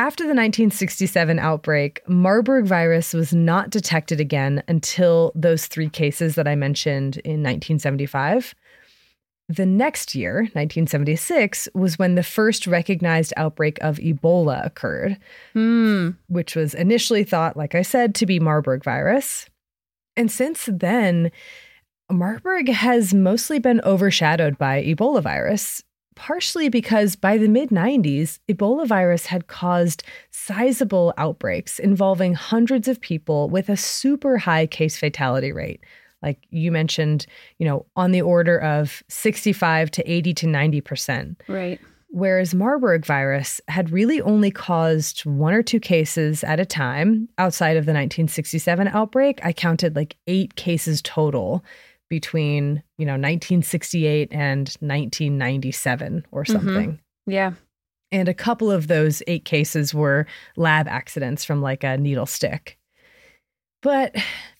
After 0.00 0.24
the 0.24 0.28
1967 0.28 1.38
outbreak, 1.38 2.00
Marburg 2.08 2.64
virus 2.64 3.12
was 3.12 3.34
not 3.34 3.68
detected 3.68 4.18
again 4.18 4.62
until 4.66 5.30
those 5.34 5.66
three 5.66 5.90
cases 5.90 6.36
that 6.36 6.48
I 6.48 6.54
mentioned 6.54 7.18
in 7.18 7.42
1975. 7.42 8.54
The 9.50 9.66
next 9.66 10.14
year, 10.14 10.36
1976, 10.54 11.68
was 11.74 11.98
when 11.98 12.14
the 12.14 12.22
first 12.22 12.66
recognized 12.66 13.34
outbreak 13.36 13.76
of 13.82 13.98
Ebola 13.98 14.64
occurred, 14.64 15.18
Hmm. 15.52 16.12
which 16.28 16.56
was 16.56 16.72
initially 16.72 17.22
thought, 17.22 17.58
like 17.58 17.74
I 17.74 17.82
said, 17.82 18.14
to 18.14 18.24
be 18.24 18.40
Marburg 18.40 18.82
virus. 18.82 19.50
And 20.16 20.30
since 20.32 20.66
then, 20.72 21.30
Marburg 22.10 22.70
has 22.70 23.12
mostly 23.12 23.58
been 23.58 23.82
overshadowed 23.84 24.56
by 24.56 24.82
Ebola 24.82 25.22
virus, 25.22 25.82
partially 26.14 26.68
because 26.68 27.16
by 27.16 27.36
the 27.38 27.48
mid 27.48 27.70
90s, 27.70 28.38
Ebola 28.48 28.86
virus 28.86 29.26
had 29.26 29.46
caused 29.46 30.02
sizable 30.30 31.14
outbreaks 31.16 31.78
involving 31.78 32.34
hundreds 32.34 32.88
of 32.88 33.00
people 33.00 33.48
with 33.48 33.68
a 33.68 33.76
super 33.76 34.38
high 34.38 34.66
case 34.66 34.96
fatality 34.96 35.52
rate. 35.52 35.80
Like 36.22 36.38
you 36.50 36.70
mentioned, 36.70 37.26
you 37.58 37.66
know, 37.66 37.86
on 37.96 38.12
the 38.12 38.22
order 38.22 38.58
of 38.60 39.02
65 39.08 39.90
to 39.92 40.10
80 40.10 40.34
to 40.34 40.46
90%. 40.46 41.36
Right. 41.48 41.80
Whereas 42.12 42.54
Marburg 42.54 43.06
virus 43.06 43.60
had 43.68 43.90
really 43.90 44.20
only 44.20 44.50
caused 44.50 45.24
one 45.24 45.54
or 45.54 45.62
two 45.62 45.78
cases 45.78 46.42
at 46.42 46.58
a 46.58 46.66
time 46.66 47.28
outside 47.38 47.76
of 47.76 47.86
the 47.86 47.92
1967 47.92 48.88
outbreak. 48.88 49.38
I 49.44 49.52
counted 49.52 49.94
like 49.94 50.16
eight 50.26 50.56
cases 50.56 51.00
total 51.02 51.64
between, 52.10 52.82
you 52.98 53.06
know, 53.06 53.12
1968 53.12 54.28
and 54.32 54.68
1997 54.80 56.26
or 56.30 56.42
mm-hmm. 56.42 56.52
something. 56.52 57.00
Yeah. 57.26 57.52
And 58.12 58.28
a 58.28 58.34
couple 58.34 58.70
of 58.70 58.88
those 58.88 59.22
eight 59.26 59.46
cases 59.46 59.94
were 59.94 60.26
lab 60.56 60.88
accidents 60.88 61.44
from 61.44 61.62
like 61.62 61.84
a 61.84 61.96
needle 61.96 62.26
stick. 62.26 62.76
But 63.82 64.14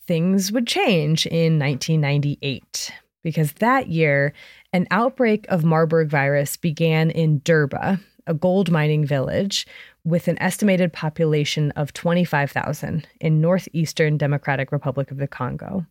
things 0.06 0.50
would 0.50 0.66
change 0.66 1.26
in 1.26 1.58
1998 1.58 2.92
because 3.22 3.52
that 3.54 3.88
year, 3.88 4.32
an 4.72 4.86
outbreak 4.90 5.46
of 5.48 5.64
Marburg 5.64 6.08
virus 6.08 6.56
began 6.56 7.10
in 7.10 7.40
Durba, 7.40 8.00
a 8.26 8.32
gold 8.32 8.70
mining 8.70 9.04
village 9.04 9.66
with 10.04 10.28
an 10.28 10.40
estimated 10.40 10.92
population 10.92 11.70
of 11.72 11.92
25,000 11.92 13.06
in 13.20 13.40
northeastern 13.40 14.16
Democratic 14.16 14.72
Republic 14.72 15.10
of 15.10 15.18
the 15.18 15.28
Congo. 15.28 15.84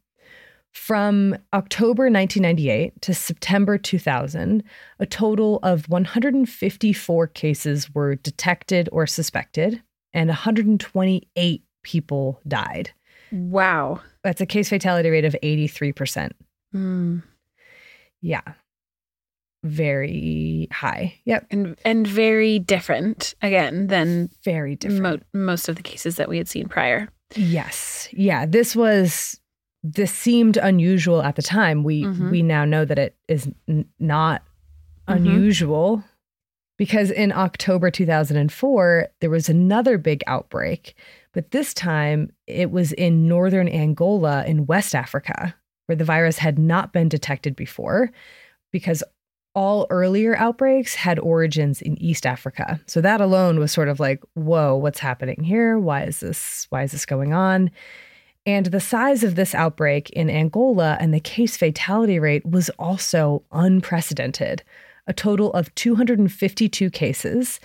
From 0.74 1.36
October 1.54 2.04
1998 2.04 3.02
to 3.02 3.14
September 3.14 3.78
2000, 3.78 4.64
a 5.00 5.06
total 5.06 5.60
of 5.64 5.88
154 5.90 7.28
cases 7.28 7.94
were 7.94 8.16
detected 8.16 8.88
or 8.92 9.06
suspected, 9.08 9.82
and 10.14 10.30
128 10.30 11.64
people 11.84 12.40
died. 12.48 12.92
Wow. 13.32 14.02
That's 14.24 14.42
a 14.42 14.46
case 14.46 14.70
fatality 14.70 15.10
rate 15.10 15.26
of 15.26 15.36
83%. 15.44 16.32
Hmm. 16.72 17.20
Yeah. 18.22 18.42
Very 19.64 20.68
high. 20.72 21.16
Yep. 21.26 21.48
And 21.52 21.78
and 21.84 22.08
very 22.08 22.60
different 22.60 23.36
again 23.42 23.88
than 23.88 24.30
Very 24.44 24.76
different. 24.76 25.02
mo- 25.34 25.40
most 25.42 25.68
of 25.68 25.76
the 25.76 25.82
cases 25.84 26.16
that 26.16 26.30
we 26.30 26.38
had 26.38 26.48
seen 26.48 26.68
prior. 26.70 27.10
Yes. 27.36 28.08
Yeah. 28.12 28.46
This 28.46 28.76
was 28.76 29.40
this 29.84 30.14
seemed 30.14 30.58
unusual 30.58 31.22
at 31.24 31.36
the 31.36 31.42
time. 31.42 31.84
We 31.84 32.04
Mhm. 32.04 32.32
we 32.32 32.42
now 32.42 32.66
know 32.66 32.86
that 32.86 33.00
it 33.00 33.16
is 33.28 33.48
n- 33.68 33.86
not 34.00 34.44
Mhm. 35.08 35.16
unusual 35.16 36.04
because 36.78 37.12
in 37.12 37.32
October 37.32 37.90
2004 37.92 39.08
there 39.22 39.30
was 39.30 39.50
another 39.50 39.98
big 39.98 40.24
outbreak, 40.28 40.96
but 41.34 41.52
this 41.52 41.74
time 41.74 42.32
it 42.48 42.72
was 42.72 42.92
in 42.94 43.28
northern 43.28 43.68
Angola 43.70 44.44
in 44.46 44.66
West 44.66 44.94
Africa 44.96 45.56
where 45.86 45.96
the 45.96 46.06
virus 46.06 46.38
had 46.40 46.60
not 46.60 46.94
been 46.94 47.10
detected 47.10 47.56
before 47.56 48.12
because 48.72 49.04
all 49.56 49.88
earlier 49.90 50.38
outbreaks 50.38 50.94
had 50.94 51.18
origins 51.20 51.82
in 51.82 51.98
East 52.02 52.26
Africa. 52.26 52.80
So 52.86 53.02
that 53.02 53.20
alone 53.20 53.58
was 53.60 53.72
sort 53.72 53.88
of 53.90 54.00
like, 54.00 54.22
whoa, 54.36 54.76
what's 54.76 55.00
happening 55.00 55.44
here? 55.44 55.80
Why 55.80 56.04
is 56.04 56.20
this 56.20 56.68
why 56.70 56.84
is 56.84 56.92
this 56.92 57.06
going 57.06 57.34
on? 57.34 57.72
And 58.46 58.68
the 58.68 58.80
size 58.80 59.24
of 59.24 59.36
this 59.36 59.54
outbreak 59.54 60.10
in 60.12 60.30
Angola 60.30 60.96
and 61.00 61.14
the 61.14 61.20
case 61.20 61.58
fatality 61.58 62.20
rate 62.20 62.46
was 62.46 62.70
also 62.80 63.44
unprecedented. 63.52 64.64
A 65.08 65.14
total 65.14 65.52
of 65.54 65.76
252 65.76 66.90
cases 66.90 67.60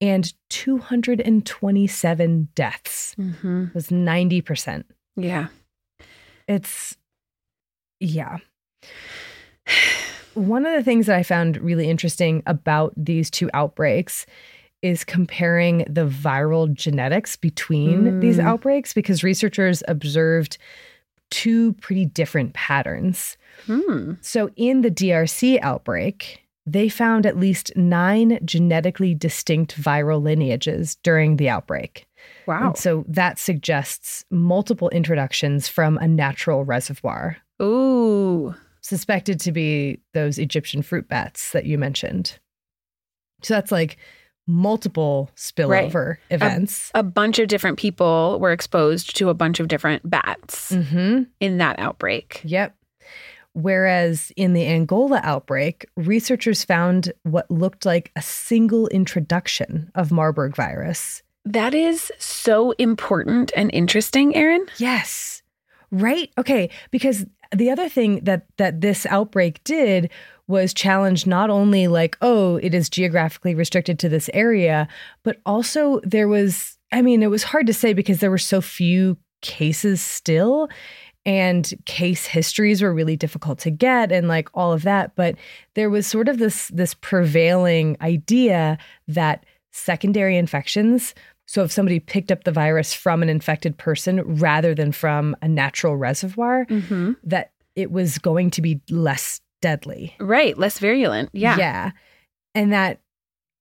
and 0.00 0.32
227 0.48 2.48
deaths. 2.54 3.14
Mm-hmm. 3.18 3.64
It 3.64 3.74
was 3.74 3.88
90%. 3.88 4.84
Yeah. 5.16 5.48
It's, 6.48 6.96
yeah. 7.98 8.38
One 10.34 10.64
of 10.64 10.72
the 10.72 10.84
things 10.84 11.06
that 11.06 11.16
I 11.16 11.24
found 11.24 11.56
really 11.58 11.90
interesting 11.90 12.44
about 12.46 12.94
these 12.96 13.30
two 13.30 13.50
outbreaks 13.52 14.26
is 14.82 15.04
comparing 15.04 15.78
the 15.88 16.06
viral 16.06 16.72
genetics 16.72 17.36
between 17.36 18.20
these 18.20 18.38
Mm. 18.38 18.44
outbreaks 18.44 18.92
because 18.94 19.22
researchers 19.22 19.82
observed 19.88 20.56
two 21.30 21.74
pretty 21.74 22.06
different 22.06 22.54
patterns. 22.54 23.36
Hmm. 23.66 24.14
So, 24.20 24.50
in 24.56 24.80
the 24.80 24.90
DRC 24.90 25.60
outbreak, 25.60 26.40
they 26.66 26.88
found 26.88 27.26
at 27.26 27.36
least 27.38 27.72
nine 27.76 28.38
genetically 28.44 29.14
distinct 29.14 29.80
viral 29.80 30.22
lineages 30.22 30.96
during 31.02 31.36
the 31.36 31.48
outbreak. 31.48 32.06
Wow. 32.46 32.68
And 32.68 32.76
so 32.76 33.04
that 33.08 33.38
suggests 33.38 34.24
multiple 34.30 34.88
introductions 34.90 35.68
from 35.68 35.98
a 35.98 36.06
natural 36.08 36.64
reservoir, 36.64 37.36
Ooh. 37.62 38.54
suspected 38.82 39.40
to 39.40 39.52
be 39.52 40.00
those 40.14 40.38
Egyptian 40.38 40.82
fruit 40.82 41.08
bats 41.08 41.52
that 41.52 41.64
you 41.64 41.78
mentioned. 41.78 42.38
So 43.42 43.54
that's 43.54 43.72
like 43.72 43.96
multiple 44.50 45.30
spillover 45.36 46.16
events. 46.30 46.90
A 46.94 47.02
bunch 47.02 47.38
of 47.38 47.48
different 47.48 47.78
people 47.78 48.38
were 48.40 48.52
exposed 48.52 49.16
to 49.16 49.28
a 49.28 49.34
bunch 49.34 49.60
of 49.60 49.68
different 49.68 50.08
bats 50.08 50.74
hmm 50.74 51.22
in 51.40 51.58
that 51.58 51.78
outbreak. 51.78 52.40
Yep. 52.44 52.74
Whereas 53.52 54.32
in 54.36 54.52
the 54.52 54.66
Angola 54.66 55.20
outbreak, 55.24 55.86
researchers 55.96 56.64
found 56.64 57.12
what 57.24 57.50
looked 57.50 57.84
like 57.84 58.12
a 58.14 58.22
single 58.22 58.86
introduction 58.88 59.90
of 59.94 60.12
Marburg 60.12 60.54
virus. 60.54 61.22
That 61.44 61.74
is 61.74 62.12
so 62.18 62.72
important 62.72 63.50
and 63.56 63.70
interesting, 63.72 64.36
Erin. 64.36 64.66
Yes. 64.78 65.42
Right? 65.90 66.30
Okay, 66.38 66.70
because 66.90 67.26
the 67.54 67.70
other 67.70 67.88
thing 67.88 68.20
that 68.24 68.46
that 68.58 68.80
this 68.80 69.06
outbreak 69.06 69.64
did 69.64 70.10
was 70.50 70.74
challenged 70.74 71.26
not 71.26 71.48
only 71.48 71.88
like, 71.88 72.18
oh, 72.20 72.56
it 72.56 72.74
is 72.74 72.90
geographically 72.90 73.54
restricted 73.54 73.98
to 74.00 74.08
this 74.08 74.28
area, 74.34 74.86
but 75.22 75.40
also 75.46 76.00
there 76.00 76.28
was 76.28 76.76
I 76.92 77.02
mean, 77.02 77.22
it 77.22 77.30
was 77.30 77.44
hard 77.44 77.68
to 77.68 77.72
say 77.72 77.92
because 77.94 78.18
there 78.18 78.32
were 78.32 78.38
so 78.38 78.60
few 78.60 79.16
cases 79.42 80.02
still 80.02 80.68
and 81.24 81.72
case 81.86 82.26
histories 82.26 82.82
were 82.82 82.92
really 82.92 83.16
difficult 83.16 83.58
to 83.60 83.70
get 83.70 84.10
and 84.10 84.26
like 84.26 84.48
all 84.54 84.72
of 84.72 84.82
that, 84.82 85.14
but 85.14 85.36
there 85.74 85.88
was 85.88 86.06
sort 86.06 86.28
of 86.28 86.38
this 86.38 86.68
this 86.68 86.94
prevailing 86.94 87.96
idea 88.00 88.76
that 89.06 89.46
secondary 89.72 90.36
infections 90.36 91.14
so 91.46 91.64
if 91.64 91.72
somebody 91.72 91.98
picked 91.98 92.30
up 92.30 92.44
the 92.44 92.52
virus 92.52 92.94
from 92.94 93.24
an 93.24 93.28
infected 93.28 93.76
person 93.76 94.20
rather 94.38 94.72
than 94.72 94.92
from 94.92 95.34
a 95.42 95.48
natural 95.48 95.96
reservoir, 95.96 96.64
Mm-hmm. 96.66 97.14
that 97.24 97.50
it 97.74 97.90
was 97.90 98.18
going 98.18 98.50
to 98.50 98.62
be 98.62 98.80
less 98.88 99.40
deadly. 99.60 100.14
Right. 100.20 100.56
Less 100.58 100.78
virulent. 100.78 101.30
Yeah. 101.32 101.56
Yeah. 101.58 101.90
And 102.54 102.72
that 102.72 103.00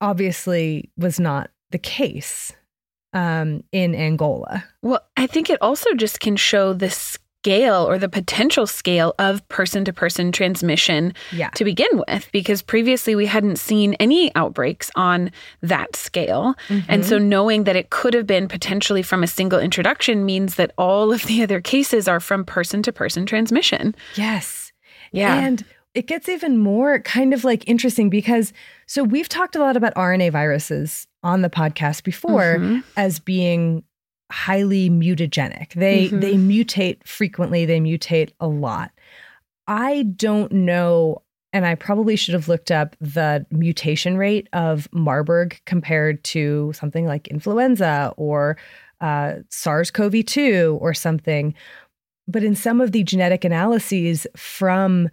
obviously 0.02 0.90
was 0.98 1.20
not 1.20 1.50
the 1.72 1.78
case 1.80 2.52
um, 3.14 3.64
in 3.72 3.96
Angola. 3.96 4.64
Well, 4.82 5.02
I 5.18 5.28
think 5.28 5.50
it 5.50 5.58
also 5.62 5.94
just 5.94 6.20
can 6.20 6.36
show 6.36 6.74
the 6.74 6.90
scale 6.90 7.88
or 7.90 7.98
the 7.98 8.10
potential 8.10 8.68
scale 8.68 9.14
of 9.18 9.48
person 9.48 9.86
to 9.86 9.94
person 9.94 10.32
transmission 10.32 11.14
Yeah. 11.32 11.50
to 11.52 11.64
begin 11.64 11.88
with, 12.08 12.30
because 12.34 12.62
previously 12.62 13.16
we 13.16 13.26
hadn't 13.26 13.56
seen 13.58 13.94
any 13.96 14.34
outbreaks 14.36 14.92
on 14.96 15.32
that 15.62 15.96
scale. 15.96 16.56
And 16.70 17.02
Mhm. 17.02 17.06
so 17.06 17.18
knowing 17.18 17.64
that 17.64 17.76
it 17.76 17.90
could 17.92 18.14
have 18.14 18.28
been 18.28 18.48
potentially 18.48 19.02
from 19.02 19.24
a 19.24 19.28
single 19.28 19.60
introduction 19.60 20.26
means 20.26 20.56
that 20.56 20.72
all 20.78 21.12
of 21.14 21.24
the 21.28 21.42
other 21.42 21.62
cases 21.62 22.08
are 22.08 22.20
from 22.20 22.44
person 22.46 22.84
to 22.84 22.92
person 22.92 23.26
transmission. 23.26 23.96
yes. 24.16 24.72
Yeah. 25.12 25.34
And 25.40 25.66
it 25.94 26.06
gets 26.08 26.30
even 26.30 26.58
more 26.58 27.00
kind 27.00 27.34
of 27.34 27.44
like 27.44 27.68
interesting 27.68 28.10
because 28.10 28.54
so 28.86 29.04
we've 29.04 29.30
talked 29.30 29.56
a 29.56 29.60
lot 29.60 29.76
about 29.76 29.94
RNA 29.96 30.32
viruses 30.32 31.08
on 31.24 31.42
the 31.42 31.50
podcast 31.50 32.04
before 32.04 32.58
Mhm. 32.60 32.84
as 32.96 33.20
being 33.20 33.84
highly 34.32 34.90
mutagenic. 34.90 35.74
They 35.74 36.10
Mhm. 36.10 36.22
they 36.22 36.34
mutate 36.36 37.04
frequently, 37.06 37.66
they 37.66 37.80
mutate 37.80 38.30
a 38.40 38.48
lot. 38.48 38.92
I 39.68 40.04
don't 40.16 40.52
know 40.52 41.24
and 41.52 41.66
I 41.66 41.74
probably 41.74 42.16
should 42.16 42.36
have 42.36 42.48
looked 42.48 42.70
up 42.70 42.96
the 43.02 43.44
mutation 43.50 44.18
rate 44.18 44.48
of 44.54 44.88
Marburg 44.94 45.60
compared 45.66 46.24
to 46.26 46.72
something 46.76 47.08
like 47.08 47.28
influenza 47.28 48.14
or 48.18 48.56
uh, 49.02 49.36
SARS 49.50 49.90
CoV 49.90 50.24
2 50.26 50.78
or 50.80 50.94
something. 50.94 51.56
But 52.28 52.44
in 52.44 52.54
some 52.54 52.82
of 52.82 52.92
the 52.92 53.02
genetic 53.02 53.44
analyses 53.46 54.28
from 54.36 55.10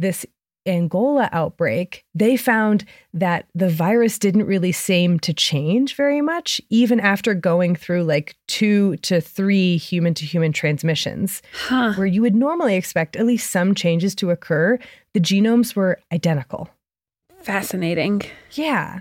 this 0.00 0.26
Angola 0.66 1.28
outbreak, 1.32 2.04
they 2.14 2.36
found 2.36 2.84
that 3.14 3.46
the 3.54 3.68
virus 3.70 4.18
didn't 4.18 4.44
really 4.46 4.72
seem 4.72 5.18
to 5.20 5.32
change 5.32 5.94
very 5.96 6.20
much, 6.20 6.60
even 6.68 7.00
after 7.00 7.32
going 7.32 7.74
through 7.74 8.04
like 8.04 8.34
two 8.46 8.96
to 8.98 9.20
three 9.20 9.78
human 9.78 10.12
to 10.14 10.26
human 10.26 10.52
transmissions, 10.52 11.40
Huh. 11.66 11.94
where 11.94 12.06
you 12.06 12.20
would 12.20 12.34
normally 12.34 12.76
expect 12.76 13.16
at 13.16 13.24
least 13.26 13.50
some 13.50 13.74
changes 13.74 14.14
to 14.16 14.30
occur. 14.30 14.78
The 15.14 15.20
genomes 15.20 15.74
were 15.74 15.98
identical. 16.12 16.68
Fascinating. 17.42 18.22
Yeah. 18.52 19.00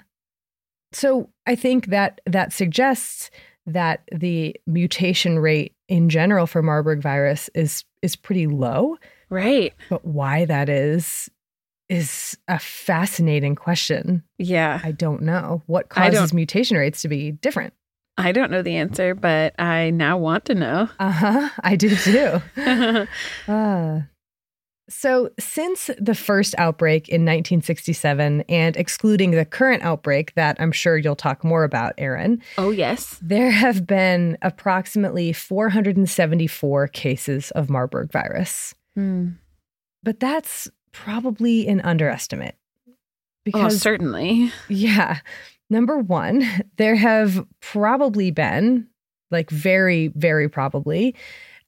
So 0.94 1.30
I 1.46 1.56
think 1.56 1.88
that 1.88 2.22
that 2.26 2.54
suggests 2.54 3.30
that 3.66 4.04
the 4.14 4.56
mutation 4.66 5.38
rate 5.40 5.74
in 5.88 6.10
general 6.10 6.48
for 6.48 6.62
Marburg 6.64 7.02
virus 7.02 7.50
is 7.54 7.84
is 8.02 8.16
pretty 8.16 8.48
low. 8.48 8.98
Right. 9.30 9.74
But 9.90 10.06
why 10.06 10.46
that 10.46 10.70
is 10.70 11.30
is 11.90 12.38
a 12.48 12.60
fascinating 12.60 13.56
question. 13.56 14.24
Yeah. 14.38 14.80
I 14.84 14.92
don't 14.92 15.24
know 15.24 15.64
what 15.66 15.90
causes 15.90 16.34
mutation 16.34 16.78
rates 16.78 17.02
to 17.02 17.08
be 17.08 17.32
different. 17.32 17.74
I 18.18 18.32
don't 18.32 18.52
know 18.52 18.62
the 18.62 18.76
answer, 18.76 19.16
but 19.16 19.60
I 19.60 19.90
now 19.92 20.18
want 20.18 20.46
to 20.46 20.56
know. 20.56 20.90
Uh 21.00 21.12
huh. 21.12 21.50
I 21.64 21.76
do 21.76 21.96
too. 21.96 22.42
Ah. 23.48 24.04
So, 24.92 25.30
since 25.40 25.92
the 26.00 26.16
first 26.16 26.56
outbreak 26.58 27.10
in 27.10 27.22
1967, 27.22 28.42
and 28.50 28.76
excluding 28.76 29.32
the 29.32 29.46
current 29.46 29.84
outbreak 29.84 30.34
that 30.34 30.58
I'm 30.60 30.72
sure 30.72 30.98
you'll 30.98 31.16
talk 31.16 31.44
more 31.44 31.64
about, 31.64 31.94
Aaron, 32.00 32.42
oh, 32.58 32.72
yes. 32.72 33.20
there 33.22 33.52
have 33.52 33.86
been 33.86 34.36
approximately 34.42 35.32
474 35.32 36.88
cases 36.88 37.52
of 37.52 37.70
Marburg 37.70 38.12
virus. 38.12 38.74
Hmm. 39.00 39.30
But 40.04 40.20
that's 40.20 40.70
probably 40.92 41.68
an 41.68 41.80
underestimate. 41.82 42.56
Oh, 42.88 42.94
Because 43.46 43.82
certainly. 43.82 44.52
Yeah. 44.68 45.20
Number 45.70 45.98
one, 45.98 46.46
there 46.78 46.96
have 46.96 47.46
probably 47.62 48.32
been, 48.32 48.88
like 49.32 49.50
very, 49.50 50.08
very 50.10 50.50
probably, 50.50 51.16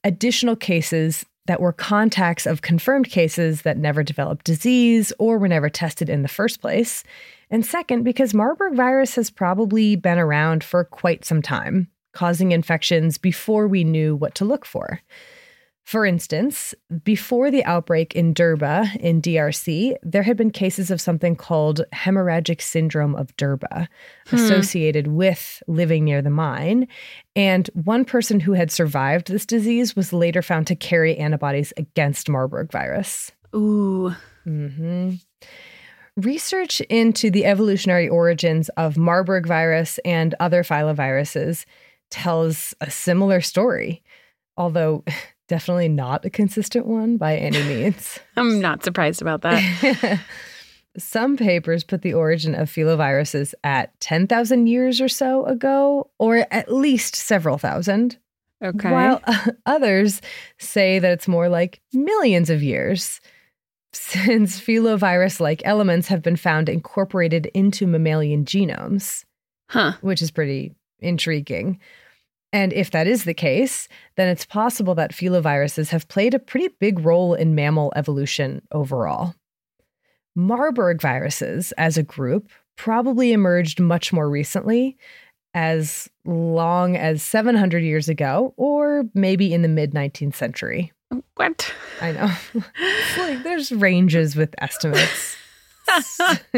additional 0.04 0.56
cases 0.56 1.24
that 1.46 1.60
were 1.60 1.72
contacts 1.72 2.46
of 2.46 2.60
confirmed 2.60 3.08
cases 3.08 3.62
that 3.62 3.78
never 3.78 4.02
developed 4.02 4.44
disease 4.44 5.12
or 5.18 5.38
were 5.38 5.48
never 5.48 5.70
tested 5.70 6.10
in 6.10 6.22
the 6.22 6.28
first 6.28 6.60
place. 6.60 7.02
And 7.50 7.64
second, 7.64 8.02
because 8.02 8.34
Marburg 8.34 8.74
virus 8.74 9.14
has 9.14 9.30
probably 9.30 9.96
been 9.96 10.18
around 10.18 10.62
for 10.62 10.84
quite 10.84 11.24
some 11.24 11.40
time, 11.40 11.88
causing 12.12 12.52
infections 12.52 13.16
before 13.16 13.66
we 13.66 13.84
knew 13.84 14.14
what 14.14 14.34
to 14.36 14.44
look 14.44 14.66
for. 14.66 15.00
For 15.84 16.06
instance, 16.06 16.74
before 17.02 17.50
the 17.50 17.64
outbreak 17.64 18.14
in 18.14 18.34
Durba 18.34 18.96
in 19.00 19.20
DRC, 19.20 19.96
there 20.02 20.22
had 20.22 20.36
been 20.36 20.50
cases 20.52 20.90
of 20.90 21.00
something 21.00 21.34
called 21.34 21.82
hemorrhagic 21.92 22.62
syndrome 22.62 23.14
of 23.16 23.36
Durba 23.36 23.88
Hmm. 24.28 24.36
associated 24.36 25.08
with 25.08 25.62
living 25.66 26.04
near 26.04 26.22
the 26.22 26.30
mine. 26.30 26.86
And 27.34 27.68
one 27.74 28.04
person 28.04 28.40
who 28.40 28.52
had 28.52 28.70
survived 28.70 29.26
this 29.26 29.44
disease 29.44 29.96
was 29.96 30.12
later 30.12 30.40
found 30.40 30.66
to 30.68 30.76
carry 30.76 31.16
antibodies 31.16 31.72
against 31.76 32.28
Marburg 32.28 32.70
virus. 32.70 33.32
Ooh. 33.54 34.14
hmm 34.44 35.14
Research 36.16 36.80
into 36.82 37.30
the 37.30 37.46
evolutionary 37.46 38.08
origins 38.08 38.68
of 38.76 38.98
Marburg 38.98 39.46
virus 39.46 39.98
and 40.04 40.34
other 40.40 40.62
filoviruses 40.62 41.64
tells 42.10 42.74
a 42.82 42.90
similar 42.90 43.40
story, 43.40 44.02
although 44.58 45.04
definitely 45.52 45.88
not 45.88 46.24
a 46.24 46.30
consistent 46.30 46.86
one 46.86 47.18
by 47.18 47.36
any 47.36 47.62
means. 47.68 48.18
I'm 48.38 48.58
not 48.58 48.82
surprised 48.82 49.20
about 49.20 49.42
that. 49.42 50.18
Some 50.96 51.36
papers 51.36 51.84
put 51.84 52.00
the 52.00 52.14
origin 52.14 52.54
of 52.54 52.70
filoviruses 52.70 53.52
at 53.62 53.98
10,000 54.00 54.66
years 54.66 54.98
or 54.98 55.10
so 55.10 55.44
ago, 55.44 56.10
or 56.18 56.46
at 56.50 56.72
least 56.72 57.14
several 57.16 57.58
thousand, 57.58 58.16
Okay. 58.64 58.90
while 58.90 59.20
others 59.66 60.22
say 60.58 60.98
that 60.98 61.12
it's 61.12 61.28
more 61.28 61.50
like 61.50 61.82
millions 61.92 62.48
of 62.48 62.62
years, 62.62 63.20
since 63.92 64.58
filovirus 64.58 65.38
like 65.38 65.60
elements 65.66 66.08
have 66.08 66.22
been 66.22 66.36
found 66.36 66.70
incorporated 66.70 67.44
into 67.52 67.86
mammalian 67.86 68.46
genomes, 68.46 69.24
huh. 69.68 69.92
which 70.00 70.22
is 70.22 70.30
pretty 70.30 70.74
intriguing. 71.00 71.78
And 72.52 72.72
if 72.72 72.90
that 72.90 73.06
is 73.06 73.24
the 73.24 73.34
case, 73.34 73.88
then 74.16 74.28
it's 74.28 74.44
possible 74.44 74.94
that 74.96 75.12
filoviruses 75.12 75.88
have 75.88 76.08
played 76.08 76.34
a 76.34 76.38
pretty 76.38 76.68
big 76.80 77.00
role 77.00 77.34
in 77.34 77.54
mammal 77.54 77.92
evolution 77.96 78.60
overall. 78.72 79.34
Marburg 80.34 81.00
viruses, 81.00 81.72
as 81.72 81.96
a 81.96 82.02
group, 82.02 82.50
probably 82.76 83.32
emerged 83.32 83.80
much 83.80 84.12
more 84.12 84.28
recently, 84.28 84.96
as 85.54 86.08
long 86.24 86.96
as 86.96 87.22
700 87.22 87.82
years 87.82 88.08
ago, 88.08 88.54
or 88.56 89.04
maybe 89.14 89.52
in 89.52 89.62
the 89.62 89.68
mid 89.68 89.92
19th 89.92 90.34
century. 90.34 90.92
What? 91.36 91.72
I 92.00 92.12
know. 92.12 92.30
Like 93.18 93.42
there's 93.42 93.70
ranges 93.72 94.34
with 94.36 94.54
estimates. 94.58 95.36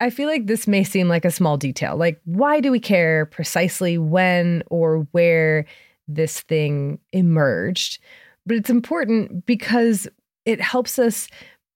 I 0.00 0.10
feel 0.10 0.28
like 0.28 0.46
this 0.46 0.66
may 0.66 0.84
seem 0.84 1.08
like 1.08 1.24
a 1.24 1.30
small 1.30 1.56
detail. 1.56 1.96
Like, 1.96 2.20
why 2.24 2.60
do 2.60 2.70
we 2.70 2.80
care 2.80 3.26
precisely 3.26 3.96
when 3.96 4.62
or 4.66 5.06
where 5.12 5.64
this 6.06 6.40
thing 6.42 6.98
emerged? 7.12 7.98
But 8.44 8.56
it's 8.56 8.70
important 8.70 9.46
because 9.46 10.06
it 10.44 10.60
helps 10.60 10.98
us 10.98 11.28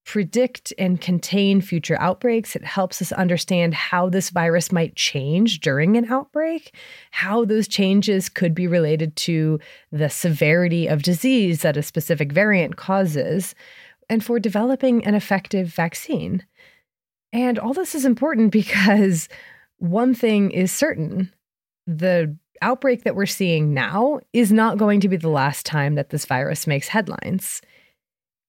predict 0.04 0.72
and 0.78 1.00
contain 1.00 1.60
future 1.60 1.96
outbreaks. 2.00 2.56
It 2.56 2.64
helps 2.64 3.00
us 3.00 3.12
understand 3.12 3.74
how 3.74 4.08
this 4.08 4.30
virus 4.30 4.72
might 4.72 4.96
change 4.96 5.60
during 5.60 5.96
an 5.96 6.10
outbreak, 6.10 6.74
how 7.10 7.44
those 7.44 7.68
changes 7.68 8.28
could 8.28 8.54
be 8.54 8.66
related 8.66 9.14
to 9.16 9.60
the 9.92 10.08
severity 10.08 10.86
of 10.86 11.02
disease 11.02 11.62
that 11.62 11.76
a 11.76 11.82
specific 11.82 12.32
variant 12.32 12.76
causes, 12.76 13.54
and 14.08 14.24
for 14.24 14.40
developing 14.40 15.04
an 15.04 15.14
effective 15.14 15.68
vaccine. 15.68 16.44
And 17.32 17.58
all 17.58 17.72
this 17.72 17.94
is 17.94 18.04
important 18.04 18.52
because 18.52 19.28
one 19.78 20.14
thing 20.14 20.50
is 20.50 20.72
certain 20.72 21.32
the 21.86 22.36
outbreak 22.62 23.04
that 23.04 23.16
we're 23.16 23.26
seeing 23.26 23.72
now 23.72 24.20
is 24.32 24.52
not 24.52 24.78
going 24.78 25.00
to 25.00 25.08
be 25.08 25.16
the 25.16 25.28
last 25.28 25.64
time 25.64 25.94
that 25.94 26.10
this 26.10 26.26
virus 26.26 26.66
makes 26.66 26.88
headlines. 26.88 27.62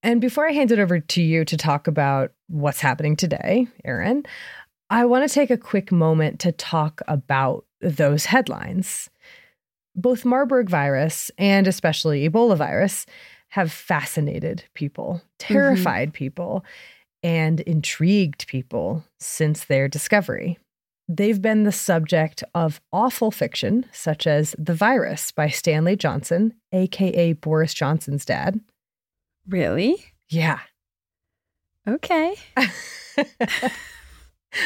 And 0.03 0.19
before 0.19 0.47
I 0.47 0.51
hand 0.51 0.71
it 0.71 0.79
over 0.79 0.99
to 0.99 1.21
you 1.21 1.45
to 1.45 1.57
talk 1.57 1.87
about 1.87 2.31
what's 2.47 2.81
happening 2.81 3.15
today, 3.15 3.67
Aaron, 3.85 4.23
I 4.89 5.05
want 5.05 5.27
to 5.27 5.33
take 5.33 5.51
a 5.51 5.57
quick 5.57 5.91
moment 5.91 6.39
to 6.41 6.51
talk 6.51 7.01
about 7.07 7.65
those 7.79 8.25
headlines. 8.25 9.09
Both 9.95 10.25
Marburg 10.25 10.69
virus 10.69 11.31
and 11.37 11.67
especially 11.67 12.27
Ebola 12.27 12.57
virus 12.57 13.05
have 13.49 13.71
fascinated 13.71 14.63
people, 14.73 15.15
mm-hmm. 15.15 15.53
terrified 15.53 16.13
people, 16.13 16.65
and 17.23 17.59
intrigued 17.61 18.47
people 18.47 19.03
since 19.19 19.65
their 19.65 19.87
discovery. 19.87 20.57
They've 21.07 21.41
been 21.41 21.63
the 21.63 21.71
subject 21.71 22.43
of 22.55 22.79
awful 22.93 23.31
fiction, 23.31 23.85
such 23.91 24.25
as 24.25 24.55
The 24.57 24.73
Virus 24.73 25.31
by 25.31 25.49
Stanley 25.49 25.95
Johnson, 25.95 26.53
aka 26.71 27.33
Boris 27.33 27.73
Johnson's 27.73 28.23
dad. 28.23 28.61
Really? 29.47 30.05
Yeah. 30.29 30.59
Okay. 31.87 32.35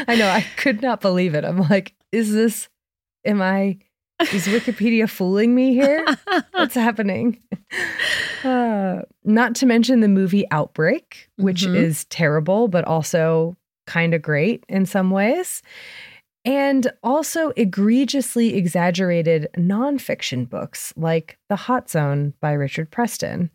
I 0.08 0.16
know. 0.16 0.28
I 0.28 0.46
could 0.58 0.82
not 0.82 1.02
believe 1.02 1.34
it. 1.34 1.44
I'm 1.44 1.58
like, 1.70 1.96
is 2.12 2.32
this, 2.32 2.70
am 3.26 3.42
I, 3.42 3.80
is 4.22 4.48
Wikipedia 4.48 5.10
fooling 5.10 5.54
me 5.56 5.74
here? 5.74 6.06
What's 6.52 6.76
happening? 6.76 7.42
Uh, 8.44 9.02
not 9.24 9.56
to 9.56 9.66
mention 9.66 10.00
the 10.00 10.08
movie 10.08 10.46
Outbreak, 10.52 11.30
which 11.38 11.64
Mhm. 11.66 11.76
is 11.76 12.06
terrible, 12.06 12.68
but 12.68 12.86
also 12.86 13.58
kind 13.88 14.14
of 14.14 14.22
great 14.22 14.64
in 14.70 14.86
some 14.86 15.12
ways. 15.12 15.62
And 16.44 16.92
also 17.04 17.50
egregiously 17.58 18.56
exaggerated 18.56 19.48
nonfiction 19.58 20.48
books 20.48 20.94
like 20.96 21.38
The 21.50 21.56
Hot 21.56 21.90
Zone 21.90 22.34
by 22.40 22.52
Richard 22.54 22.92
Preston. 22.92 23.50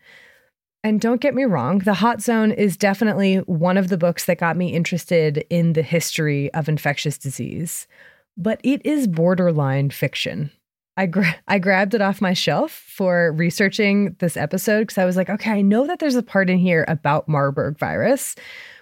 And 0.82 1.00
don't 1.00 1.20
get 1.20 1.34
me 1.34 1.44
wrong, 1.44 1.78
The 1.80 1.94
Hot 1.94 2.20
Zone 2.20 2.50
is 2.50 2.76
definitely 2.76 3.36
one 3.38 3.76
of 3.76 3.88
the 3.88 3.98
books 3.98 4.24
that 4.24 4.38
got 4.38 4.56
me 4.56 4.72
interested 4.74 5.44
in 5.50 5.74
the 5.74 5.82
history 5.82 6.52
of 6.54 6.68
infectious 6.68 7.16
disease, 7.18 7.86
but 8.36 8.60
it 8.62 8.84
is 8.84 9.06
borderline 9.06 9.90
fiction. 9.90 10.50
I 10.96 11.06
gra- 11.06 11.36
I 11.48 11.58
grabbed 11.58 11.94
it 11.94 12.00
off 12.00 12.20
my 12.20 12.34
shelf 12.34 12.72
for 12.72 13.32
researching 13.32 14.16
this 14.18 14.36
episode 14.36 14.80
because 14.80 14.98
I 14.98 15.04
was 15.04 15.16
like, 15.16 15.30
okay, 15.30 15.52
I 15.52 15.62
know 15.62 15.86
that 15.86 15.98
there's 15.98 16.16
a 16.16 16.22
part 16.22 16.50
in 16.50 16.58
here 16.58 16.84
about 16.88 17.28
Marburg 17.28 17.78
virus. 17.78 18.34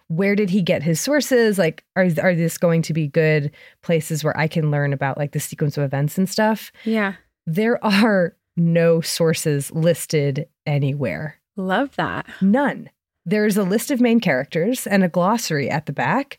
Where 0.08 0.34
did 0.34 0.48
he 0.50 0.62
get 0.62 0.82
his 0.82 1.00
sources? 1.00 1.58
Like, 1.58 1.84
are 1.94 2.08
are 2.22 2.34
this 2.34 2.58
going 2.58 2.82
to 2.82 2.94
be 2.94 3.08
good 3.08 3.52
places 3.82 4.24
where 4.24 4.36
I 4.36 4.48
can 4.48 4.70
learn 4.70 4.92
about 4.92 5.18
like 5.18 5.32
the 5.32 5.40
sequence 5.40 5.76
of 5.76 5.84
events 5.84 6.18
and 6.18 6.28
stuff? 6.28 6.72
Yeah. 6.84 7.14
There 7.46 7.82
are 7.84 8.34
no 8.56 9.00
sources 9.00 9.70
listed 9.70 10.48
anywhere. 10.66 11.36
Love 11.56 11.94
that. 11.96 12.26
None. 12.40 12.90
There's 13.26 13.56
a 13.56 13.62
list 13.62 13.90
of 13.90 14.00
main 14.00 14.20
characters 14.20 14.86
and 14.86 15.04
a 15.04 15.08
glossary 15.08 15.68
at 15.70 15.86
the 15.86 15.92
back, 15.92 16.38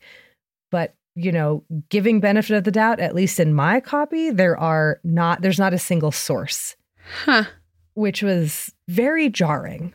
but 0.70 0.94
you 1.14 1.32
know, 1.32 1.64
giving 1.88 2.20
benefit 2.20 2.56
of 2.56 2.64
the 2.64 2.70
doubt, 2.70 3.00
at 3.00 3.14
least 3.14 3.40
in 3.40 3.54
my 3.54 3.80
copy, 3.80 4.30
there 4.30 4.58
are 4.58 5.00
not 5.04 5.42
there's 5.42 5.58
not 5.58 5.74
a 5.74 5.78
single 5.78 6.12
source. 6.12 6.76
Huh. 7.24 7.44
Which 7.94 8.22
was 8.22 8.72
very 8.88 9.28
jarring. 9.28 9.94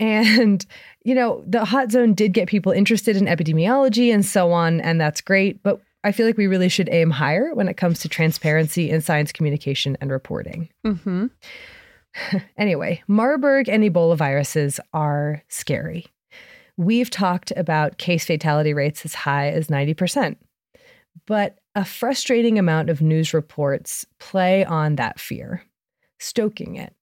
And, 0.00 0.64
you 1.04 1.14
know, 1.14 1.42
the 1.46 1.64
hot 1.64 1.90
zone 1.90 2.14
did 2.14 2.32
get 2.32 2.48
people 2.48 2.72
interested 2.72 3.16
in 3.16 3.26
epidemiology 3.26 4.12
and 4.12 4.26
so 4.26 4.52
on, 4.52 4.80
and 4.80 5.00
that's 5.00 5.20
great. 5.20 5.62
But 5.62 5.80
I 6.02 6.12
feel 6.12 6.26
like 6.26 6.36
we 6.36 6.46
really 6.46 6.68
should 6.68 6.88
aim 6.90 7.10
higher 7.10 7.54
when 7.54 7.68
it 7.68 7.76
comes 7.76 8.00
to 8.00 8.08
transparency 8.08 8.90
in 8.90 9.00
science 9.00 9.32
communication 9.32 9.96
and 10.00 10.10
reporting. 10.10 10.68
Mm-hmm. 10.84 11.26
anyway, 12.58 13.02
Marburg 13.08 13.68
and 13.68 13.82
Ebola 13.82 14.16
viruses 14.16 14.80
are 14.92 15.42
scary. 15.48 16.06
We've 16.76 17.10
talked 17.10 17.52
about 17.56 17.98
case 17.98 18.24
fatality 18.24 18.74
rates 18.74 19.04
as 19.04 19.14
high 19.14 19.50
as 19.50 19.68
90%. 19.68 20.36
But 21.26 21.58
a 21.74 21.84
frustrating 21.84 22.58
amount 22.58 22.90
of 22.90 23.00
news 23.00 23.32
reports 23.32 24.04
play 24.18 24.64
on 24.64 24.96
that 24.96 25.20
fear, 25.20 25.62
stoking 26.18 26.76
it, 26.76 26.94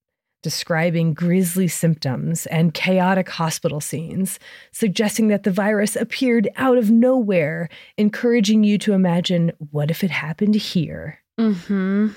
describing 0.42 1.14
grisly 1.14 1.68
symptoms 1.68 2.46
and 2.46 2.74
chaotic 2.74 3.28
hospital 3.28 3.80
scenes, 3.80 4.38
suggesting 4.72 5.28
that 5.28 5.44
the 5.44 5.50
virus 5.50 5.96
appeared 5.96 6.48
out 6.56 6.76
of 6.76 6.90
nowhere, 6.90 7.68
encouraging 7.96 8.64
you 8.64 8.76
to 8.78 8.92
imagine 8.92 9.52
what 9.70 9.90
if 9.90 10.04
it 10.04 10.10
happened 10.10 10.54
here? 10.54 11.18
Mm-hmm. 11.40 12.08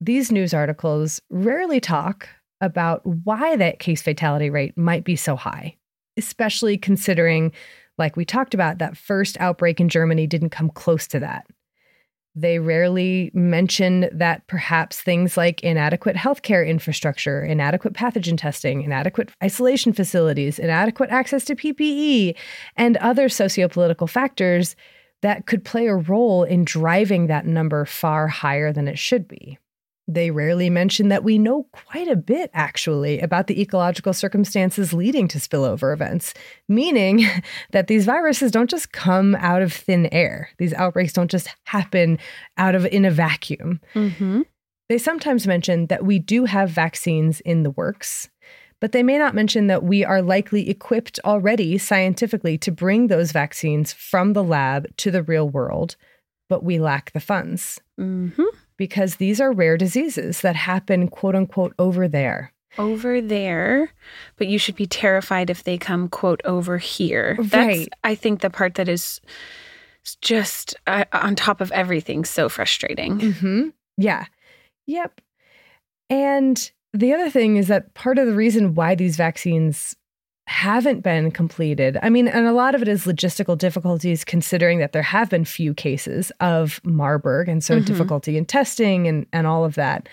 These 0.00 0.32
news 0.32 0.52
articles 0.52 1.20
rarely 1.30 1.78
talk 1.78 2.28
about 2.60 3.04
why 3.06 3.56
that 3.56 3.78
case 3.78 4.02
fatality 4.02 4.50
rate 4.50 4.76
might 4.76 5.04
be 5.04 5.16
so 5.16 5.36
high 5.36 5.76
especially 6.16 6.76
considering, 6.76 7.52
like 7.98 8.16
we 8.16 8.24
talked 8.24 8.54
about, 8.54 8.78
that 8.78 8.96
first 8.96 9.36
outbreak 9.40 9.80
in 9.80 9.88
Germany 9.88 10.26
didn't 10.26 10.50
come 10.50 10.70
close 10.70 11.06
to 11.08 11.20
that. 11.20 11.46
They 12.36 12.60
rarely 12.60 13.30
mention 13.34 14.08
that 14.12 14.46
perhaps 14.46 15.00
things 15.00 15.36
like 15.36 15.62
inadequate 15.62 16.14
healthcare 16.14 16.66
infrastructure, 16.66 17.42
inadequate 17.42 17.92
pathogen 17.92 18.38
testing, 18.38 18.82
inadequate 18.82 19.30
isolation 19.42 19.92
facilities, 19.92 20.58
inadequate 20.58 21.10
access 21.10 21.44
to 21.46 21.56
PPE, 21.56 22.36
and 22.76 22.96
other 22.98 23.28
sociopolitical 23.28 24.08
factors 24.08 24.76
that 25.22 25.46
could 25.46 25.64
play 25.64 25.88
a 25.88 25.96
role 25.96 26.44
in 26.44 26.64
driving 26.64 27.26
that 27.26 27.46
number 27.46 27.84
far 27.84 28.28
higher 28.28 28.72
than 28.72 28.86
it 28.86 28.98
should 28.98 29.26
be. 29.26 29.58
They 30.12 30.32
rarely 30.32 30.70
mention 30.70 31.08
that 31.10 31.22
we 31.22 31.38
know 31.38 31.68
quite 31.70 32.08
a 32.08 32.16
bit, 32.16 32.50
actually, 32.52 33.20
about 33.20 33.46
the 33.46 33.60
ecological 33.62 34.12
circumstances 34.12 34.92
leading 34.92 35.28
to 35.28 35.38
spillover 35.38 35.92
events, 35.92 36.34
meaning 36.68 37.26
that 37.70 37.86
these 37.86 38.06
viruses 38.06 38.50
don't 38.50 38.68
just 38.68 38.90
come 38.90 39.36
out 39.36 39.62
of 39.62 39.72
thin 39.72 40.06
air. 40.12 40.50
These 40.58 40.74
outbreaks 40.74 41.12
don't 41.12 41.30
just 41.30 41.48
happen 41.62 42.18
out 42.56 42.74
of 42.74 42.86
in 42.86 43.04
a 43.04 43.10
vacuum. 43.12 43.80
Mm-hmm. 43.94 44.42
They 44.88 44.98
sometimes 44.98 45.46
mention 45.46 45.86
that 45.86 46.04
we 46.04 46.18
do 46.18 46.44
have 46.44 46.70
vaccines 46.70 47.38
in 47.42 47.62
the 47.62 47.70
works, 47.70 48.28
but 48.80 48.90
they 48.90 49.04
may 49.04 49.16
not 49.16 49.36
mention 49.36 49.68
that 49.68 49.84
we 49.84 50.04
are 50.04 50.22
likely 50.22 50.68
equipped 50.68 51.20
already 51.24 51.78
scientifically 51.78 52.58
to 52.58 52.72
bring 52.72 53.06
those 53.06 53.30
vaccines 53.30 53.92
from 53.92 54.32
the 54.32 54.42
lab 54.42 54.88
to 54.96 55.12
the 55.12 55.22
real 55.22 55.48
world, 55.48 55.94
but 56.48 56.64
we 56.64 56.80
lack 56.80 57.12
the 57.12 57.20
funds. 57.20 57.80
Mm-hmm 58.00 58.42
because 58.80 59.16
these 59.16 59.42
are 59.42 59.52
rare 59.52 59.76
diseases 59.76 60.40
that 60.40 60.56
happen, 60.56 61.06
quote 61.06 61.36
unquote, 61.36 61.74
over 61.78 62.08
there. 62.08 62.50
Over 62.78 63.20
there, 63.20 63.92
but 64.38 64.46
you 64.46 64.58
should 64.58 64.74
be 64.74 64.86
terrified 64.86 65.50
if 65.50 65.64
they 65.64 65.76
come, 65.76 66.08
quote, 66.08 66.40
over 66.46 66.78
here. 66.78 67.36
Right. 67.38 67.50
That's, 67.50 67.88
I 68.04 68.14
think, 68.14 68.40
the 68.40 68.48
part 68.48 68.76
that 68.76 68.88
is 68.88 69.20
just 70.22 70.74
uh, 70.86 71.04
on 71.12 71.36
top 71.36 71.60
of 71.60 71.70
everything 71.72 72.24
so 72.24 72.48
frustrating. 72.48 73.18
Mm-hmm. 73.18 73.68
Yeah. 73.98 74.24
Yep. 74.86 75.20
And 76.08 76.70
the 76.94 77.12
other 77.12 77.28
thing 77.28 77.56
is 77.56 77.68
that 77.68 77.92
part 77.92 78.16
of 78.16 78.26
the 78.26 78.34
reason 78.34 78.74
why 78.74 78.94
these 78.94 79.16
vaccines 79.16 79.94
haven't 80.50 81.00
been 81.02 81.30
completed. 81.30 81.96
I 82.02 82.10
mean, 82.10 82.26
and 82.26 82.44
a 82.44 82.52
lot 82.52 82.74
of 82.74 82.82
it 82.82 82.88
is 82.88 83.04
logistical 83.04 83.56
difficulties, 83.56 84.24
considering 84.24 84.80
that 84.80 84.92
there 84.92 85.00
have 85.00 85.30
been 85.30 85.44
few 85.44 85.72
cases 85.72 86.32
of 86.40 86.80
Marburg, 86.84 87.48
and 87.48 87.62
so 87.62 87.76
mm-hmm. 87.76 87.84
difficulty 87.84 88.36
in 88.36 88.44
testing 88.44 89.06
and, 89.06 89.26
and 89.32 89.46
all 89.46 89.64
of 89.64 89.76
that. 89.76 90.08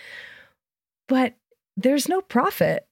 But 1.08 1.34
there's 1.76 2.08
no 2.08 2.22
profit 2.22 2.88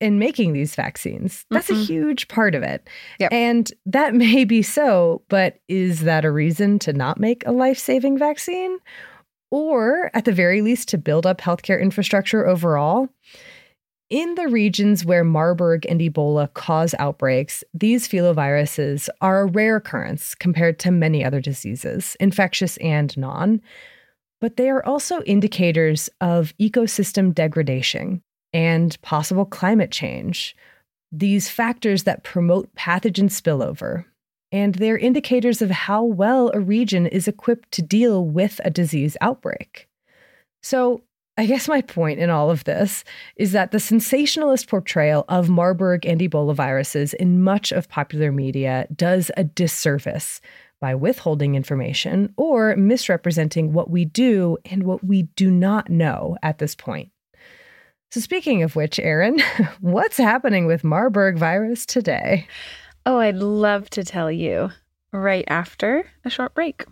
in 0.00 0.20
making 0.20 0.52
these 0.52 0.76
vaccines. 0.76 1.44
That's 1.50 1.68
mm-hmm. 1.68 1.82
a 1.82 1.84
huge 1.84 2.28
part 2.28 2.54
of 2.54 2.62
it. 2.62 2.88
Yep. 3.18 3.32
And 3.32 3.72
that 3.86 4.14
may 4.14 4.44
be 4.44 4.62
so, 4.62 5.22
but 5.28 5.58
is 5.66 6.02
that 6.02 6.24
a 6.24 6.30
reason 6.30 6.78
to 6.80 6.92
not 6.92 7.18
make 7.18 7.44
a 7.44 7.52
life 7.52 7.78
saving 7.78 8.18
vaccine? 8.18 8.78
Or 9.50 10.12
at 10.14 10.26
the 10.26 10.32
very 10.32 10.62
least, 10.62 10.88
to 10.90 10.98
build 10.98 11.26
up 11.26 11.40
healthcare 11.40 11.80
infrastructure 11.80 12.46
overall? 12.46 13.08
In 14.14 14.36
the 14.36 14.46
regions 14.46 15.04
where 15.04 15.24
Marburg 15.24 15.84
and 15.88 16.00
Ebola 16.00 16.54
cause 16.54 16.94
outbreaks, 17.00 17.64
these 17.74 18.06
filoviruses 18.06 19.08
are 19.20 19.40
a 19.40 19.46
rare 19.46 19.74
occurrence 19.74 20.36
compared 20.36 20.78
to 20.78 20.92
many 20.92 21.24
other 21.24 21.40
diseases, 21.40 22.16
infectious 22.20 22.76
and 22.76 23.16
non. 23.16 23.60
But 24.40 24.56
they 24.56 24.70
are 24.70 24.86
also 24.86 25.20
indicators 25.22 26.08
of 26.20 26.54
ecosystem 26.60 27.34
degradation 27.34 28.22
and 28.52 28.96
possible 29.02 29.44
climate 29.44 29.90
change, 29.90 30.54
these 31.10 31.48
factors 31.48 32.04
that 32.04 32.22
promote 32.22 32.72
pathogen 32.76 33.30
spillover. 33.30 34.04
And 34.52 34.76
they're 34.76 34.96
indicators 34.96 35.60
of 35.60 35.72
how 35.72 36.04
well 36.04 36.52
a 36.54 36.60
region 36.60 37.08
is 37.08 37.26
equipped 37.26 37.72
to 37.72 37.82
deal 37.82 38.24
with 38.24 38.60
a 38.64 38.70
disease 38.70 39.16
outbreak. 39.20 39.88
So, 40.62 41.02
I 41.36 41.46
guess 41.46 41.66
my 41.66 41.80
point 41.80 42.20
in 42.20 42.30
all 42.30 42.48
of 42.50 42.62
this 42.62 43.02
is 43.34 43.50
that 43.52 43.72
the 43.72 43.80
sensationalist 43.80 44.68
portrayal 44.68 45.24
of 45.28 45.48
Marburg 45.48 46.06
and 46.06 46.20
Ebola 46.20 46.54
viruses 46.54 47.12
in 47.12 47.42
much 47.42 47.72
of 47.72 47.88
popular 47.88 48.30
media 48.30 48.86
does 48.94 49.32
a 49.36 49.42
disservice 49.42 50.40
by 50.80 50.94
withholding 50.94 51.56
information 51.56 52.32
or 52.36 52.76
misrepresenting 52.76 53.72
what 53.72 53.90
we 53.90 54.04
do 54.04 54.58
and 54.70 54.84
what 54.84 55.02
we 55.02 55.22
do 55.34 55.50
not 55.50 55.90
know 55.90 56.36
at 56.42 56.58
this 56.58 56.76
point. 56.76 57.10
So, 58.12 58.20
speaking 58.20 58.62
of 58.62 58.76
which, 58.76 59.00
Erin, 59.00 59.40
what's 59.80 60.18
happening 60.18 60.66
with 60.66 60.84
Marburg 60.84 61.36
virus 61.36 61.84
today? 61.84 62.46
Oh, 63.06 63.18
I'd 63.18 63.36
love 63.36 63.90
to 63.90 64.04
tell 64.04 64.30
you 64.30 64.70
right 65.12 65.44
after 65.48 66.06
a 66.24 66.30
short 66.30 66.54
break. 66.54 66.84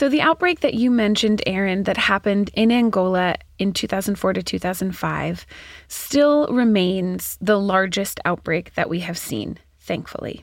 So, 0.00 0.08
the 0.08 0.22
outbreak 0.22 0.60
that 0.60 0.72
you 0.72 0.90
mentioned, 0.90 1.42
Erin, 1.44 1.82
that 1.82 1.98
happened 1.98 2.48
in 2.54 2.72
Angola 2.72 3.34
in 3.58 3.74
2004 3.74 4.32
to 4.32 4.42
2005, 4.42 5.46
still 5.88 6.46
remains 6.46 7.36
the 7.42 7.60
largest 7.60 8.18
outbreak 8.24 8.72
that 8.76 8.88
we 8.88 9.00
have 9.00 9.18
seen, 9.18 9.58
thankfully. 9.78 10.42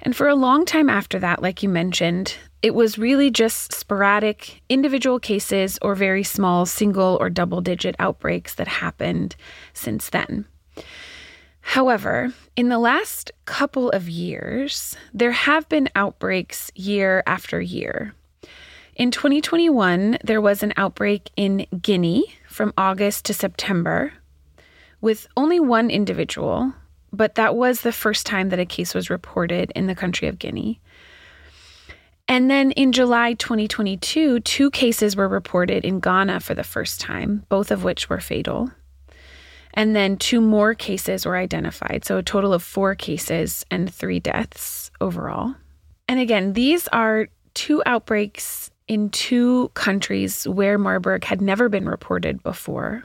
And 0.00 0.14
for 0.14 0.28
a 0.28 0.36
long 0.36 0.64
time 0.64 0.88
after 0.88 1.18
that, 1.18 1.42
like 1.42 1.64
you 1.64 1.68
mentioned, 1.68 2.36
it 2.62 2.72
was 2.72 2.98
really 2.98 3.32
just 3.32 3.72
sporadic 3.72 4.62
individual 4.68 5.18
cases 5.18 5.76
or 5.82 5.96
very 5.96 6.22
small 6.22 6.64
single 6.64 7.18
or 7.20 7.30
double 7.30 7.62
digit 7.62 7.96
outbreaks 7.98 8.54
that 8.54 8.68
happened 8.68 9.34
since 9.72 10.08
then. 10.10 10.44
However, 11.62 12.32
in 12.54 12.68
the 12.68 12.78
last 12.78 13.32
couple 13.44 13.90
of 13.90 14.08
years, 14.08 14.96
there 15.12 15.32
have 15.32 15.68
been 15.68 15.88
outbreaks 15.96 16.70
year 16.76 17.24
after 17.26 17.60
year. 17.60 18.14
In 18.94 19.10
2021, 19.10 20.18
there 20.22 20.40
was 20.40 20.62
an 20.62 20.74
outbreak 20.76 21.30
in 21.34 21.66
Guinea 21.80 22.24
from 22.46 22.74
August 22.76 23.24
to 23.24 23.34
September 23.34 24.12
with 25.00 25.26
only 25.34 25.58
one 25.58 25.88
individual, 25.88 26.74
but 27.10 27.36
that 27.36 27.56
was 27.56 27.80
the 27.80 27.92
first 27.92 28.26
time 28.26 28.50
that 28.50 28.58
a 28.58 28.66
case 28.66 28.94
was 28.94 29.08
reported 29.08 29.72
in 29.74 29.86
the 29.86 29.94
country 29.94 30.28
of 30.28 30.38
Guinea. 30.38 30.78
And 32.28 32.50
then 32.50 32.70
in 32.72 32.92
July 32.92 33.32
2022, 33.32 34.40
two 34.40 34.70
cases 34.70 35.16
were 35.16 35.28
reported 35.28 35.86
in 35.86 35.98
Ghana 35.98 36.40
for 36.40 36.54
the 36.54 36.62
first 36.62 37.00
time, 37.00 37.46
both 37.48 37.70
of 37.70 37.84
which 37.84 38.10
were 38.10 38.20
fatal. 38.20 38.70
And 39.72 39.96
then 39.96 40.18
two 40.18 40.42
more 40.42 40.74
cases 40.74 41.24
were 41.24 41.36
identified. 41.36 42.04
So 42.04 42.18
a 42.18 42.22
total 42.22 42.52
of 42.52 42.62
four 42.62 42.94
cases 42.94 43.64
and 43.70 43.92
three 43.92 44.20
deaths 44.20 44.90
overall. 45.00 45.54
And 46.08 46.20
again, 46.20 46.52
these 46.52 46.88
are 46.88 47.28
two 47.54 47.82
outbreaks 47.86 48.70
in 48.92 49.08
two 49.08 49.70
countries 49.70 50.46
where 50.46 50.76
Marburg 50.76 51.24
had 51.24 51.40
never 51.40 51.70
been 51.70 51.88
reported 51.88 52.42
before. 52.42 53.04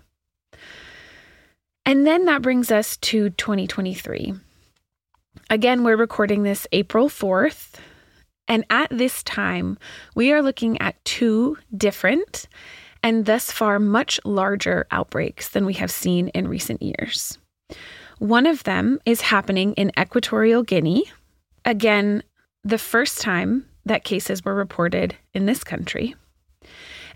And 1.85 2.05
then 2.05 2.25
that 2.25 2.41
brings 2.41 2.71
us 2.71 2.97
to 2.97 3.29
2023. 3.29 4.33
Again, 5.49 5.85
we're 5.85 5.95
recording 5.95 6.43
this 6.43 6.67
April 6.73 7.07
4th. 7.07 7.75
And 8.49 8.65
at 8.69 8.89
this 8.89 9.23
time, 9.23 9.77
we 10.13 10.33
are 10.33 10.41
looking 10.41 10.79
at 10.81 11.03
two 11.05 11.57
different 11.75 12.49
and 13.01 13.25
thus 13.25 13.49
far 13.49 13.79
much 13.79 14.19
larger 14.25 14.87
outbreaks 14.91 15.49
than 15.49 15.65
we 15.65 15.73
have 15.75 15.91
seen 15.91 16.27
in 16.29 16.49
recent 16.49 16.81
years. 16.81 17.37
One 18.19 18.45
of 18.45 18.63
them 18.63 18.99
is 19.05 19.21
happening 19.21 19.73
in 19.73 19.91
Equatorial 19.97 20.63
Guinea. 20.63 21.05
Again, 21.63 22.23
the 22.65 22.77
first 22.77 23.21
time 23.21 23.65
that 23.87 24.03
cases 24.03 24.43
were 24.43 24.55
reported 24.55 25.15
in 25.33 25.45
this 25.45 25.63
country. 25.63 26.15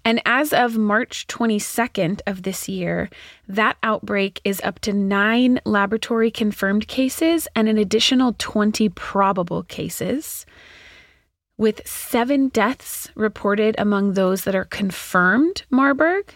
And 0.03 0.19
as 0.25 0.51
of 0.51 0.77
March 0.77 1.27
22nd 1.27 2.21
of 2.25 2.41
this 2.41 2.67
year, 2.67 3.09
that 3.47 3.77
outbreak 3.83 4.41
is 4.43 4.59
up 4.63 4.79
to 4.79 4.93
nine 4.93 5.59
laboratory 5.63 6.31
confirmed 6.31 6.87
cases 6.87 7.47
and 7.55 7.69
an 7.69 7.77
additional 7.77 8.33
20 8.39 8.89
probable 8.89 9.63
cases 9.63 10.45
with 11.57 11.87
seven 11.87 12.47
deaths 12.49 13.11
reported 13.13 13.75
among 13.77 14.13
those 14.13 14.45
that 14.45 14.55
are 14.55 14.65
confirmed 14.65 15.61
Marburg, 15.69 16.33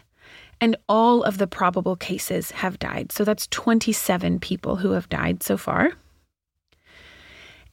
and 0.61 0.77
all 0.87 1.23
of 1.23 1.39
the 1.39 1.47
probable 1.47 1.95
cases 1.95 2.51
have 2.51 2.77
died. 2.77 3.11
So 3.11 3.23
that's 3.23 3.47
27 3.47 4.39
people 4.39 4.75
who 4.75 4.91
have 4.91 5.09
died 5.09 5.41
so 5.41 5.57
far. 5.57 5.93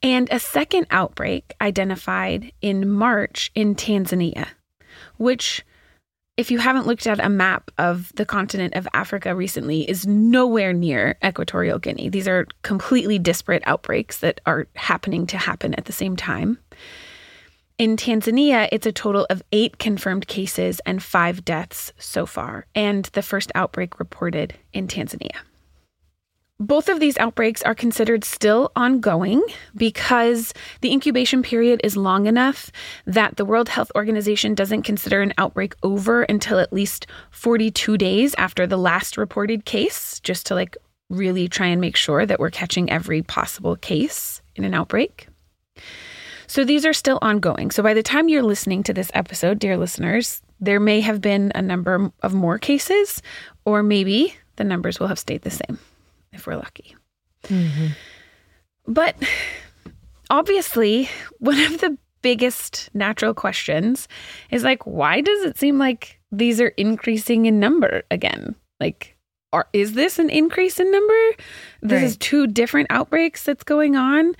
And 0.03 0.29
a 0.31 0.41
second 0.41 0.89
outbreak 0.91 1.55
identified 1.61 2.53
in 2.61 2.91
March 2.91 3.53
in 3.55 3.77
Tanzania, 3.77 4.49
which, 5.17 5.65
if 6.37 6.51
you 6.51 6.59
haven't 6.59 6.87
looked 6.89 7.07
at 7.07 7.25
a 7.25 7.29
map 7.29 7.71
of 7.79 8.13
the 8.17 8.27
continent 8.27 8.75
of 8.75 8.89
Africa 8.95 9.35
recently, 9.35 9.89
is 9.89 10.07
nowhere 10.07 10.73
near 10.73 11.17
Equatorial 11.25 11.79
Guinea. 11.79 12.09
These 12.09 12.27
are 12.27 12.49
completely 12.63 13.19
disparate 13.21 13.63
outbreaks 13.65 14.19
that 14.19 14.41
are 14.45 14.67
happening 14.75 15.27
to 15.29 15.39
happen 15.39 15.73
at 15.75 15.85
the 15.85 15.93
same 15.93 16.17
time. 16.17 16.59
In 17.79 17.97
Tanzania, 17.97 18.69
it's 18.73 18.87
a 18.87 18.93
total 18.93 19.27
of 19.31 19.43
eight 19.53 19.79
confirmed 19.79 20.27
cases 20.27 20.81
and 20.85 21.03
five 21.03 21.45
deaths 21.45 21.93
so 21.99 22.27
far, 22.27 22.67
and 22.75 23.05
the 23.07 23.23
first 23.23 23.53
outbreak 23.55 23.99
reported 23.99 24.55
in 24.73 24.89
Tanzania. 24.89 25.37
Both 26.63 26.89
of 26.89 27.01
these 27.01 27.19
outbreaks 27.19 27.61
are 27.63 27.75
considered 27.75 28.23
still 28.23 28.71
ongoing 28.77 29.43
because 29.75 30.55
the 30.81 30.93
incubation 30.93 31.43
period 31.43 31.81
is 31.83 31.97
long 31.97 32.27
enough 32.27 32.71
that 33.05 33.37
the 33.37 33.45
World 33.45 33.69
Health 33.69 33.91
Organization 33.97 34.55
doesn't 34.55 34.83
consider 34.83 35.23
an 35.23 35.35
outbreak 35.39 35.75
over 35.83 36.23
until 36.23 36.61
at 36.61 36.73
least 36.73 37.09
42 37.33 37.99
days 37.99 38.37
after 38.39 38.65
the 38.65 38.77
last 38.77 39.17
reported 39.17 39.65
case, 39.65 40.21
just 40.21 40.47
to 40.47 40.55
like 40.55 40.77
really 41.11 41.49
try 41.49 41.67
and 41.67 41.81
make 41.81 41.97
sure 41.97 42.25
that 42.25 42.39
we're 42.39 42.49
catching 42.49 42.89
every 42.89 43.23
possible 43.23 43.75
case 43.75 44.41
in 44.55 44.63
an 44.63 44.73
outbreak. 44.73 45.27
So 46.47 46.65
these 46.65 46.87
are 46.87 46.93
still 46.93 47.19
ongoing. 47.23 47.73
So 47.73 47.83
by 47.83 47.93
the 47.93 48.05
time 48.05 48.29
you're 48.29 48.41
listening 48.41 48.85
to 48.85 48.95
this 48.95 49.11
episode, 49.15 49.59
dear 49.59 49.77
listeners, 49.77 50.41
there 50.61 50.79
may 50.79 51.01
have 51.01 51.21
been 51.21 51.51
a 51.57 51.63
number 51.63 52.13
of 52.23 52.35
more 52.35 52.61
cases, 52.61 53.21
or 53.65 53.83
maybe 53.83 54.37
the 54.55 54.65
numbers 54.65 55.01
will 55.01 55.09
have 55.09 55.19
stayed 55.19 55.43
the 55.43 55.51
same 55.51 55.81
if 56.33 56.47
we're 56.47 56.57
lucky. 56.57 56.97
Mm-hmm. 57.45 57.89
But 58.87 59.17
obviously, 60.31 61.09
one 61.39 61.59
of 61.61 61.81
the 61.81 61.97
biggest 62.23 62.89
natural 62.95 63.35
questions 63.35 64.09
is 64.51 64.65
like, 64.65 64.87
why 64.87 65.21
does 65.21 65.45
it 65.45 65.59
seem 65.59 65.79
like 65.79 66.21
these 66.31 66.61
are 66.61 66.69
increasing 66.69 67.47
in 67.47 67.61
number 67.61 68.03
again? 68.11 68.55
Like, 68.81 69.17
are, 69.53 69.69
is 69.73 69.93
this 69.93 70.19
an 70.19 70.31
increase 70.31 70.81
in 70.81 70.91
number? 70.91 71.31
This 71.83 72.01
right. 72.01 72.05
is 72.05 72.17
two 72.17 72.47
different 72.47 72.87
outbreaks 72.91 73.45
that's 73.45 73.65
going 73.65 73.97
on. 73.97 74.35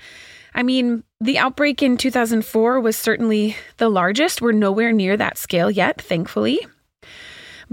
I 0.55 0.63
mean, 0.63 1.03
the 1.19 1.37
outbreak 1.37 1.81
in 1.81 1.97
2004 1.97 2.79
was 2.79 2.97
certainly 2.97 3.55
the 3.77 3.89
largest. 3.89 4.41
We're 4.41 4.51
nowhere 4.51 4.91
near 4.91 5.17
that 5.17 5.37
scale 5.37 5.69
yet, 5.69 6.01
thankfully. 6.01 6.59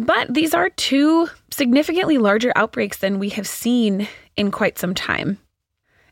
But 0.01 0.33
these 0.33 0.55
are 0.55 0.71
two 0.71 1.29
significantly 1.51 2.17
larger 2.17 2.53
outbreaks 2.57 2.97
than 2.97 3.19
we 3.19 3.29
have 3.31 3.47
seen 3.47 4.09
in 4.35 4.51
quite 4.51 4.79
some 4.79 4.95
time. 4.95 5.39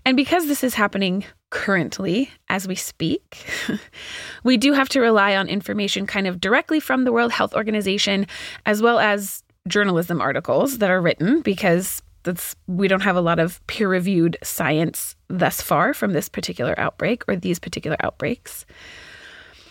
And 0.05 0.15
because 0.15 0.47
this 0.47 0.63
is 0.63 0.75
happening 0.75 1.25
currently 1.49 2.31
as 2.51 2.69
we 2.69 2.75
speak, 2.75 3.47
we 4.45 4.59
do 4.59 4.75
have 4.75 4.91
to 4.91 5.01
rely 5.01 5.37
on 5.37 5.49
information 5.49 6.07
kind 6.07 6.27
of 6.27 6.39
directly 6.39 6.81
from 6.81 7.05
the 7.05 7.13
World 7.13 7.33
Health 7.33 7.55
Organization 7.55 8.27
as 8.67 8.83
well 8.83 8.99
as 8.99 9.43
journalism 9.67 10.21
articles 10.21 10.79
that 10.79 10.91
are 10.91 11.01
written 11.01 11.41
because 11.41 12.03
that's 12.25 12.57
we 12.67 12.89
don't 12.89 13.01
have 13.01 13.17
a 13.17 13.23
lot 13.23 13.39
of 13.39 13.67
peer-reviewed 13.69 14.37
science 14.43 15.17
thus 15.29 15.63
far 15.63 15.95
from 15.95 16.13
this 16.13 16.29
particular 16.29 16.79
outbreak 16.79 17.23
or 17.27 17.37
these 17.37 17.59
particular 17.59 17.97
outbreaks. 18.01 18.67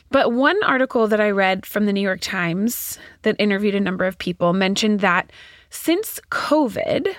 But 0.09 0.31
one 0.31 0.61
article 0.63 1.07
that 1.07 1.19
I 1.19 1.31
read 1.31 1.65
from 1.65 1.85
the 1.85 1.93
New 1.93 2.01
York 2.01 2.21
Times 2.21 2.97
that 3.23 3.35
interviewed 3.39 3.75
a 3.75 3.79
number 3.79 4.05
of 4.05 4.17
people 4.17 4.53
mentioned 4.53 5.01
that 5.01 5.31
since 5.69 6.19
COVID, 6.31 7.13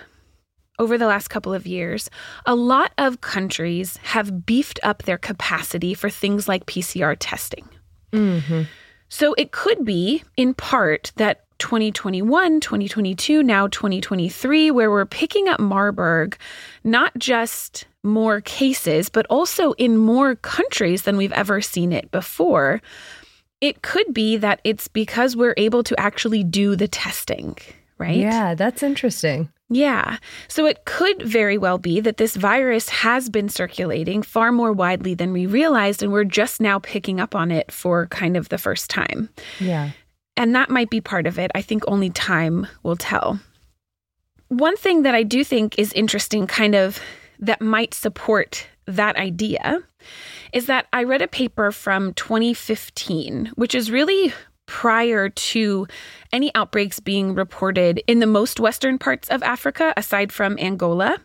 over 0.79 0.97
the 0.97 1.07
last 1.07 1.29
couple 1.29 1.53
of 1.53 1.67
years, 1.67 2.09
a 2.47 2.55
lot 2.55 2.93
of 2.99 3.21
countries 3.21 3.99
have 3.99 4.47
beefed 4.47 4.79
up 4.83 5.03
their 5.03 5.19
capacity 5.19 5.93
for 5.93 6.09
things 6.09 6.49
like 6.49 6.67
PCR 6.67 7.17
testing. 7.19 7.69
Mm-hmm. 8.13 8.63
So 9.09 9.35
it 9.35 9.53
could 9.53 9.85
be, 9.85 10.23
in 10.37 10.55
part, 10.55 11.13
that 11.17 11.45
2021, 11.59 12.61
2022, 12.61 13.43
now 13.43 13.67
2023, 13.69 14.71
where 14.71 14.91
we're 14.91 15.07
picking 15.07 15.49
up 15.49 15.61
Marburg, 15.61 16.37
not 16.85 17.17
just 17.19 17.87
more 18.03 18.41
cases, 18.41 19.09
but 19.09 19.27
also 19.29 19.73
in 19.73 19.97
more 19.97 20.35
countries 20.37 21.03
than 21.03 21.17
we've 21.17 21.33
ever 21.33 21.61
seen 21.61 21.93
it 21.93 22.11
before. 22.11 22.81
It 23.61 23.83
could 23.83 24.15
be 24.15 24.37
that 24.37 24.61
it's 24.65 24.89
because 24.89 25.37
we're 25.37 25.55
able 25.57 25.83
to 25.85 25.99
actually 25.99 26.45
do 26.45 26.77
the 26.77 26.89
testing, 26.89 27.57
right? 27.99 28.17
Yeah, 28.17 28.55
that's 28.55 28.83
interesting. 28.83 29.51
Yeah. 29.71 30.17
So 30.49 30.65
it 30.65 30.85
could 30.87 31.23
very 31.23 31.59
well 31.59 31.77
be 31.79 32.01
that 32.01 32.17
this 32.17 32.37
virus 32.37 32.89
has 32.89 33.29
been 33.29 33.49
circulating 33.49 34.23
far 34.23 34.51
more 34.51 34.73
widely 34.73 35.15
than 35.15 35.33
we 35.33 35.47
realized, 35.47 36.03
and 36.03 36.13
we're 36.13 36.25
just 36.25 36.61
now 36.61 36.79
picking 36.79 37.21
up 37.21 37.35
on 37.35 37.51
it 37.51 37.71
for 37.71 38.07
kind 38.07 38.37
of 38.37 38.49
the 38.49 38.59
first 38.59 38.89
time. 38.89 39.29
Yeah. 39.61 39.91
And 40.39 40.55
that 40.55 40.71
might 40.71 40.89
be 40.89 41.01
part 41.01 41.27
of 41.27 41.37
it. 41.39 41.51
I 41.57 41.63
think 41.63 41.83
only 41.89 42.11
time 42.11 42.69
will 42.85 42.97
tell. 42.97 43.41
One 44.47 44.77
thing 44.77 45.03
that 45.03 45.15
I 45.15 45.25
do 45.25 45.43
think 45.43 45.77
is 45.79 45.93
interesting, 45.93 46.47
kind 46.47 46.77
of 46.77 47.01
that 47.41 47.61
might 47.61 47.93
support 47.93 48.67
that 48.87 49.17
idea, 49.17 49.81
is 50.53 50.67
that 50.67 50.87
I 50.93 51.03
read 51.03 51.23
a 51.23 51.29
paper 51.29 51.73
from 51.73 52.15
2015, 52.15 53.53
which 53.57 53.75
is 53.75 53.91
really 53.91 54.33
prior 54.67 55.29
to 55.29 55.89
any 56.33 56.55
outbreaks 56.55 57.01
being 57.01 57.35
reported 57.35 58.01
in 58.07 58.21
the 58.21 58.27
most 58.27 58.61
western 58.61 58.97
parts 58.97 59.29
of 59.29 59.43
Africa, 59.43 59.93
aside 59.97 60.31
from 60.33 60.57
Angola 60.59 61.19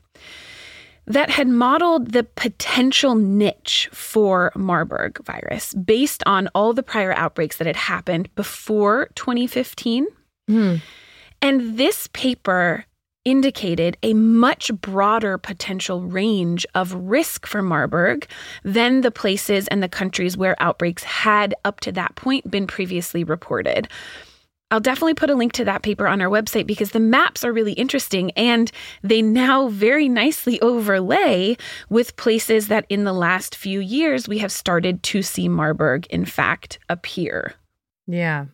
that 1.06 1.30
had 1.30 1.48
modeled 1.48 2.12
the 2.12 2.24
potential 2.24 3.16
niche 3.16 3.90
for 3.92 4.52
Marburg 4.56 5.24
virus 5.26 5.74
based 5.74 6.24
on 6.26 6.50
all 6.56 6.74
the 6.74 6.84
prior 6.84 7.14
outbreaks 7.14 7.58
that 7.58 7.68
had 7.68 7.76
happened 7.76 8.34
before 8.36 9.10
2015. 9.16 10.08
Mm. 10.50 10.82
And 11.42 11.78
this 11.78 12.08
paper 12.14 12.86
indicated 13.26 13.98
a 14.04 14.14
much 14.14 14.74
broader 14.82 15.38
potential 15.38 16.02
range 16.02 16.66
of 16.76 16.94
risk 16.94 17.46
for 17.46 17.62
Marburg 17.62 18.28
than 18.64 19.02
the 19.02 19.12
places 19.12 19.68
and 19.70 19.82
the 19.82 19.90
countries 19.90 20.36
where 20.36 20.62
outbreaks 20.62 21.04
had 21.04 21.56
up 21.64 21.80
to 21.82 21.92
that 21.94 22.16
point 22.16 22.50
been 22.52 22.68
previously 22.68 23.24
reported. 23.24 23.88
I'll 24.74 24.80
definitely 24.80 25.14
put 25.14 25.30
a 25.30 25.36
link 25.36 25.54
to 25.54 25.66
that 25.66 25.84
paper 25.84 26.08
on 26.08 26.20
our 26.20 26.30
website 26.30 26.66
because 26.66 26.92
the 26.92 27.00
maps 27.00 27.44
are 27.44 27.54
really 27.54 27.74
interesting 27.74 28.32
and 28.32 28.72
they 29.04 29.22
now 29.22 29.68
very 29.68 30.10
nicely 30.10 30.60
overlay 30.62 31.58
with 31.90 32.16
places 32.16 32.70
that 32.70 32.88
in 32.90 33.04
the 33.04 33.14
last 33.14 33.56
few 33.56 33.80
years 33.80 34.28
we 34.28 34.40
have 34.40 34.52
started 34.52 35.04
to 35.04 35.22
see 35.22 35.48
Marburg, 35.48 36.08
in 36.08 36.26
fact, 36.26 36.80
appear. 36.90 37.54
Yeah. 38.08 38.46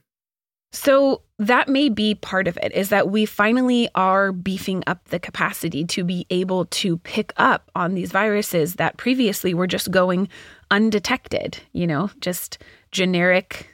So 0.74 1.22
that 1.38 1.70
may 1.70 1.88
be 1.88 2.16
part 2.16 2.50
of 2.50 2.60
it 2.62 2.74
is 2.74 2.90
that 2.90 3.10
we 3.10 3.26
finally 3.26 3.88
are 3.96 4.34
beefing 4.34 4.84
up 4.88 5.06
the 5.06 5.20
capacity 5.20 5.86
to 5.86 6.04
be 6.04 6.28
able 6.30 6.66
to 6.66 6.98
pick 6.98 7.32
up 7.38 7.72
on 7.76 7.94
these 7.94 8.12
viruses 8.12 8.76
that 8.76 8.98
previously 8.98 9.54
were 9.54 9.68
just 9.68 9.90
going 9.90 10.28
undetected, 10.70 11.60
you 11.72 11.88
know, 11.88 12.12
just 12.20 12.58
generic 12.92 13.70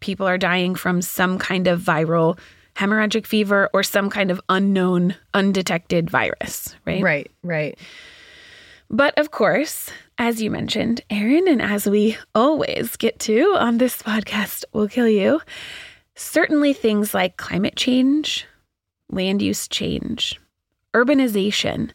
people 0.00 0.26
are 0.26 0.38
dying 0.38 0.74
from 0.74 1.02
some 1.02 1.38
kind 1.38 1.66
of 1.66 1.80
viral 1.80 2.38
hemorrhagic 2.76 3.26
fever 3.26 3.68
or 3.72 3.82
some 3.82 4.10
kind 4.10 4.30
of 4.30 4.40
unknown 4.48 5.14
undetected 5.34 6.10
virus, 6.10 6.74
right? 6.86 7.02
Right, 7.02 7.30
right. 7.42 7.78
But 8.88 9.16
of 9.18 9.30
course, 9.30 9.90
as 10.18 10.42
you 10.42 10.50
mentioned, 10.50 11.00
Erin, 11.10 11.46
and 11.46 11.62
as 11.62 11.86
we 11.86 12.16
always 12.34 12.96
get 12.96 13.18
to 13.20 13.54
on 13.58 13.78
this 13.78 14.02
podcast, 14.02 14.64
will 14.72 14.88
kill 14.88 15.08
you 15.08 15.40
Certainly, 16.22 16.74
things 16.74 17.14
like 17.14 17.38
climate 17.38 17.76
change, 17.76 18.46
land 19.10 19.40
use 19.40 19.66
change, 19.66 20.38
urbanization, 20.94 21.92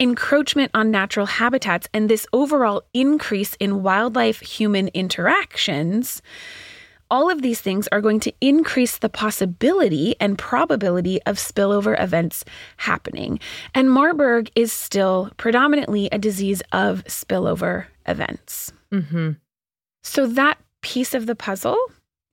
encroachment 0.00 0.70
on 0.72 0.90
natural 0.90 1.26
habitats, 1.26 1.86
and 1.92 2.08
this 2.08 2.26
overall 2.32 2.84
increase 2.94 3.54
in 3.56 3.82
wildlife 3.82 4.40
human 4.40 4.88
interactions. 4.88 6.22
All 7.10 7.30
of 7.30 7.42
these 7.42 7.60
things 7.60 7.88
are 7.92 8.00
going 8.00 8.20
to 8.20 8.32
increase 8.40 8.98
the 8.98 9.08
possibility 9.08 10.14
and 10.20 10.38
probability 10.38 11.22
of 11.22 11.36
spillover 11.36 12.00
events 12.02 12.44
happening. 12.78 13.38
And 13.74 13.90
Marburg 13.90 14.50
is 14.56 14.72
still 14.72 15.30
predominantly 15.36 16.08
a 16.10 16.18
disease 16.18 16.62
of 16.72 17.04
spillover 17.04 17.86
events. 18.06 18.72
Mm-hmm. 18.92 19.32
So, 20.02 20.26
that 20.26 20.58
piece 20.82 21.14
of 21.14 21.26
the 21.26 21.34
puzzle 21.34 21.78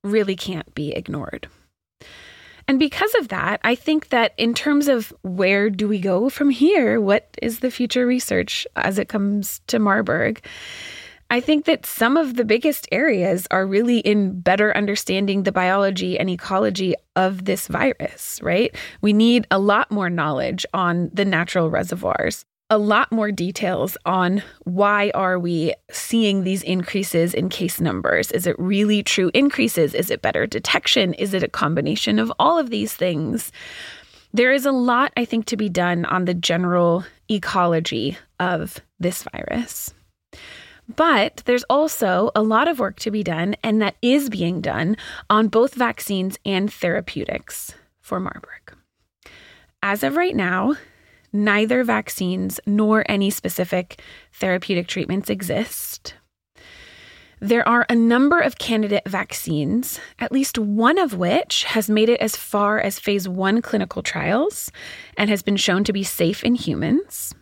really 0.04 0.36
can't 0.36 0.74
be 0.76 0.92
ignored. 0.92 1.48
And 2.68 2.80
because 2.80 3.14
of 3.16 3.28
that, 3.28 3.60
I 3.64 3.76
think 3.76 4.10
that 4.10 4.34
in 4.38 4.54
terms 4.54 4.88
of 4.88 5.14
where 5.22 5.70
do 5.70 5.88
we 5.88 6.00
go 6.00 6.30
from 6.30 6.50
here, 6.50 7.02
what 7.02 7.28
is 7.42 7.60
the 7.60 7.72
future 7.72 8.06
research 8.06 8.66
as 8.76 8.98
it 8.98 9.10
comes 9.10 9.62
to 9.68 9.80
Marburg? 9.80 10.46
I 11.34 11.40
think 11.40 11.66
that 11.66 11.88
some 11.88 12.16
of 12.16 12.36
the 12.36 12.46
biggest 12.46 12.88
areas 12.92 13.48
are 13.50 13.66
really 13.66 13.98
in 13.98 14.40
better 14.40 14.72
understanding 14.78 15.42
the 15.42 15.52
biology 15.52 16.20
and 16.20 16.30
ecology 16.30 16.94
of 17.16 17.46
this 17.46 17.68
virus, 17.68 18.40
right? 18.44 18.76
We 19.02 19.14
need 19.14 19.48
a 19.50 19.58
lot 19.58 19.90
more 19.90 20.12
knowledge 20.12 20.64
on 20.76 21.10
the 21.12 21.26
natural 21.26 21.72
reservoirs 21.72 22.46
a 22.70 22.78
lot 22.78 23.12
more 23.12 23.32
details 23.32 23.98
on 24.06 24.42
why 24.64 25.12
are 25.14 25.38
we 25.38 25.74
seeing 25.92 26.44
these 26.44 26.64
increases 26.64 27.34
in 27.34 27.50
case 27.50 27.80
numbers? 27.82 28.32
Is 28.32 28.48
it 28.48 28.56
really 28.58 29.04
true 29.04 29.30
increases? 29.34 29.94
Is 29.94 30.10
it 30.10 30.22
better 30.22 30.48
detection? 30.48 31.14
Is 31.16 31.34
it 31.34 31.44
a 31.44 31.48
combination 31.48 32.18
of 32.20 32.32
all 32.40 32.58
of 32.58 32.70
these 32.70 32.94
things? 32.94 33.52
There 34.34 34.54
is 34.54 34.66
a 34.66 34.72
lot 34.72 35.12
i 35.18 35.26
think 35.26 35.46
to 35.48 35.58
be 35.58 35.70
done 35.70 36.06
on 36.06 36.26
the 36.26 36.34
general 36.34 37.06
ecology 37.30 38.18
of 38.40 38.80
this 39.00 39.24
virus 39.24 39.94
but 40.96 41.42
there's 41.46 41.64
also 41.70 42.32
a 42.36 42.42
lot 42.42 42.68
of 42.68 42.80
work 42.80 42.98
to 42.98 43.12
be 43.12 43.24
done 43.24 43.56
and 43.64 43.82
that 43.82 43.96
is 44.02 44.30
being 44.30 44.62
done 44.62 44.98
on 45.30 45.48
both 45.48 45.76
vaccines 45.76 46.38
and 46.46 46.72
therapeutics 46.72 47.74
for 48.02 48.20
marburg 48.20 48.76
as 49.82 50.04
of 50.04 50.16
right 50.16 50.36
now 50.36 50.76
neither 51.34 51.84
vaccines 51.84 52.60
nor 52.66 53.04
any 53.10 53.30
specific 53.32 54.00
therapeutic 54.34 54.88
treatments 54.88 55.30
exist. 55.30 56.14
There 57.40 57.68
are 57.68 57.86
a 57.90 57.96
number 57.96 58.40
of 58.40 58.58
candidate 58.58 59.04
vaccines, 59.06 60.00
at 60.20 60.32
least 60.32 60.58
one 60.58 60.98
of 60.98 61.16
which 61.16 61.66
has 61.66 61.90
made 61.90 62.08
it 62.08 62.22
as 62.22 62.38
far 62.38 62.80
as 62.80 63.00
phase 63.00 63.28
one 63.28 63.62
clinical 63.62 64.02
trials 64.02 64.72
and 65.18 65.30
has 65.30 65.42
been 65.42 65.58
shown 65.58 65.84
to 65.84 65.92
be 65.92 66.04
safe 66.04 66.44
in 66.44 66.56
humans. 66.56 67.34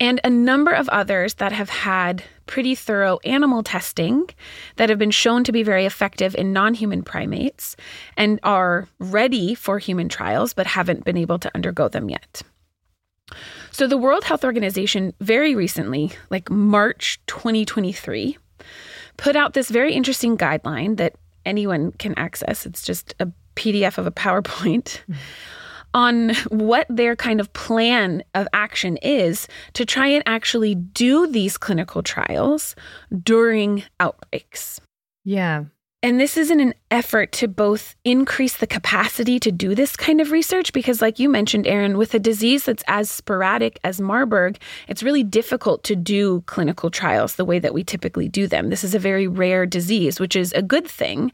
And 0.00 0.20
a 0.22 0.30
number 0.30 0.70
of 0.70 0.88
others 0.90 1.34
that 1.34 1.52
have 1.52 1.70
had 1.70 2.22
pretty 2.46 2.74
thorough 2.74 3.18
animal 3.24 3.62
testing 3.62 4.28
that 4.76 4.88
have 4.88 4.98
been 4.98 5.10
shown 5.10 5.44
to 5.44 5.52
be 5.52 5.62
very 5.62 5.86
effective 5.86 6.34
in 6.36 6.52
non 6.52 6.74
human 6.74 7.02
primates 7.02 7.76
and 8.16 8.38
are 8.42 8.88
ready 8.98 9.54
for 9.54 9.78
human 9.78 10.08
trials 10.08 10.54
but 10.54 10.66
haven't 10.66 11.04
been 11.04 11.16
able 11.16 11.38
to 11.38 11.50
undergo 11.54 11.88
them 11.88 12.08
yet. 12.08 12.42
So, 13.70 13.86
the 13.86 13.98
World 13.98 14.24
Health 14.24 14.44
Organization 14.44 15.12
very 15.20 15.54
recently, 15.54 16.12
like 16.30 16.50
March 16.50 17.20
2023, 17.26 18.38
put 19.16 19.36
out 19.36 19.52
this 19.52 19.68
very 19.68 19.92
interesting 19.92 20.38
guideline 20.38 20.96
that 20.96 21.14
anyone 21.44 21.92
can 21.92 22.14
access. 22.16 22.66
It's 22.66 22.82
just 22.82 23.14
a 23.20 23.28
PDF 23.56 23.98
of 23.98 24.06
a 24.06 24.10
PowerPoint. 24.24 25.00
On 25.94 26.34
what 26.50 26.86
their 26.88 27.16
kind 27.16 27.40
of 27.40 27.52
plan 27.52 28.22
of 28.34 28.46
action 28.52 28.96
is 28.98 29.48
to 29.72 29.84
try 29.84 30.06
and 30.06 30.22
actually 30.26 30.74
do 30.74 31.26
these 31.26 31.56
clinical 31.56 32.02
trials 32.02 32.74
during 33.22 33.84
outbreaks. 34.00 34.80
Yeah. 35.24 35.64
And 36.00 36.20
this 36.20 36.36
is 36.36 36.52
in 36.52 36.60
an 36.60 36.74
effort 36.92 37.32
to 37.32 37.48
both 37.48 37.96
increase 38.04 38.56
the 38.58 38.68
capacity 38.68 39.40
to 39.40 39.50
do 39.50 39.74
this 39.74 39.96
kind 39.96 40.20
of 40.20 40.30
research 40.30 40.72
because, 40.72 41.02
like 41.02 41.18
you 41.18 41.28
mentioned, 41.28 41.66
Erin, 41.66 41.98
with 41.98 42.14
a 42.14 42.20
disease 42.20 42.66
that's 42.66 42.84
as 42.86 43.10
sporadic 43.10 43.80
as 43.82 44.00
Marburg, 44.00 44.60
it's 44.86 45.02
really 45.02 45.24
difficult 45.24 45.82
to 45.84 45.96
do 45.96 46.42
clinical 46.42 46.88
trials 46.88 47.34
the 47.34 47.44
way 47.44 47.58
that 47.58 47.74
we 47.74 47.82
typically 47.82 48.28
do 48.28 48.46
them. 48.46 48.70
This 48.70 48.84
is 48.84 48.94
a 48.94 49.00
very 49.00 49.26
rare 49.26 49.66
disease, 49.66 50.20
which 50.20 50.36
is 50.36 50.52
a 50.52 50.62
good 50.62 50.86
thing. 50.86 51.32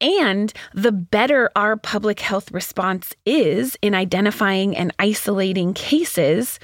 And 0.00 0.54
the 0.72 0.92
better 0.92 1.50
our 1.54 1.76
public 1.76 2.20
health 2.20 2.50
response 2.50 3.14
is 3.26 3.76
in 3.82 3.94
identifying 3.94 4.74
and 4.74 4.90
isolating 4.98 5.74
cases, 5.74 6.58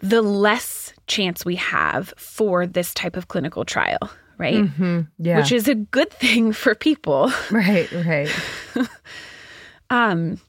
the 0.00 0.22
less 0.22 0.94
chance 1.06 1.44
we 1.44 1.56
have 1.56 2.14
for 2.16 2.66
this 2.66 2.94
type 2.94 3.18
of 3.18 3.28
clinical 3.28 3.66
trial 3.66 4.10
right? 4.40 4.54
Mm-hmm. 4.54 5.00
Yeah. 5.18 5.38
Which 5.38 5.52
is 5.52 5.68
a 5.68 5.74
good 5.74 6.10
thing 6.10 6.52
for 6.62 6.74
people. 6.74 7.30
Right, 7.50 7.90
right. 7.92 8.34
um, 9.90 10.40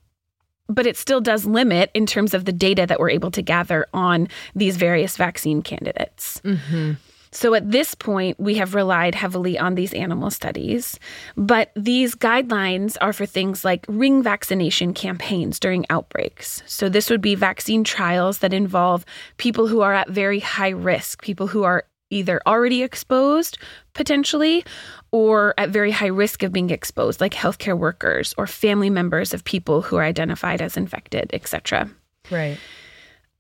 but 0.69 0.87
it 0.87 0.97
still 0.97 1.21
does 1.21 1.45
limit 1.45 1.91
in 1.93 2.05
terms 2.05 2.33
of 2.33 2.45
the 2.45 2.53
data 2.53 2.85
that 2.87 2.99
we're 2.99 3.09
able 3.09 3.31
to 3.31 3.41
gather 3.41 3.85
on 3.93 4.29
these 4.55 4.77
various 4.77 5.17
vaccine 5.17 5.61
candidates. 5.61 6.41
Mm-hmm. 6.43 6.93
So 7.33 7.53
at 7.53 7.71
this 7.71 7.95
point, 7.95 8.37
we 8.39 8.55
have 8.55 8.75
relied 8.75 9.15
heavily 9.15 9.57
on 9.57 9.75
these 9.75 9.93
animal 9.93 10.29
studies, 10.29 10.99
but 11.37 11.71
these 11.77 12.13
guidelines 12.13 12.97
are 12.99 13.13
for 13.13 13.25
things 13.25 13.63
like 13.63 13.85
ring 13.87 14.21
vaccination 14.21 14.93
campaigns 14.93 15.57
during 15.57 15.85
outbreaks. 15.89 16.61
So 16.65 16.89
this 16.89 17.09
would 17.09 17.21
be 17.21 17.35
vaccine 17.35 17.85
trials 17.85 18.39
that 18.39 18.53
involve 18.53 19.05
people 19.37 19.67
who 19.67 19.79
are 19.79 19.93
at 19.93 20.09
very 20.09 20.39
high 20.39 20.69
risk, 20.69 21.21
people 21.21 21.47
who 21.47 21.63
are 21.63 21.85
either 22.11 22.41
already 22.45 22.83
exposed 22.83 23.57
potentially 23.93 24.63
or 25.11 25.53
at 25.57 25.69
very 25.69 25.91
high 25.91 26.07
risk 26.07 26.43
of 26.43 26.53
being 26.53 26.69
exposed 26.69 27.19
like 27.19 27.33
healthcare 27.33 27.77
workers 27.77 28.33
or 28.37 28.45
family 28.45 28.89
members 28.89 29.33
of 29.33 29.43
people 29.43 29.81
who 29.81 29.95
are 29.95 30.03
identified 30.03 30.61
as 30.61 30.77
infected 30.77 31.29
etc 31.33 31.89
right 32.29 32.57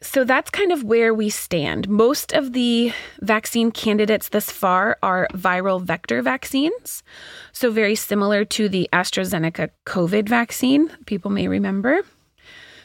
so 0.03 0.23
that's 0.23 0.49
kind 0.49 0.71
of 0.71 0.83
where 0.83 1.13
we 1.13 1.29
stand. 1.29 1.87
Most 1.87 2.33
of 2.33 2.53
the 2.53 2.91
vaccine 3.21 3.71
candidates 3.71 4.29
thus 4.29 4.49
far 4.49 4.97
are 5.03 5.27
viral 5.33 5.79
vector 5.79 6.23
vaccines. 6.23 7.03
So, 7.51 7.69
very 7.69 7.93
similar 7.95 8.43
to 8.45 8.67
the 8.67 8.89
AstraZeneca 8.91 9.69
COVID 9.85 10.27
vaccine, 10.27 10.89
people 11.05 11.29
may 11.29 11.47
remember. 11.47 12.01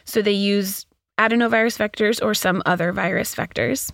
So, 0.04 0.20
they 0.20 0.32
use 0.32 0.84
adenovirus 1.18 1.78
vectors 1.78 2.22
or 2.22 2.34
some 2.34 2.62
other 2.66 2.92
virus 2.92 3.34
vectors. 3.34 3.90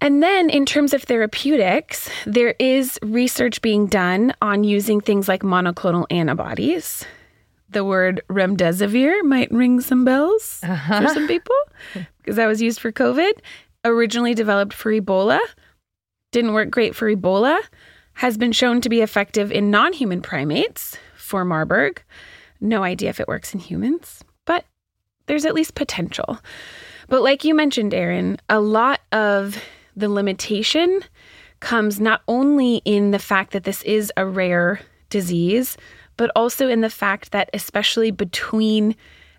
And 0.00 0.22
then, 0.22 0.48
in 0.48 0.64
terms 0.64 0.94
of 0.94 1.02
therapeutics, 1.02 2.08
there 2.24 2.54
is 2.58 2.98
research 3.02 3.60
being 3.60 3.86
done 3.86 4.32
on 4.40 4.64
using 4.64 5.00
things 5.00 5.28
like 5.28 5.42
monoclonal 5.42 6.06
antibodies. 6.10 7.04
The 7.68 7.84
word 7.84 8.22
remdesivir 8.30 9.22
might 9.24 9.50
ring 9.52 9.80
some 9.80 10.04
bells 10.04 10.60
uh-huh. 10.62 11.02
for 11.02 11.08
some 11.14 11.28
people 11.28 11.54
because 12.18 12.36
that 12.36 12.46
was 12.46 12.62
used 12.62 12.80
for 12.80 12.90
COVID. 12.90 13.32
Originally 13.84 14.34
developed 14.34 14.72
for 14.72 14.90
Ebola, 14.90 15.38
didn't 16.32 16.54
work 16.54 16.70
great 16.70 16.94
for 16.94 17.14
Ebola, 17.14 17.60
has 18.14 18.36
been 18.36 18.52
shown 18.52 18.80
to 18.80 18.88
be 18.88 19.02
effective 19.02 19.52
in 19.52 19.70
non 19.70 19.92
human 19.92 20.22
primates 20.22 20.96
for 21.16 21.44
Marburg. 21.44 22.02
No 22.60 22.82
idea 22.82 23.10
if 23.10 23.20
it 23.20 23.28
works 23.28 23.54
in 23.54 23.60
humans, 23.60 24.22
but 24.46 24.64
there's 25.26 25.44
at 25.44 25.54
least 25.54 25.74
potential. 25.74 26.38
But 27.08 27.22
like 27.22 27.44
you 27.44 27.54
mentioned, 27.54 27.94
Erin, 27.94 28.38
a 28.48 28.60
lot 28.60 29.00
of 29.12 29.62
the 30.00 30.08
limitation 30.08 31.02
comes 31.60 32.00
not 32.00 32.22
only 32.26 32.82
in 32.84 33.10
the 33.10 33.18
fact 33.18 33.52
that 33.52 33.64
this 33.64 33.82
is 33.82 34.12
a 34.16 34.26
rare 34.26 34.80
disease, 35.10 35.76
but 36.16 36.30
also 36.34 36.68
in 36.68 36.80
the 36.80 36.90
fact 36.90 37.32
that, 37.32 37.50
especially 37.54 38.10
between 38.10 38.96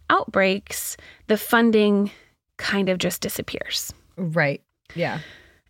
outbreaks, 0.09 0.97
the 1.27 1.37
funding 1.37 2.11
kind 2.57 2.89
of 2.89 2.97
just 2.97 3.21
disappears. 3.21 3.93
Right. 4.17 4.61
Yeah. 4.95 5.19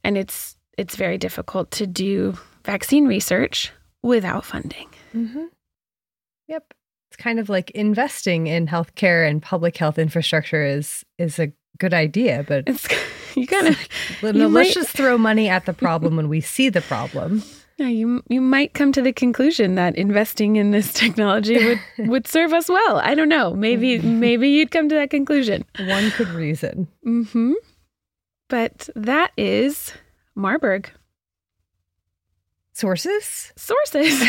And 0.03 0.18
it's 0.18 0.57
it's 0.77 0.95
very 0.95 1.18
difficult 1.18 1.72
to 1.72 1.85
do 1.85 2.38
vaccine 2.65 3.07
research 3.07 3.72
without 4.01 4.45
funding. 4.45 4.89
Mm-hmm. 5.13 5.45
Yep. 6.47 6.73
It's 7.09 7.18
kind 7.18 7.39
of 7.39 7.49
like 7.49 7.72
investing 7.72 8.47
in 8.47 8.68
healthcare 8.68 9.30
and 9.30 9.41
public 9.41 9.77
health 9.77 9.97
infrastructure 9.97 10.65
is 10.65 11.05
is 11.18 11.39
a 11.39 11.51
good 11.77 11.93
idea, 11.93 12.43
but 12.47 12.63
it's 12.68 12.88
you 13.36 13.45
gotta 13.45 13.78
you 14.22 14.32
let's 14.32 14.52
might, 14.52 14.74
just 14.74 14.90
throw 14.90 15.18
money 15.18 15.49
at 15.49 15.66
the 15.66 15.74
problem 15.74 16.16
when 16.16 16.30
we 16.30 16.41
see 16.41 16.70
the 16.70 16.82
problem. 16.82 17.44
Yeah, 17.78 17.88
you 17.88 18.22
you 18.28 18.41
might 18.41 18.76
come 18.76 18.91
to 18.91 19.02
the 19.02 19.12
conclusion 19.12 19.74
that 19.74 19.95
investing 19.95 20.58
in 20.58 20.70
this 20.70 20.94
technology 20.94 21.58
would 21.66 21.80
would 22.10 22.28
serve 22.28 22.53
us 22.53 22.70
well. 22.70 22.98
I 22.98 23.16
don't 23.16 23.30
know. 23.30 23.56
Maybe 23.56 23.98
maybe 23.98 24.49
you'd 24.49 24.70
come 24.70 24.88
to 24.90 24.95
that 24.95 25.10
conclusion. 25.10 25.66
One 25.80 26.12
could 26.12 26.28
reason. 26.28 26.88
Mm-hmm. 27.03 27.53
But 28.49 28.88
that 28.95 29.32
is 29.36 29.94
Marburg. 30.36 30.91
Sources? 32.74 33.52
Sources. 33.56 34.22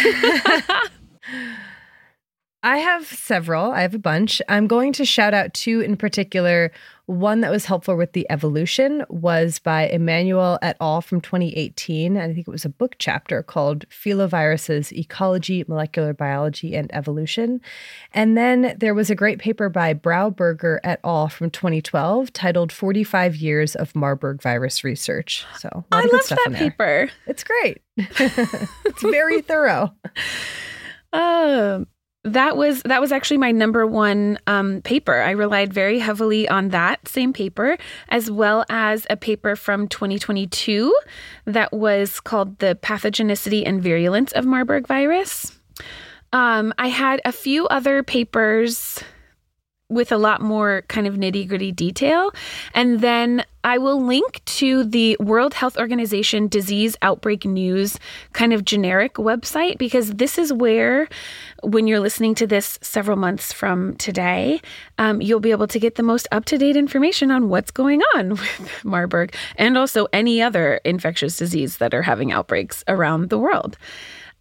I 2.62 2.78
have 2.78 3.06
several. 3.06 3.72
I 3.72 3.82
have 3.82 3.94
a 3.94 3.98
bunch. 3.98 4.40
I'm 4.48 4.66
going 4.66 4.92
to 4.94 5.04
shout 5.04 5.34
out 5.34 5.52
two 5.52 5.80
in 5.80 5.96
particular. 5.96 6.70
One 7.06 7.40
that 7.40 7.50
was 7.50 7.64
helpful 7.64 7.96
with 7.96 8.12
the 8.12 8.26
evolution 8.30 9.04
was 9.08 9.58
by 9.58 9.88
Emanuel 9.88 10.58
et 10.62 10.76
al. 10.80 11.00
from 11.00 11.20
2018. 11.20 12.16
I 12.16 12.32
think 12.32 12.46
it 12.46 12.50
was 12.50 12.64
a 12.64 12.68
book 12.68 12.94
chapter 12.98 13.42
called 13.42 13.88
Filoviruses 13.88 14.92
Ecology, 14.92 15.64
Molecular 15.66 16.14
Biology, 16.14 16.76
and 16.76 16.94
Evolution. 16.94 17.60
And 18.14 18.36
then 18.36 18.76
there 18.78 18.94
was 18.94 19.10
a 19.10 19.16
great 19.16 19.40
paper 19.40 19.68
by 19.68 19.94
Brauburger 19.94 20.78
et 20.84 21.00
al. 21.02 21.28
from 21.28 21.50
2012 21.50 22.32
titled 22.32 22.70
45 22.70 23.36
Years 23.36 23.74
of 23.74 23.96
Marburg 23.96 24.40
Virus 24.40 24.84
Research. 24.84 25.44
So 25.58 25.84
I 25.90 26.02
love 26.04 26.28
that 26.28 26.52
paper. 26.54 27.10
It's 27.26 27.42
great. 27.42 27.82
it's 27.96 29.02
very 29.02 29.40
thorough. 29.40 29.92
Um, 31.14 31.86
that 32.24 32.56
was 32.56 32.82
that 32.82 33.00
was 33.00 33.10
actually 33.10 33.38
my 33.38 33.50
number 33.50 33.86
one 33.86 34.38
um, 34.46 34.80
paper. 34.82 35.20
I 35.20 35.32
relied 35.32 35.72
very 35.72 35.98
heavily 35.98 36.48
on 36.48 36.68
that 36.68 37.08
same 37.08 37.32
paper, 37.32 37.76
as 38.08 38.30
well 38.30 38.64
as 38.68 39.06
a 39.10 39.16
paper 39.16 39.56
from 39.56 39.88
2022 39.88 40.94
that 41.46 41.72
was 41.72 42.20
called 42.20 42.58
"The 42.58 42.78
Pathogenicity 42.80 43.64
and 43.66 43.82
Virulence 43.82 44.32
of 44.32 44.44
Marburg 44.44 44.86
Virus." 44.86 45.58
Um, 46.32 46.72
I 46.78 46.88
had 46.88 47.20
a 47.24 47.32
few 47.32 47.66
other 47.66 48.02
papers 48.02 49.02
with 49.92 50.10
a 50.10 50.16
lot 50.16 50.40
more 50.40 50.82
kind 50.88 51.06
of 51.06 51.14
nitty 51.14 51.46
gritty 51.48 51.70
detail. 51.72 52.32
And 52.74 53.00
then 53.00 53.44
I 53.64 53.78
will 53.78 54.02
link 54.02 54.44
to 54.44 54.82
the 54.82 55.16
World 55.20 55.54
Health 55.54 55.76
Organization 55.78 56.48
Disease 56.48 56.96
Outbreak 57.00 57.44
News 57.44 57.96
kind 58.32 58.52
of 58.52 58.64
generic 58.64 59.14
website 59.14 59.78
because 59.78 60.14
this 60.14 60.36
is 60.36 60.52
where, 60.52 61.08
when 61.62 61.86
you're 61.86 62.00
listening 62.00 62.34
to 62.36 62.46
this 62.46 62.78
several 62.82 63.16
months 63.16 63.52
from 63.52 63.94
today, 63.96 64.60
um, 64.98 65.22
you'll 65.22 65.38
be 65.38 65.52
able 65.52 65.68
to 65.68 65.78
get 65.78 65.94
the 65.94 66.02
most 66.02 66.26
up 66.32 66.44
to 66.46 66.58
date 66.58 66.76
information 66.76 67.30
on 67.30 67.48
what's 67.48 67.70
going 67.70 68.02
on 68.16 68.30
with 68.30 68.84
Marburg 68.84 69.32
and 69.56 69.78
also 69.78 70.08
any 70.12 70.42
other 70.42 70.80
infectious 70.84 71.36
disease 71.36 71.76
that 71.76 71.94
are 71.94 72.02
having 72.02 72.32
outbreaks 72.32 72.82
around 72.88 73.30
the 73.30 73.38
world. 73.38 73.76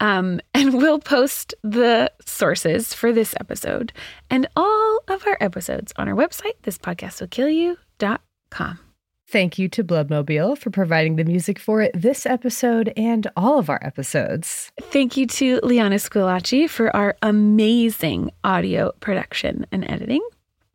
Um, 0.02 0.42
and 0.54 0.74
we'll 0.74 1.00
post 1.00 1.54
the 1.64 2.12
sources 2.26 2.94
for 2.94 3.14
this 3.14 3.34
episode 3.40 3.94
and 4.30 4.50
all 4.58 5.00
of 5.08 5.26
our 5.26 5.38
episodes 5.40 5.94
on 5.96 6.10
our 6.10 6.16
website, 6.16 6.58
thispodcastwillkillyou.com. 6.64 8.80
Thank 9.28 9.58
you 9.58 9.70
to 9.70 9.82
Bloodmobile 9.82 10.58
for 10.58 10.70
providing 10.72 11.16
the 11.16 11.24
music 11.24 11.58
for 11.58 11.88
this 11.94 12.26
episode 12.26 12.92
and 12.98 13.28
all 13.38 13.60
of 13.60 13.70
our 13.70 13.80
episodes. 13.82 14.74
Thank 14.82 15.16
you 15.16 15.26
to 15.28 15.62
Liana 15.64 15.96
Squillace 15.96 16.70
for 16.70 16.94
our 16.94 17.16
amazing 17.22 18.32
audio 18.44 18.92
production 19.00 19.66
and 19.72 19.90
editing. 19.90 20.20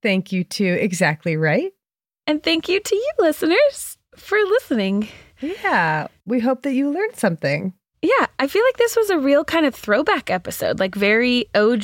Thank 0.02 0.32
you 0.32 0.42
to 0.44 0.64
Exactly 0.64 1.36
Right. 1.36 1.74
And 2.26 2.42
thank 2.42 2.66
you 2.68 2.80
to 2.80 2.96
you, 2.96 3.12
listeners, 3.18 3.98
for 4.16 4.38
listening. 4.38 5.08
Yeah, 5.40 6.06
we 6.24 6.40
hope 6.40 6.62
that 6.62 6.72
you 6.72 6.90
learned 6.90 7.16
something. 7.16 7.74
Yeah, 8.06 8.26
I 8.38 8.46
feel 8.46 8.62
like 8.62 8.76
this 8.76 8.94
was 8.94 9.10
a 9.10 9.18
real 9.18 9.44
kind 9.44 9.66
of 9.66 9.74
throwback 9.74 10.30
episode, 10.30 10.78
like 10.78 10.94
very 10.94 11.46
OG 11.56 11.82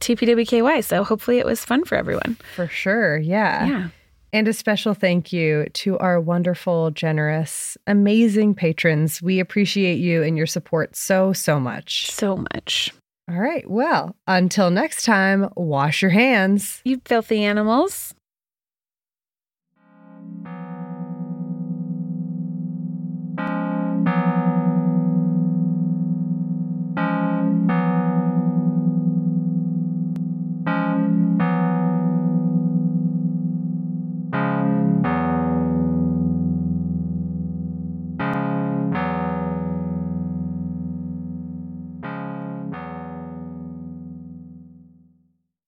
TPWKY. 0.00 0.82
So 0.82 1.04
hopefully 1.04 1.38
it 1.38 1.46
was 1.46 1.64
fun 1.64 1.84
for 1.84 1.94
everyone. 1.94 2.36
For 2.56 2.66
sure. 2.66 3.18
Yeah. 3.18 3.66
Yeah. 3.66 3.88
And 4.32 4.48
a 4.48 4.52
special 4.52 4.94
thank 4.94 5.32
you 5.32 5.66
to 5.74 5.96
our 5.98 6.20
wonderful, 6.20 6.90
generous, 6.90 7.76
amazing 7.86 8.54
patrons. 8.54 9.22
We 9.22 9.38
appreciate 9.38 9.98
you 9.98 10.24
and 10.24 10.36
your 10.36 10.46
support 10.46 10.96
so, 10.96 11.32
so 11.32 11.60
much. 11.60 12.10
So 12.10 12.36
much. 12.36 12.92
All 13.28 13.38
right. 13.38 13.68
Well, 13.70 14.16
until 14.26 14.72
next 14.72 15.04
time, 15.04 15.50
wash 15.56 16.02
your 16.02 16.10
hands. 16.10 16.80
You 16.84 17.00
filthy 17.04 17.44
animals. 17.44 18.12